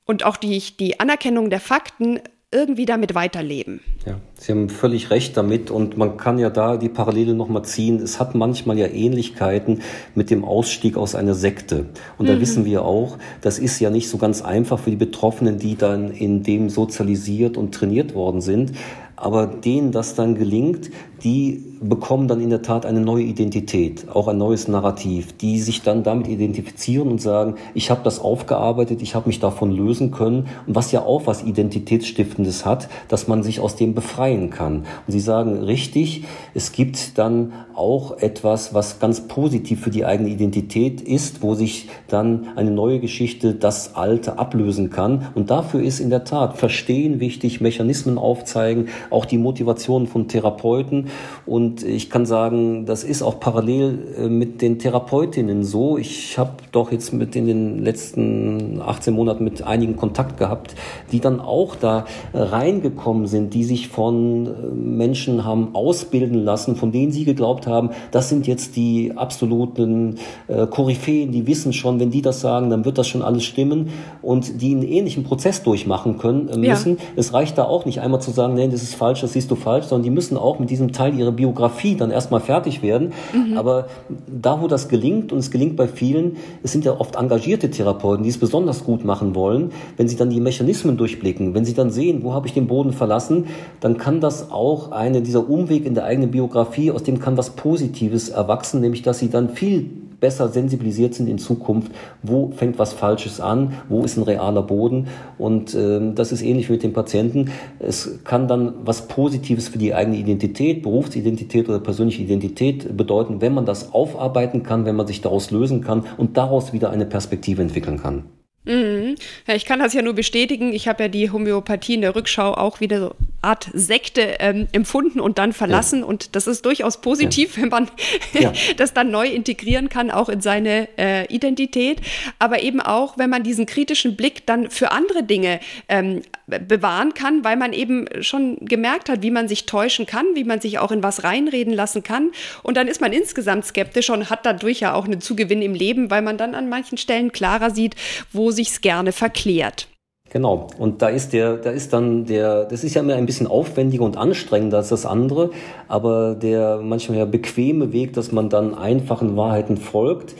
und 0.05 0.23
auch 0.25 0.37
die, 0.37 0.59
die 0.79 0.99
Anerkennung 0.99 1.49
der 1.49 1.59
Fakten 1.59 2.19
irgendwie 2.53 2.85
damit 2.85 3.15
weiterleben. 3.15 3.81
Ja, 4.05 4.19
Sie 4.37 4.51
haben 4.51 4.69
völlig 4.69 5.09
recht 5.09 5.35
damit 5.35 5.71
und 5.71 5.97
man 5.97 6.17
kann 6.17 6.37
ja 6.37 6.49
da 6.49 6.77
die 6.77 6.89
Parallele 6.89 7.33
nochmal 7.33 7.63
ziehen. 7.63 7.99
Es 7.99 8.19
hat 8.19 8.35
manchmal 8.35 8.77
ja 8.77 8.87
Ähnlichkeiten 8.87 9.81
mit 10.15 10.29
dem 10.29 10.45
Ausstieg 10.45 10.95
aus 10.95 11.15
einer 11.15 11.33
Sekte. 11.33 11.87
Und 12.17 12.29
da 12.29 12.35
mhm. 12.35 12.41
wissen 12.41 12.65
wir 12.65 12.83
auch, 12.83 13.17
das 13.41 13.59
ist 13.59 13.79
ja 13.79 13.89
nicht 13.89 14.09
so 14.09 14.17
ganz 14.17 14.41
einfach 14.41 14.79
für 14.79 14.91
die 14.91 14.97
Betroffenen, 14.97 15.57
die 15.57 15.75
dann 15.75 16.11
in 16.11 16.43
dem 16.43 16.69
sozialisiert 16.69 17.57
und 17.57 17.73
trainiert 17.73 18.13
worden 18.13 18.41
sind. 18.41 18.73
Aber 19.15 19.47
denen 19.47 19.91
das 19.91 20.15
dann 20.15 20.35
gelingt, 20.35 20.89
die 21.23 21.63
bekommen 21.79 22.27
dann 22.27 22.41
in 22.41 22.49
der 22.49 22.61
Tat 22.61 22.85
eine 22.85 22.99
neue 22.99 23.23
Identität, 23.23 24.07
auch 24.13 24.27
ein 24.27 24.37
neues 24.37 24.67
Narrativ, 24.67 25.33
die 25.37 25.59
sich 25.59 25.81
dann 25.81 26.03
damit 26.03 26.27
identifizieren 26.27 27.09
und 27.09 27.21
sagen, 27.21 27.55
ich 27.73 27.89
habe 27.89 28.01
das 28.03 28.19
aufgearbeitet, 28.19 29.01
ich 29.01 29.15
habe 29.15 29.27
mich 29.27 29.39
davon 29.39 29.71
lösen 29.71 30.11
können 30.11 30.47
und 30.67 30.75
was 30.75 30.91
ja 30.91 31.03
auch 31.03 31.27
was 31.27 31.43
Identitätsstiftendes 31.43 32.65
hat, 32.65 32.89
dass 33.07 33.27
man 33.27 33.43
sich 33.43 33.59
aus 33.59 33.75
dem 33.75 33.93
befreien 33.93 34.49
kann. 34.49 34.85
Und 35.07 35.11
sie 35.11 35.19
sagen 35.19 35.57
richtig, 35.63 36.25
es 36.53 36.71
gibt 36.71 37.17
dann 37.17 37.53
auch 37.75 38.17
etwas, 38.17 38.73
was 38.73 38.99
ganz 38.99 39.27
positiv 39.27 39.81
für 39.81 39.89
die 39.89 40.05
eigene 40.05 40.29
Identität 40.29 41.01
ist, 41.01 41.41
wo 41.41 41.55
sich 41.55 41.89
dann 42.07 42.47
eine 42.55 42.71
neue 42.71 42.99
Geschichte 42.99 43.55
das 43.55 43.95
Alte 43.95 44.37
ablösen 44.37 44.89
kann. 44.89 45.27
Und 45.35 45.49
dafür 45.49 45.81
ist 45.81 45.99
in 45.99 46.09
der 46.09 46.23
Tat 46.23 46.57
Verstehen 46.57 47.19
wichtig, 47.19 47.61
Mechanismen 47.61 48.17
aufzeigen, 48.17 48.87
auch 49.09 49.25
die 49.25 49.37
Motivation 49.37 50.07
von 50.07 50.27
Therapeuten 50.27 51.07
und 51.45 51.83
ich 51.83 52.09
kann 52.09 52.25
sagen, 52.25 52.85
das 52.85 53.03
ist 53.03 53.21
auch 53.21 53.39
parallel 53.39 54.15
äh, 54.17 54.29
mit 54.29 54.61
den 54.61 54.79
Therapeutinnen 54.79 55.63
so. 55.63 55.97
Ich 55.97 56.37
habe 56.37 56.51
doch 56.71 56.91
jetzt 56.91 57.11
mit 57.13 57.35
in 57.35 57.47
den 57.47 57.83
letzten 57.83 58.81
18 58.81 59.13
Monaten 59.13 59.43
mit 59.43 59.61
einigen 59.61 59.97
Kontakt 59.97 60.37
gehabt, 60.37 60.75
die 61.11 61.19
dann 61.19 61.41
auch 61.41 61.75
da 61.75 62.05
reingekommen 62.33 63.27
sind, 63.27 63.53
die 63.53 63.63
sich 63.63 63.89
von 63.89 64.47
äh, 64.47 64.49
Menschen 64.73 65.43
haben 65.43 65.75
ausbilden 65.75 66.43
lassen, 66.43 66.75
von 66.75 66.91
denen 66.91 67.11
sie 67.11 67.25
geglaubt 67.25 67.67
haben, 67.67 67.89
das 68.11 68.29
sind 68.29 68.47
jetzt 68.47 68.75
die 68.75 69.13
absoluten 69.15 70.15
äh, 70.47 70.65
Koryphäen, 70.67 71.31
die 71.31 71.45
wissen 71.47 71.73
schon, 71.73 71.99
wenn 71.99 72.09
die 72.09 72.21
das 72.21 72.41
sagen, 72.41 72.69
dann 72.69 72.85
wird 72.85 72.97
das 72.97 73.07
schon 73.07 73.21
alles 73.21 73.43
stimmen 73.43 73.89
und 74.21 74.61
die 74.61 74.71
einen 74.71 74.83
ähnlichen 74.83 75.23
Prozess 75.23 75.63
durchmachen 75.63 76.17
können 76.17 76.45
müssen. 76.59 76.97
Ja. 76.97 77.03
Es 77.15 77.33
reicht 77.33 77.57
da 77.57 77.65
auch 77.65 77.85
nicht 77.85 77.99
einmal 77.99 78.21
zu 78.21 78.31
sagen, 78.31 78.53
nee, 78.53 78.67
das 78.67 78.83
ist 78.83 78.95
falsch, 78.95 79.21
das 79.21 79.33
siehst 79.33 79.51
du 79.51 79.55
falsch, 79.55 79.87
sondern 79.87 80.03
die 80.03 80.09
müssen 80.09 80.37
auch 80.37 80.59
mit 80.59 80.69
diesem 80.69 80.91
Teil 80.91 81.02
ihrer 81.09 81.31
Biografie 81.31 81.95
dann 81.95 82.11
erstmal 82.11 82.39
fertig 82.39 82.81
werden. 82.81 83.13
Mhm. 83.33 83.57
Aber 83.57 83.87
da, 84.27 84.61
wo 84.61 84.67
das 84.67 84.87
gelingt, 84.87 85.31
und 85.31 85.39
es 85.39 85.51
gelingt 85.51 85.75
bei 85.75 85.87
vielen, 85.87 86.37
es 86.63 86.71
sind 86.71 86.85
ja 86.85 86.99
oft 86.99 87.15
engagierte 87.15 87.69
Therapeuten, 87.69 88.23
die 88.23 88.29
es 88.29 88.37
besonders 88.37 88.83
gut 88.83 89.05
machen 89.05 89.35
wollen, 89.35 89.71
wenn 89.97 90.07
sie 90.07 90.15
dann 90.15 90.29
die 90.29 90.39
Mechanismen 90.39 90.97
durchblicken, 90.97 91.53
wenn 91.53 91.65
sie 91.65 91.73
dann 91.73 91.89
sehen, 91.89 92.23
wo 92.23 92.33
habe 92.33 92.47
ich 92.47 92.53
den 92.53 92.67
Boden 92.67 92.93
verlassen, 92.93 93.47
dann 93.79 93.97
kann 93.97 94.21
das 94.21 94.51
auch 94.51 94.91
eine, 94.91 95.21
dieser 95.21 95.49
Umweg 95.49 95.85
in 95.85 95.95
der 95.95 96.05
eigenen 96.05 96.31
Biografie, 96.31 96.91
aus 96.91 97.03
dem 97.03 97.19
kann 97.19 97.37
was 97.37 97.51
Positives 97.51 98.29
erwachsen, 98.29 98.81
nämlich 98.81 99.01
dass 99.01 99.19
sie 99.19 99.29
dann 99.29 99.49
viel 99.49 99.89
besser 100.23 100.47
sensibilisiert 100.47 101.13
sind 101.13 101.27
in 101.27 101.37
Zukunft, 101.37 101.91
wo 102.21 102.53
fängt 102.55 102.79
was 102.79 102.93
Falsches 102.93 103.41
an, 103.41 103.73
wo 103.89 104.05
ist 104.05 104.15
ein 104.15 104.23
realer 104.23 104.61
Boden. 104.61 105.09
Und 105.37 105.75
ähm, 105.75 106.15
das 106.15 106.31
ist 106.31 106.41
ähnlich 106.41 106.69
mit 106.69 106.81
den 106.81 106.93
Patienten. 106.93 107.51
Es 107.79 108.23
kann 108.23 108.47
dann 108.47 108.73
was 108.85 109.09
Positives 109.09 109.67
für 109.67 109.79
die 109.79 109.93
eigene 109.93 110.15
Identität, 110.15 110.81
Berufsidentität 110.81 111.67
oder 111.67 111.79
persönliche 111.79 112.21
Identität 112.21 112.95
bedeuten, 112.95 113.41
wenn 113.41 113.53
man 113.53 113.65
das 113.65 113.91
aufarbeiten 113.91 114.63
kann, 114.63 114.85
wenn 114.85 114.95
man 114.95 115.07
sich 115.07 115.19
daraus 115.19 115.51
lösen 115.51 115.81
kann 115.81 116.05
und 116.15 116.37
daraus 116.37 116.71
wieder 116.71 116.89
eine 116.89 117.05
Perspektive 117.05 117.61
entwickeln 117.61 118.01
kann. 118.01 118.23
Mhm. 118.63 119.15
Ja, 119.45 119.55
ich 119.55 119.65
kann 119.65 119.79
das 119.79 119.93
ja 119.93 120.01
nur 120.01 120.13
bestätigen. 120.13 120.71
Ich 120.71 120.87
habe 120.87 121.03
ja 121.03 121.09
die 121.09 121.31
Homöopathie 121.31 121.95
in 121.95 122.01
der 122.01 122.15
Rückschau 122.15 122.53
auch 122.53 122.79
wieder 122.79 123.13
Art 123.43 123.69
Sekte 123.73 124.35
ähm, 124.39 124.67
empfunden 124.71 125.19
und 125.19 125.37
dann 125.37 125.53
verlassen. 125.53 125.99
Ja. 125.99 126.05
Und 126.05 126.35
das 126.35 126.47
ist 126.47 126.65
durchaus 126.65 127.01
positiv, 127.01 127.57
ja. 127.57 127.63
wenn 127.63 127.69
man 127.69 127.91
ja. 128.33 128.53
das 128.77 128.93
dann 128.93 129.11
neu 129.11 129.27
integrieren 129.27 129.89
kann, 129.89 130.11
auch 130.11 130.29
in 130.29 130.41
seine 130.41 130.87
äh, 130.97 131.25
Identität. 131.33 132.01
Aber 132.39 132.61
eben 132.61 132.81
auch, 132.81 133.17
wenn 133.17 133.29
man 133.29 133.43
diesen 133.43 133.65
kritischen 133.65 134.15
Blick 134.15 134.45
dann 134.45 134.69
für 134.69 134.91
andere 134.91 135.23
Dinge 135.23 135.59
ähm, 135.87 136.21
bewahren 136.47 137.13
kann, 137.13 137.43
weil 137.43 137.55
man 137.55 137.73
eben 137.73 138.07
schon 138.21 138.57
gemerkt 138.61 139.09
hat, 139.09 139.21
wie 139.21 139.31
man 139.31 139.47
sich 139.47 139.65
täuschen 139.65 140.05
kann, 140.05 140.25
wie 140.35 140.43
man 140.43 140.61
sich 140.61 140.79
auch 140.79 140.91
in 140.91 141.03
was 141.03 141.23
reinreden 141.23 141.73
lassen 141.73 142.03
kann. 142.03 142.31
Und 142.63 142.77
dann 142.77 142.87
ist 142.87 143.01
man 143.01 143.13
insgesamt 143.13 143.65
skeptisch 143.65 144.09
und 144.09 144.29
hat 144.29 144.45
dadurch 144.45 144.81
ja 144.81 144.93
auch 144.93 145.05
einen 145.05 145.21
Zugewinn 145.21 145.61
im 145.61 145.73
Leben, 145.73 146.11
weil 146.11 146.21
man 146.21 146.37
dann 146.37 146.55
an 146.55 146.69
manchen 146.69 146.97
Stellen 146.97 147.31
klarer 147.31 147.71
sieht, 147.71 147.95
wo 148.31 148.51
sich's 148.51 148.81
gerne 148.81 149.11
verklärt. 149.11 149.87
Genau. 150.33 150.65
Und 150.79 151.03
da 151.03 151.09
ist 151.09 151.31
der, 151.31 151.57
da 151.57 151.69
ist 151.69 151.93
dann 151.93 152.25
der, 152.25 152.65
das 152.65 152.83
ist 152.83 152.95
ja 152.95 153.03
immer 153.03 153.13
ein 153.13 153.27
bisschen 153.27 153.45
aufwendiger 153.45 154.03
und 154.03 154.17
anstrengender 154.17 154.77
als 154.77 154.89
das 154.89 155.05
andere, 155.05 155.51
aber 155.87 156.33
der 156.33 156.79
manchmal 156.81 157.19
ja 157.19 157.25
bequeme 157.25 157.93
Weg, 157.93 158.13
dass 158.13 158.31
man 158.31 158.49
dann 158.49 158.73
einfachen 158.73 159.37
Wahrheiten 159.37 159.77
folgt, 159.77 160.33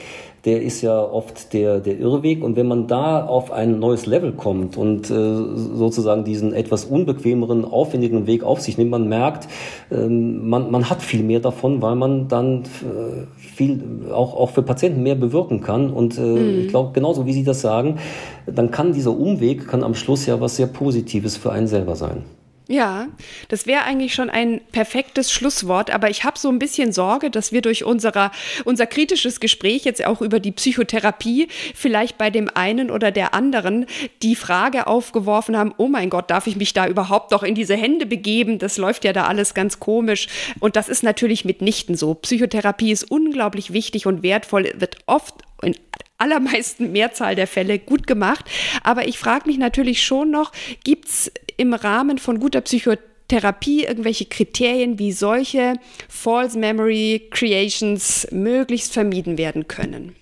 der 0.45 0.61
ist 0.61 0.81
ja 0.81 1.01
oft 1.01 1.53
der, 1.53 1.79
der 1.79 1.97
Irrweg. 1.99 2.43
Und 2.43 2.55
wenn 2.57 2.67
man 2.67 2.87
da 2.87 3.25
auf 3.25 3.51
ein 3.51 3.79
neues 3.79 4.05
Level 4.05 4.33
kommt 4.33 4.75
und 4.75 5.09
äh, 5.09 5.13
sozusagen 5.13 6.25
diesen 6.25 6.53
etwas 6.53 6.83
unbequemeren, 6.83 7.63
aufwendigen 7.63 8.27
Weg 8.27 8.43
auf 8.43 8.59
sich 8.59 8.77
nimmt, 8.77 8.91
man 8.91 9.07
merkt, 9.07 9.47
äh, 9.89 10.05
man, 10.05 10.69
man 10.69 10.89
hat 10.89 11.01
viel 11.01 11.23
mehr 11.23 11.39
davon, 11.39 11.81
weil 11.81 11.95
man 11.95 12.27
dann 12.27 12.63
äh, 12.63 13.25
viel 13.37 13.81
auch, 14.11 14.35
auch 14.35 14.49
für 14.49 14.63
Patienten 14.63 15.01
mehr 15.01 15.15
bewirken 15.15 15.61
kann. 15.61 15.89
Und 15.89 16.17
äh, 16.17 16.21
mhm. 16.21 16.59
ich 16.59 16.67
glaube, 16.67 16.91
genauso 16.93 17.25
wie 17.25 17.33
Sie 17.33 17.45
das 17.45 17.61
sagen, 17.61 17.99
dann 18.45 18.69
kann 18.69 18.91
dieser 18.91 19.17
Umweg, 19.17 19.67
kann 19.67 19.83
am 19.83 19.95
Schluss 19.95 20.25
ja 20.25 20.41
was 20.41 20.57
sehr 20.57 20.67
Positives 20.67 21.37
für 21.37 21.53
einen 21.53 21.67
selber 21.67 21.95
sein. 21.95 22.23
Ja, 22.73 23.09
das 23.49 23.67
wäre 23.67 23.83
eigentlich 23.83 24.15
schon 24.15 24.31
ein 24.31 24.59
perfektes 24.71 25.31
Schlusswort, 25.31 25.91
aber 25.91 26.09
ich 26.09 26.23
habe 26.23 26.39
so 26.39 26.49
ein 26.49 26.57
bisschen 26.57 26.91
Sorge, 26.91 27.29
dass 27.29 27.51
wir 27.51 27.61
durch 27.61 27.83
unserer, 27.83 28.31
unser 28.65 28.87
kritisches 28.87 29.39
Gespräch 29.39 29.85
jetzt 29.85 30.03
auch 30.03 30.23
über 30.23 30.39
die 30.39 30.51
Psychotherapie 30.51 31.49
vielleicht 31.75 32.17
bei 32.17 32.31
dem 32.31 32.49
einen 32.51 32.89
oder 32.89 33.11
der 33.11 33.35
anderen 33.35 33.85
die 34.23 34.35
Frage 34.35 34.87
aufgeworfen 34.87 35.55
haben, 35.55 35.75
oh 35.77 35.87
mein 35.87 36.09
Gott, 36.09 36.31
darf 36.31 36.47
ich 36.47 36.55
mich 36.55 36.73
da 36.73 36.87
überhaupt 36.87 37.29
noch 37.29 37.43
in 37.43 37.53
diese 37.53 37.75
Hände 37.75 38.07
begeben? 38.07 38.57
Das 38.57 38.77
läuft 38.77 39.05
ja 39.05 39.13
da 39.13 39.27
alles 39.27 39.53
ganz 39.53 39.79
komisch. 39.79 40.27
Und 40.59 40.75
das 40.75 40.89
ist 40.89 41.03
natürlich 41.03 41.45
mitnichten 41.45 41.95
so. 41.95 42.15
Psychotherapie 42.15 42.91
ist 42.91 43.03
unglaublich 43.03 43.71
wichtig 43.71 44.07
und 44.07 44.23
wertvoll, 44.23 44.73
wird 44.79 44.97
oft 45.05 45.43
in 45.63 45.75
allermeisten 46.17 46.91
Mehrzahl 46.91 47.35
der 47.35 47.47
Fälle 47.47 47.79
gut 47.79 48.07
gemacht. 48.07 48.45
Aber 48.83 49.07
ich 49.07 49.17
frage 49.17 49.47
mich 49.47 49.57
natürlich 49.57 50.03
schon 50.03 50.31
noch, 50.31 50.51
gibt 50.83 51.07
es 51.07 51.31
im 51.57 51.73
Rahmen 51.73 52.17
von 52.17 52.39
guter 52.39 52.61
Psychotherapie 52.61 53.83
irgendwelche 53.83 54.25
Kriterien, 54.25 54.99
wie 54.99 55.11
solche 55.11 55.75
False 56.07 56.57
Memory 56.57 57.27
Creations 57.31 58.27
möglichst 58.31 58.93
vermieden 58.93 59.37
werden 59.37 59.67
können? 59.67 60.15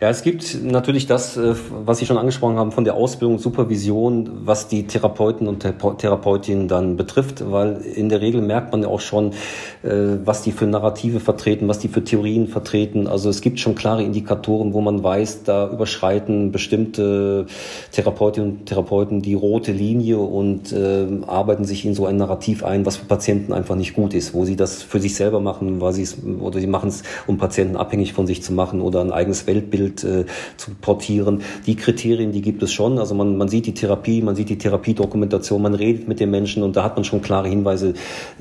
Ja, 0.00 0.08
es 0.08 0.22
gibt 0.22 0.64
natürlich 0.64 1.06
das, 1.06 1.36
äh, 1.36 1.54
was 1.84 1.98
Sie 1.98 2.06
schon 2.06 2.18
angesprochen 2.18 2.56
haben, 2.56 2.72
von 2.72 2.82
der 2.82 2.94
Ausbildung, 2.94 3.38
Supervision, 3.38 4.30
was 4.44 4.66
die 4.66 4.86
Therapeuten 4.86 5.46
und 5.46 5.60
Therapeutinnen 5.60 6.66
dann 6.66 6.96
betrifft, 6.96 7.50
weil 7.52 7.76
in 7.82 8.08
der 8.08 8.20
Regel 8.20 8.40
merkt 8.40 8.72
man 8.72 8.82
ja 8.82 8.88
auch 8.88 9.00
schon, 9.00 9.32
äh, 9.82 10.18
was 10.24 10.42
die 10.42 10.50
für 10.50 10.66
Narrative 10.66 11.20
vertreten, 11.20 11.68
was 11.68 11.78
die 11.78 11.86
für 11.86 12.02
Theorien 12.02 12.48
vertreten. 12.48 13.06
Also 13.06 13.30
es 13.30 13.40
gibt 13.40 13.60
schon 13.60 13.76
klare 13.76 14.02
Indikatoren, 14.02 14.72
wo 14.72 14.80
man 14.80 15.04
weiß, 15.04 15.44
da 15.44 15.70
überschreiten 15.70 16.50
bestimmte 16.50 17.46
Therapeutinnen 17.92 18.50
und 18.50 18.66
Therapeuten 18.66 19.22
die 19.22 19.34
rote 19.34 19.70
Linie 19.70 20.18
und 20.18 20.72
äh, 20.72 21.06
arbeiten 21.28 21.64
sich 21.64 21.84
in 21.84 21.94
so 21.94 22.06
ein 22.06 22.16
Narrativ 22.16 22.64
ein, 22.64 22.84
was 22.86 22.96
für 22.96 23.06
Patienten 23.06 23.52
einfach 23.52 23.76
nicht 23.76 23.94
gut 23.94 24.14
ist, 24.14 24.34
wo 24.34 24.44
sie 24.44 24.56
das 24.56 24.82
für 24.82 24.98
sich 24.98 25.14
selber 25.14 25.38
machen, 25.38 25.80
weil 25.80 25.92
sie 25.92 26.02
es 26.02 26.16
oder 26.40 26.58
sie 26.58 26.66
machen 26.66 26.88
es, 26.88 27.04
um 27.28 27.38
Patienten 27.38 27.76
abhängig 27.76 28.12
von 28.12 28.26
sich 28.26 28.42
zu 28.42 28.52
machen 28.52 28.80
oder 28.80 29.00
ein 29.00 29.12
eigenes 29.12 29.46
Welt 29.46 29.61
Weltbild 29.62 30.04
äh, 30.04 30.24
zu 30.56 30.72
portieren. 30.80 31.42
Die 31.66 31.76
Kriterien, 31.76 32.32
die 32.32 32.42
gibt 32.42 32.62
es 32.62 32.72
schon. 32.72 32.98
Also 32.98 33.14
man, 33.14 33.36
man 33.36 33.48
sieht 33.48 33.66
die 33.66 33.74
Therapie, 33.74 34.22
man 34.22 34.34
sieht 34.34 34.48
die 34.48 34.58
Therapiedokumentation, 34.58 35.62
man 35.62 35.74
redet 35.74 36.08
mit 36.08 36.20
den 36.20 36.30
Menschen 36.30 36.62
und 36.62 36.76
da 36.76 36.84
hat 36.84 36.96
man 36.96 37.04
schon 37.04 37.22
klare 37.22 37.48
Hinweise 37.48 37.94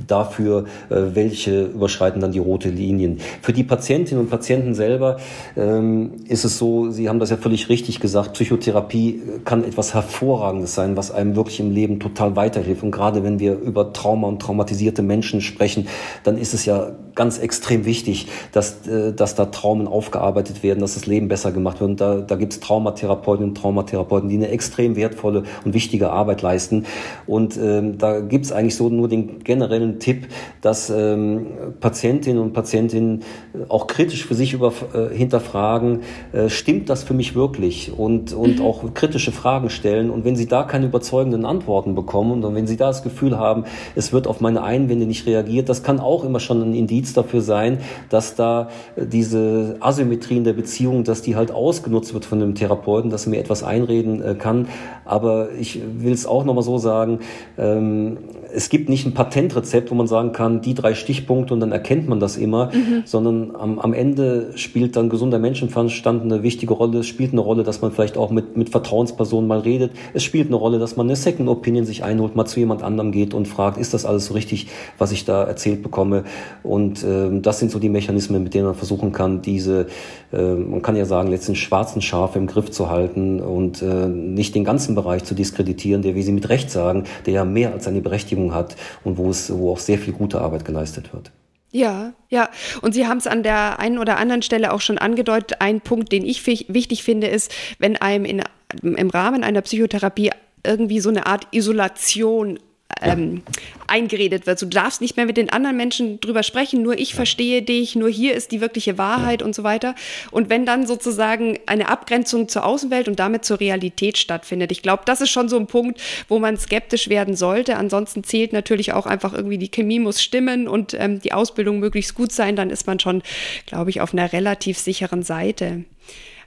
dafür, 0.07 0.65
äh, 0.89 0.95
welche 1.13 1.65
überschreiten 1.65 2.21
dann 2.21 2.31
die 2.31 2.39
rote 2.39 2.69
Linien. 2.69 3.19
Für 3.41 3.53
die 3.53 3.63
Patientinnen 3.63 4.23
und 4.23 4.29
Patienten 4.29 4.73
selber 4.73 5.17
ähm, 5.55 6.11
ist 6.27 6.45
es 6.45 6.57
so, 6.57 6.89
Sie 6.91 7.09
haben 7.09 7.19
das 7.19 7.29
ja 7.29 7.37
völlig 7.37 7.69
richtig 7.69 7.99
gesagt, 7.99 8.33
Psychotherapie 8.33 9.21
kann 9.45 9.63
etwas 9.63 9.93
Hervorragendes 9.93 10.73
sein, 10.73 10.97
was 10.97 11.11
einem 11.11 11.35
wirklich 11.35 11.59
im 11.59 11.71
Leben 11.71 11.99
total 11.99 12.35
weiterhilft. 12.35 12.83
Und 12.83 12.91
gerade 12.91 13.23
wenn 13.23 13.39
wir 13.39 13.57
über 13.59 13.93
Trauma 13.93 14.27
und 14.27 14.41
traumatisierte 14.41 15.01
Menschen 15.01 15.41
sprechen, 15.41 15.87
dann 16.23 16.37
ist 16.37 16.53
es 16.53 16.65
ja 16.65 16.91
ganz 17.15 17.39
extrem 17.39 17.85
wichtig, 17.85 18.27
dass, 18.51 18.87
äh, 18.87 19.13
dass 19.13 19.35
da 19.35 19.45
Traumen 19.45 19.87
aufgearbeitet 19.87 20.63
werden, 20.63 20.79
dass 20.79 20.93
das 20.93 21.05
Leben 21.05 21.27
besser 21.27 21.51
gemacht 21.51 21.79
wird. 21.79 21.89
Und 21.91 22.01
da, 22.01 22.21
da 22.21 22.35
gibt 22.35 22.53
es 22.53 22.59
Traumatherapeuten 22.59 23.45
und 23.45 23.55
Traumatherapeuten, 23.55 24.29
die 24.29 24.35
eine 24.35 24.49
extrem 24.49 24.95
wertvolle 24.95 25.43
und 25.65 25.73
wichtige 25.73 26.11
Arbeit 26.11 26.41
leisten. 26.41 26.85
Und 27.27 27.57
ähm, 27.57 27.97
da 27.97 28.19
gibt 28.19 28.45
es 28.45 28.51
eigentlich 28.51 28.75
so 28.75 28.89
nur 28.89 29.07
den 29.07 29.43
generellen 29.43 29.99
Tipp, 29.99 30.27
dass 30.61 30.89
ähm, 30.89 31.47
Patientinnen 31.79 32.41
und 32.41 32.53
Patientinnen 32.53 33.23
auch 33.67 33.87
kritisch 33.87 34.25
für 34.25 34.35
sich 34.35 34.53
über, 34.53 34.73
äh, 34.93 35.15
hinterfragen, 35.15 36.01
äh, 36.31 36.49
stimmt 36.49 36.89
das 36.89 37.03
für 37.03 37.13
mich 37.13 37.35
wirklich? 37.35 37.91
Und, 37.97 38.33
und 38.33 38.59
mhm. 38.59 38.65
auch 38.65 38.93
kritische 38.93 39.31
Fragen 39.31 39.69
stellen. 39.69 40.09
Und 40.09 40.25
wenn 40.25 40.35
sie 40.35 40.47
da 40.47 40.63
keine 40.63 40.85
überzeugenden 40.85 41.45
Antworten 41.45 41.95
bekommen 41.95 42.43
und 42.43 42.55
wenn 42.55 42.67
sie 42.67 42.77
da 42.77 42.87
das 42.87 43.03
Gefühl 43.03 43.37
haben, 43.37 43.65
es 43.95 44.13
wird 44.13 44.27
auf 44.27 44.41
meine 44.41 44.63
Einwände 44.63 45.05
nicht 45.05 45.25
reagiert, 45.25 45.69
das 45.69 45.83
kann 45.83 45.99
auch 45.99 46.23
immer 46.23 46.39
schon 46.39 46.61
ein 46.61 46.73
Indiz 46.73 47.00
Indiz 47.01 47.13
dafür 47.13 47.41
sein, 47.41 47.79
dass 48.09 48.35
da 48.35 48.69
äh, 48.95 49.05
diese 49.07 49.77
Asymmetrie 49.79 50.37
in 50.37 50.43
der 50.43 50.53
Beziehung, 50.53 51.03
dass 51.03 51.23
die 51.23 51.35
halt 51.35 51.51
ausgenutzt 51.51 52.13
wird 52.13 52.25
von 52.25 52.39
dem 52.39 52.53
Therapeuten, 52.53 53.09
dass 53.09 53.25
er 53.25 53.31
mir 53.31 53.39
etwas 53.39 53.63
einreden 53.63 54.21
äh, 54.21 54.35
kann. 54.35 54.67
Aber 55.03 55.51
ich 55.59 55.81
will 55.97 56.13
es 56.13 56.27
auch 56.27 56.45
nochmal 56.45 56.63
so 56.63 56.77
sagen, 56.77 57.19
ähm, 57.57 58.17
es 58.53 58.69
gibt 58.69 58.89
nicht 58.89 59.05
ein 59.05 59.13
Patentrezept, 59.13 59.91
wo 59.91 59.95
man 59.95 60.07
sagen 60.07 60.31
kann, 60.31 60.61
die 60.61 60.73
drei 60.73 60.93
Stichpunkte 60.93 61.53
und 61.53 61.59
dann 61.59 61.71
erkennt 61.71 62.07
man 62.07 62.19
das 62.19 62.37
immer, 62.37 62.67
mhm. 62.67 63.03
sondern 63.05 63.55
am, 63.55 63.79
am 63.79 63.93
Ende 63.93 64.51
spielt 64.55 64.95
dann 64.95 65.09
gesunder 65.09 65.39
Menschenverstand 65.39 66.23
eine 66.23 66.43
wichtige 66.43 66.73
Rolle. 66.73 66.99
Es 66.99 67.07
spielt 67.07 67.31
eine 67.31 67.41
Rolle, 67.41 67.63
dass 67.63 67.81
man 67.81 67.91
vielleicht 67.91 68.17
auch 68.17 68.31
mit, 68.31 68.57
mit 68.57 68.69
Vertrauenspersonen 68.69 69.47
mal 69.47 69.59
redet. 69.59 69.91
Es 70.13 70.23
spielt 70.23 70.47
eine 70.47 70.55
Rolle, 70.55 70.79
dass 70.79 70.97
man 70.97 71.07
eine 71.07 71.15
Second 71.15 71.49
Opinion 71.49 71.85
sich 71.85 72.03
einholt, 72.03 72.35
mal 72.35 72.45
zu 72.45 72.59
jemand 72.59 72.83
anderem 72.83 73.11
geht 73.11 73.33
und 73.33 73.47
fragt, 73.47 73.77
ist 73.77 73.93
das 73.93 74.05
alles 74.05 74.25
so 74.25 74.33
richtig, 74.33 74.67
was 74.97 75.11
ich 75.11 75.25
da 75.25 75.43
erzählt 75.43 75.83
bekomme? 75.83 76.23
Und 76.63 77.03
ähm, 77.03 77.41
das 77.41 77.59
sind 77.59 77.71
so 77.71 77.79
die 77.79 77.89
Mechanismen, 77.89 78.43
mit 78.43 78.53
denen 78.53 78.65
man 78.65 78.75
versuchen 78.75 79.11
kann, 79.11 79.41
diese, 79.41 79.87
äh, 80.31 80.53
man 80.55 80.81
kann 80.81 80.95
ja 80.95 81.05
sagen, 81.05 81.29
letzten 81.29 81.55
schwarzen 81.55 82.01
Schafe 82.01 82.39
im 82.39 82.47
Griff 82.47 82.71
zu 82.71 82.89
halten 82.89 83.39
und 83.39 83.81
äh, 83.81 84.07
nicht 84.07 84.55
den 84.55 84.63
ganzen 84.63 84.95
Bereich 84.95 85.23
zu 85.23 85.35
diskreditieren, 85.35 86.01
der, 86.01 86.15
wie 86.15 86.23
Sie 86.23 86.31
mit 86.31 86.49
Recht 86.49 86.69
sagen, 86.69 87.03
der 87.25 87.33
ja 87.33 87.45
mehr 87.45 87.73
als 87.73 87.87
eine 87.87 88.01
Berechtigung 88.01 88.40
Berechtigung 88.41 88.53
hat 88.53 88.75
und 89.03 89.17
wo 89.17 89.29
es, 89.29 89.51
wo 89.51 89.71
auch 89.71 89.79
sehr 89.79 89.97
viel 89.97 90.13
gute 90.13 90.41
Arbeit 90.41 90.65
geleistet 90.65 91.13
wird. 91.13 91.31
Ja, 91.71 92.13
ja. 92.29 92.49
Und 92.81 92.93
Sie 92.93 93.07
haben 93.07 93.17
es 93.17 93.27
an 93.27 93.43
der 93.43 93.79
einen 93.79 93.97
oder 93.97 94.17
anderen 94.17 94.41
Stelle 94.41 94.73
auch 94.73 94.81
schon 94.81 94.97
angedeutet. 94.97 95.61
Ein 95.61 95.79
Punkt, 95.79 96.11
den 96.11 96.25
ich 96.25 96.45
wichtig 96.45 97.03
finde, 97.03 97.27
ist, 97.27 97.51
wenn 97.79 97.95
einem 97.95 98.25
in, 98.25 98.43
im 98.83 99.09
Rahmen 99.09 99.43
einer 99.43 99.61
Psychotherapie 99.61 100.31
irgendwie 100.65 100.99
so 100.99 101.09
eine 101.09 101.27
Art 101.27 101.47
Isolation 101.51 102.59
ähm, 103.01 103.43
eingeredet 103.87 104.47
wird. 104.47 104.61
Du 104.61 104.65
darfst 104.67 105.01
nicht 105.01 105.17
mehr 105.17 105.25
mit 105.25 105.37
den 105.37 105.49
anderen 105.49 105.77
Menschen 105.77 106.19
drüber 106.19 106.43
sprechen, 106.43 106.81
nur 106.81 106.97
ich 106.97 107.13
verstehe 107.13 107.61
dich, 107.61 107.95
nur 107.95 108.09
hier 108.09 108.33
ist 108.33 108.51
die 108.51 108.61
wirkliche 108.61 108.97
Wahrheit 108.97 109.41
und 109.41 109.53
so 109.53 109.63
weiter. 109.63 109.95
Und 110.31 110.49
wenn 110.49 110.65
dann 110.65 110.87
sozusagen 110.87 111.59
eine 111.65 111.89
Abgrenzung 111.89 112.47
zur 112.47 112.65
Außenwelt 112.65 113.07
und 113.07 113.19
damit 113.19 113.45
zur 113.45 113.59
Realität 113.59 114.17
stattfindet, 114.17 114.71
ich 114.71 114.81
glaube, 114.81 115.03
das 115.05 115.21
ist 115.21 115.29
schon 115.29 115.49
so 115.49 115.57
ein 115.57 115.67
Punkt, 115.67 116.01
wo 116.27 116.39
man 116.39 116.57
skeptisch 116.57 117.09
werden 117.09 117.35
sollte. 117.35 117.77
Ansonsten 117.77 118.23
zählt 118.23 118.53
natürlich 118.53 118.93
auch 118.93 119.05
einfach 119.05 119.33
irgendwie 119.33 119.57
die 119.57 119.71
Chemie 119.71 119.99
muss 119.99 120.21
stimmen 120.21 120.67
und 120.67 120.93
ähm, 120.93 121.21
die 121.21 121.33
Ausbildung 121.33 121.79
möglichst 121.79 122.15
gut 122.15 122.31
sein, 122.31 122.55
dann 122.55 122.69
ist 122.69 122.87
man 122.87 122.99
schon, 122.99 123.21
glaube 123.65 123.89
ich, 123.89 124.01
auf 124.01 124.13
einer 124.13 124.31
relativ 124.31 124.77
sicheren 124.77 125.23
Seite. 125.23 125.83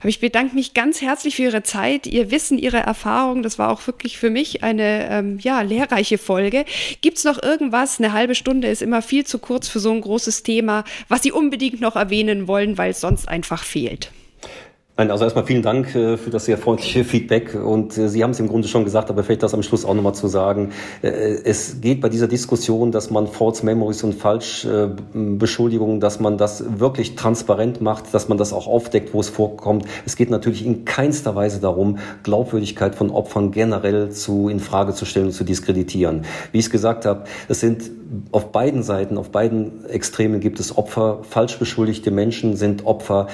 Aber 0.05 0.11
ich 0.11 0.19
bedanke 0.19 0.53
mich 0.53 0.75
ganz 0.75 1.01
herzlich 1.01 1.35
für 1.35 1.41
Ihre 1.41 1.63
Zeit, 1.63 2.05
Ihr 2.05 2.29
Wissen, 2.29 2.59
Ihre 2.59 2.77
Erfahrung. 2.77 3.41
Das 3.41 3.57
war 3.57 3.71
auch 3.71 3.87
wirklich 3.87 4.19
für 4.19 4.29
mich 4.29 4.63
eine 4.63 5.09
ähm, 5.09 5.39
ja, 5.39 5.61
lehrreiche 5.61 6.19
Folge. 6.19 6.65
Gibt 7.01 7.17
es 7.17 7.23
noch 7.23 7.41
irgendwas? 7.41 7.97
Eine 7.97 8.13
halbe 8.13 8.35
Stunde 8.35 8.67
ist 8.67 8.83
immer 8.83 9.01
viel 9.01 9.25
zu 9.25 9.39
kurz 9.39 9.67
für 9.67 9.79
so 9.79 9.91
ein 9.91 10.01
großes 10.01 10.43
Thema, 10.43 10.83
was 11.07 11.23
Sie 11.23 11.31
unbedingt 11.31 11.81
noch 11.81 11.95
erwähnen 11.95 12.47
wollen, 12.47 12.77
weil 12.77 12.91
es 12.91 13.01
sonst 13.01 13.27
einfach 13.27 13.63
fehlt. 13.63 14.11
Nein, 14.97 15.11
also 15.11 15.25
erstmal 15.25 15.45
vielen 15.45 15.61
Dank 15.61 15.93
äh, 15.93 16.15
für 16.15 16.29
das 16.29 16.45
sehr 16.45 16.57
freundliche 16.57 17.03
Feedback 17.03 17.53
und 17.53 17.97
äh, 17.97 18.07
Sie 18.07 18.23
haben 18.23 18.31
es 18.31 18.39
im 18.39 18.47
Grunde 18.47 18.69
schon 18.69 18.85
gesagt, 18.85 19.09
aber 19.09 19.25
vielleicht 19.25 19.43
das 19.43 19.53
am 19.53 19.61
Schluss 19.61 19.83
auch 19.83 19.93
nochmal 19.93 20.15
zu 20.15 20.29
sagen. 20.29 20.71
Äh, 21.01 21.09
es 21.43 21.81
geht 21.81 21.99
bei 21.99 22.07
dieser 22.07 22.29
Diskussion, 22.29 22.93
dass 22.93 23.09
man 23.09 23.27
False 23.27 23.65
Memories 23.65 24.03
und 24.03 24.15
Falschbeschuldigungen, 24.15 25.99
dass 25.99 26.21
man 26.21 26.37
das 26.37 26.79
wirklich 26.79 27.15
transparent 27.15 27.81
macht, 27.81 28.13
dass 28.13 28.29
man 28.29 28.37
das 28.37 28.53
auch 28.53 28.67
aufdeckt, 28.67 29.13
wo 29.13 29.19
es 29.19 29.27
vorkommt. 29.27 29.83
Es 30.05 30.15
geht 30.15 30.29
natürlich 30.29 30.65
in 30.65 30.85
keinster 30.85 31.35
Weise 31.35 31.59
darum, 31.59 31.97
Glaubwürdigkeit 32.23 32.95
von 32.95 33.11
Opfern 33.11 33.51
generell 33.51 34.11
zu 34.11 34.47
in 34.47 34.61
Frage 34.61 34.93
zu 34.93 35.03
stellen 35.03 35.25
und 35.25 35.33
zu 35.33 35.43
diskreditieren. 35.43 36.21
Wie 36.53 36.59
ich 36.59 36.67
es 36.67 36.71
gesagt 36.71 37.05
habe, 37.05 37.25
es 37.49 37.59
sind 37.59 37.91
auf 38.31 38.51
beiden 38.51 38.83
Seiten, 38.83 39.17
auf 39.17 39.31
beiden 39.31 39.85
Extremen 39.85 40.39
gibt 40.39 40.59
es 40.59 40.77
Opfer. 40.77 41.19
Falsch 41.23 41.57
beschuldigte 41.57 42.11
Menschen 42.11 42.55
sind 42.55 42.85
Opfer. 42.85 43.27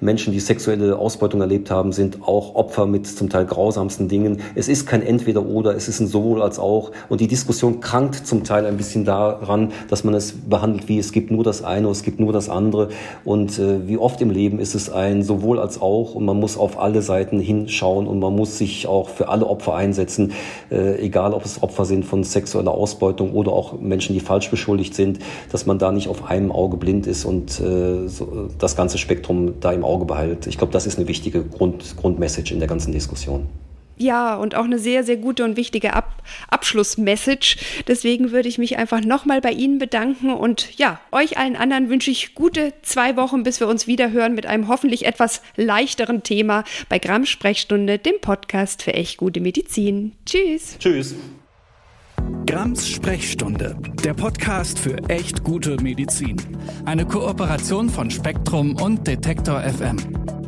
Menschen, 0.00 0.32
die 0.32 0.40
sexuelle 0.40 0.98
Ausbeutung 1.06 1.40
erlebt 1.40 1.70
haben, 1.70 1.92
sind 1.92 2.26
auch 2.26 2.56
Opfer 2.56 2.86
mit 2.86 3.06
zum 3.06 3.30
Teil 3.30 3.46
grausamsten 3.46 4.08
Dingen. 4.08 4.40
Es 4.56 4.66
ist 4.66 4.86
kein 4.86 5.02
Entweder-Oder, 5.02 5.76
es 5.76 5.86
ist 5.86 6.00
ein 6.00 6.08
Sowohl 6.08 6.42
als 6.42 6.58
auch. 6.58 6.90
Und 7.08 7.20
die 7.20 7.28
Diskussion 7.28 7.78
krankt 7.78 8.26
zum 8.26 8.42
Teil 8.42 8.66
ein 8.66 8.76
bisschen 8.76 9.04
daran, 9.04 9.70
dass 9.88 10.02
man 10.02 10.14
es 10.14 10.32
behandelt 10.32 10.88
wie 10.88 10.98
es 10.98 11.12
gibt 11.12 11.30
nur 11.30 11.44
das 11.44 11.62
eine, 11.62 11.88
es 11.90 12.02
gibt 12.02 12.18
nur 12.18 12.32
das 12.32 12.48
andere. 12.48 12.88
Und 13.24 13.56
äh, 13.60 13.86
wie 13.86 13.98
oft 13.98 14.20
im 14.20 14.30
Leben 14.30 14.58
ist 14.58 14.74
es 14.74 14.90
ein 14.90 15.22
Sowohl 15.22 15.60
als 15.60 15.80
auch 15.80 16.16
und 16.16 16.24
man 16.24 16.40
muss 16.40 16.58
auf 16.58 16.80
alle 16.80 17.02
Seiten 17.02 17.38
hinschauen 17.38 18.08
und 18.08 18.18
man 18.18 18.34
muss 18.34 18.58
sich 18.58 18.88
auch 18.88 19.08
für 19.08 19.28
alle 19.28 19.46
Opfer 19.46 19.74
einsetzen, 19.74 20.32
äh, 20.72 21.00
egal 21.00 21.34
ob 21.34 21.44
es 21.44 21.62
Opfer 21.62 21.84
sind 21.84 22.04
von 22.04 22.24
sexueller 22.24 22.72
Ausbeutung 22.72 23.32
oder 23.32 23.52
auch 23.52 23.78
Menschen, 23.80 24.14
die 24.14 24.20
falsch 24.20 24.50
beschuldigt 24.50 24.94
sind, 24.94 25.20
dass 25.52 25.66
man 25.66 25.78
da 25.78 25.92
nicht 25.92 26.08
auf 26.08 26.28
einem 26.28 26.50
Auge 26.50 26.76
blind 26.76 27.06
ist 27.06 27.24
und 27.24 27.60
äh, 27.60 28.08
so, 28.08 28.48
das 28.58 28.74
ganze 28.74 28.98
Spektrum 28.98 29.60
da 29.60 29.70
im 29.70 29.84
Auge 29.84 30.04
behält. 30.04 30.46
Ich 30.46 30.58
glaube, 30.58 30.72
das 30.72 30.86
ist 30.96 31.00
eine 31.00 31.08
wichtige 31.08 31.44
Grund, 31.44 31.96
Grundmessage 31.96 32.52
in 32.52 32.58
der 32.58 32.68
ganzen 32.68 32.92
Diskussion. 32.92 33.46
Ja, 33.98 34.36
und 34.36 34.54
auch 34.54 34.64
eine 34.64 34.78
sehr, 34.78 35.04
sehr 35.04 35.16
gute 35.16 35.42
und 35.42 35.56
wichtige 35.56 35.94
Ab 35.94 36.22
Abschlussmessage. 36.50 37.56
Deswegen 37.88 38.30
würde 38.30 38.48
ich 38.48 38.58
mich 38.58 38.76
einfach 38.76 39.00
nochmal 39.00 39.40
bei 39.40 39.52
Ihnen 39.52 39.78
bedanken 39.78 40.30
und 40.34 40.76
ja, 40.76 41.00
euch 41.12 41.38
allen 41.38 41.56
anderen 41.56 41.88
wünsche 41.88 42.10
ich 42.10 42.34
gute 42.34 42.74
zwei 42.82 43.16
Wochen, 43.16 43.42
bis 43.42 43.58
wir 43.58 43.68
uns 43.68 43.86
wieder 43.86 44.10
hören 44.10 44.34
mit 44.34 44.44
einem 44.44 44.68
hoffentlich 44.68 45.06
etwas 45.06 45.40
leichteren 45.56 46.22
Thema 46.22 46.64
bei 46.90 46.98
Gramm 46.98 47.24
Sprechstunde, 47.24 47.98
dem 47.98 48.20
Podcast 48.20 48.82
für 48.82 48.92
echt 48.92 49.16
gute 49.16 49.40
Medizin. 49.40 50.12
Tschüss. 50.26 50.76
Tschüss. 50.78 51.14
Grams 52.46 52.88
Sprechstunde, 52.88 53.76
der 54.04 54.14
Podcast 54.14 54.78
für 54.78 54.96
echt 55.08 55.42
gute 55.42 55.76
Medizin. 55.82 56.36
Eine 56.84 57.06
Kooperation 57.06 57.88
von 57.88 58.10
Spektrum 58.10 58.76
und 58.80 59.06
Detektor 59.06 59.60
FM. 59.60 60.45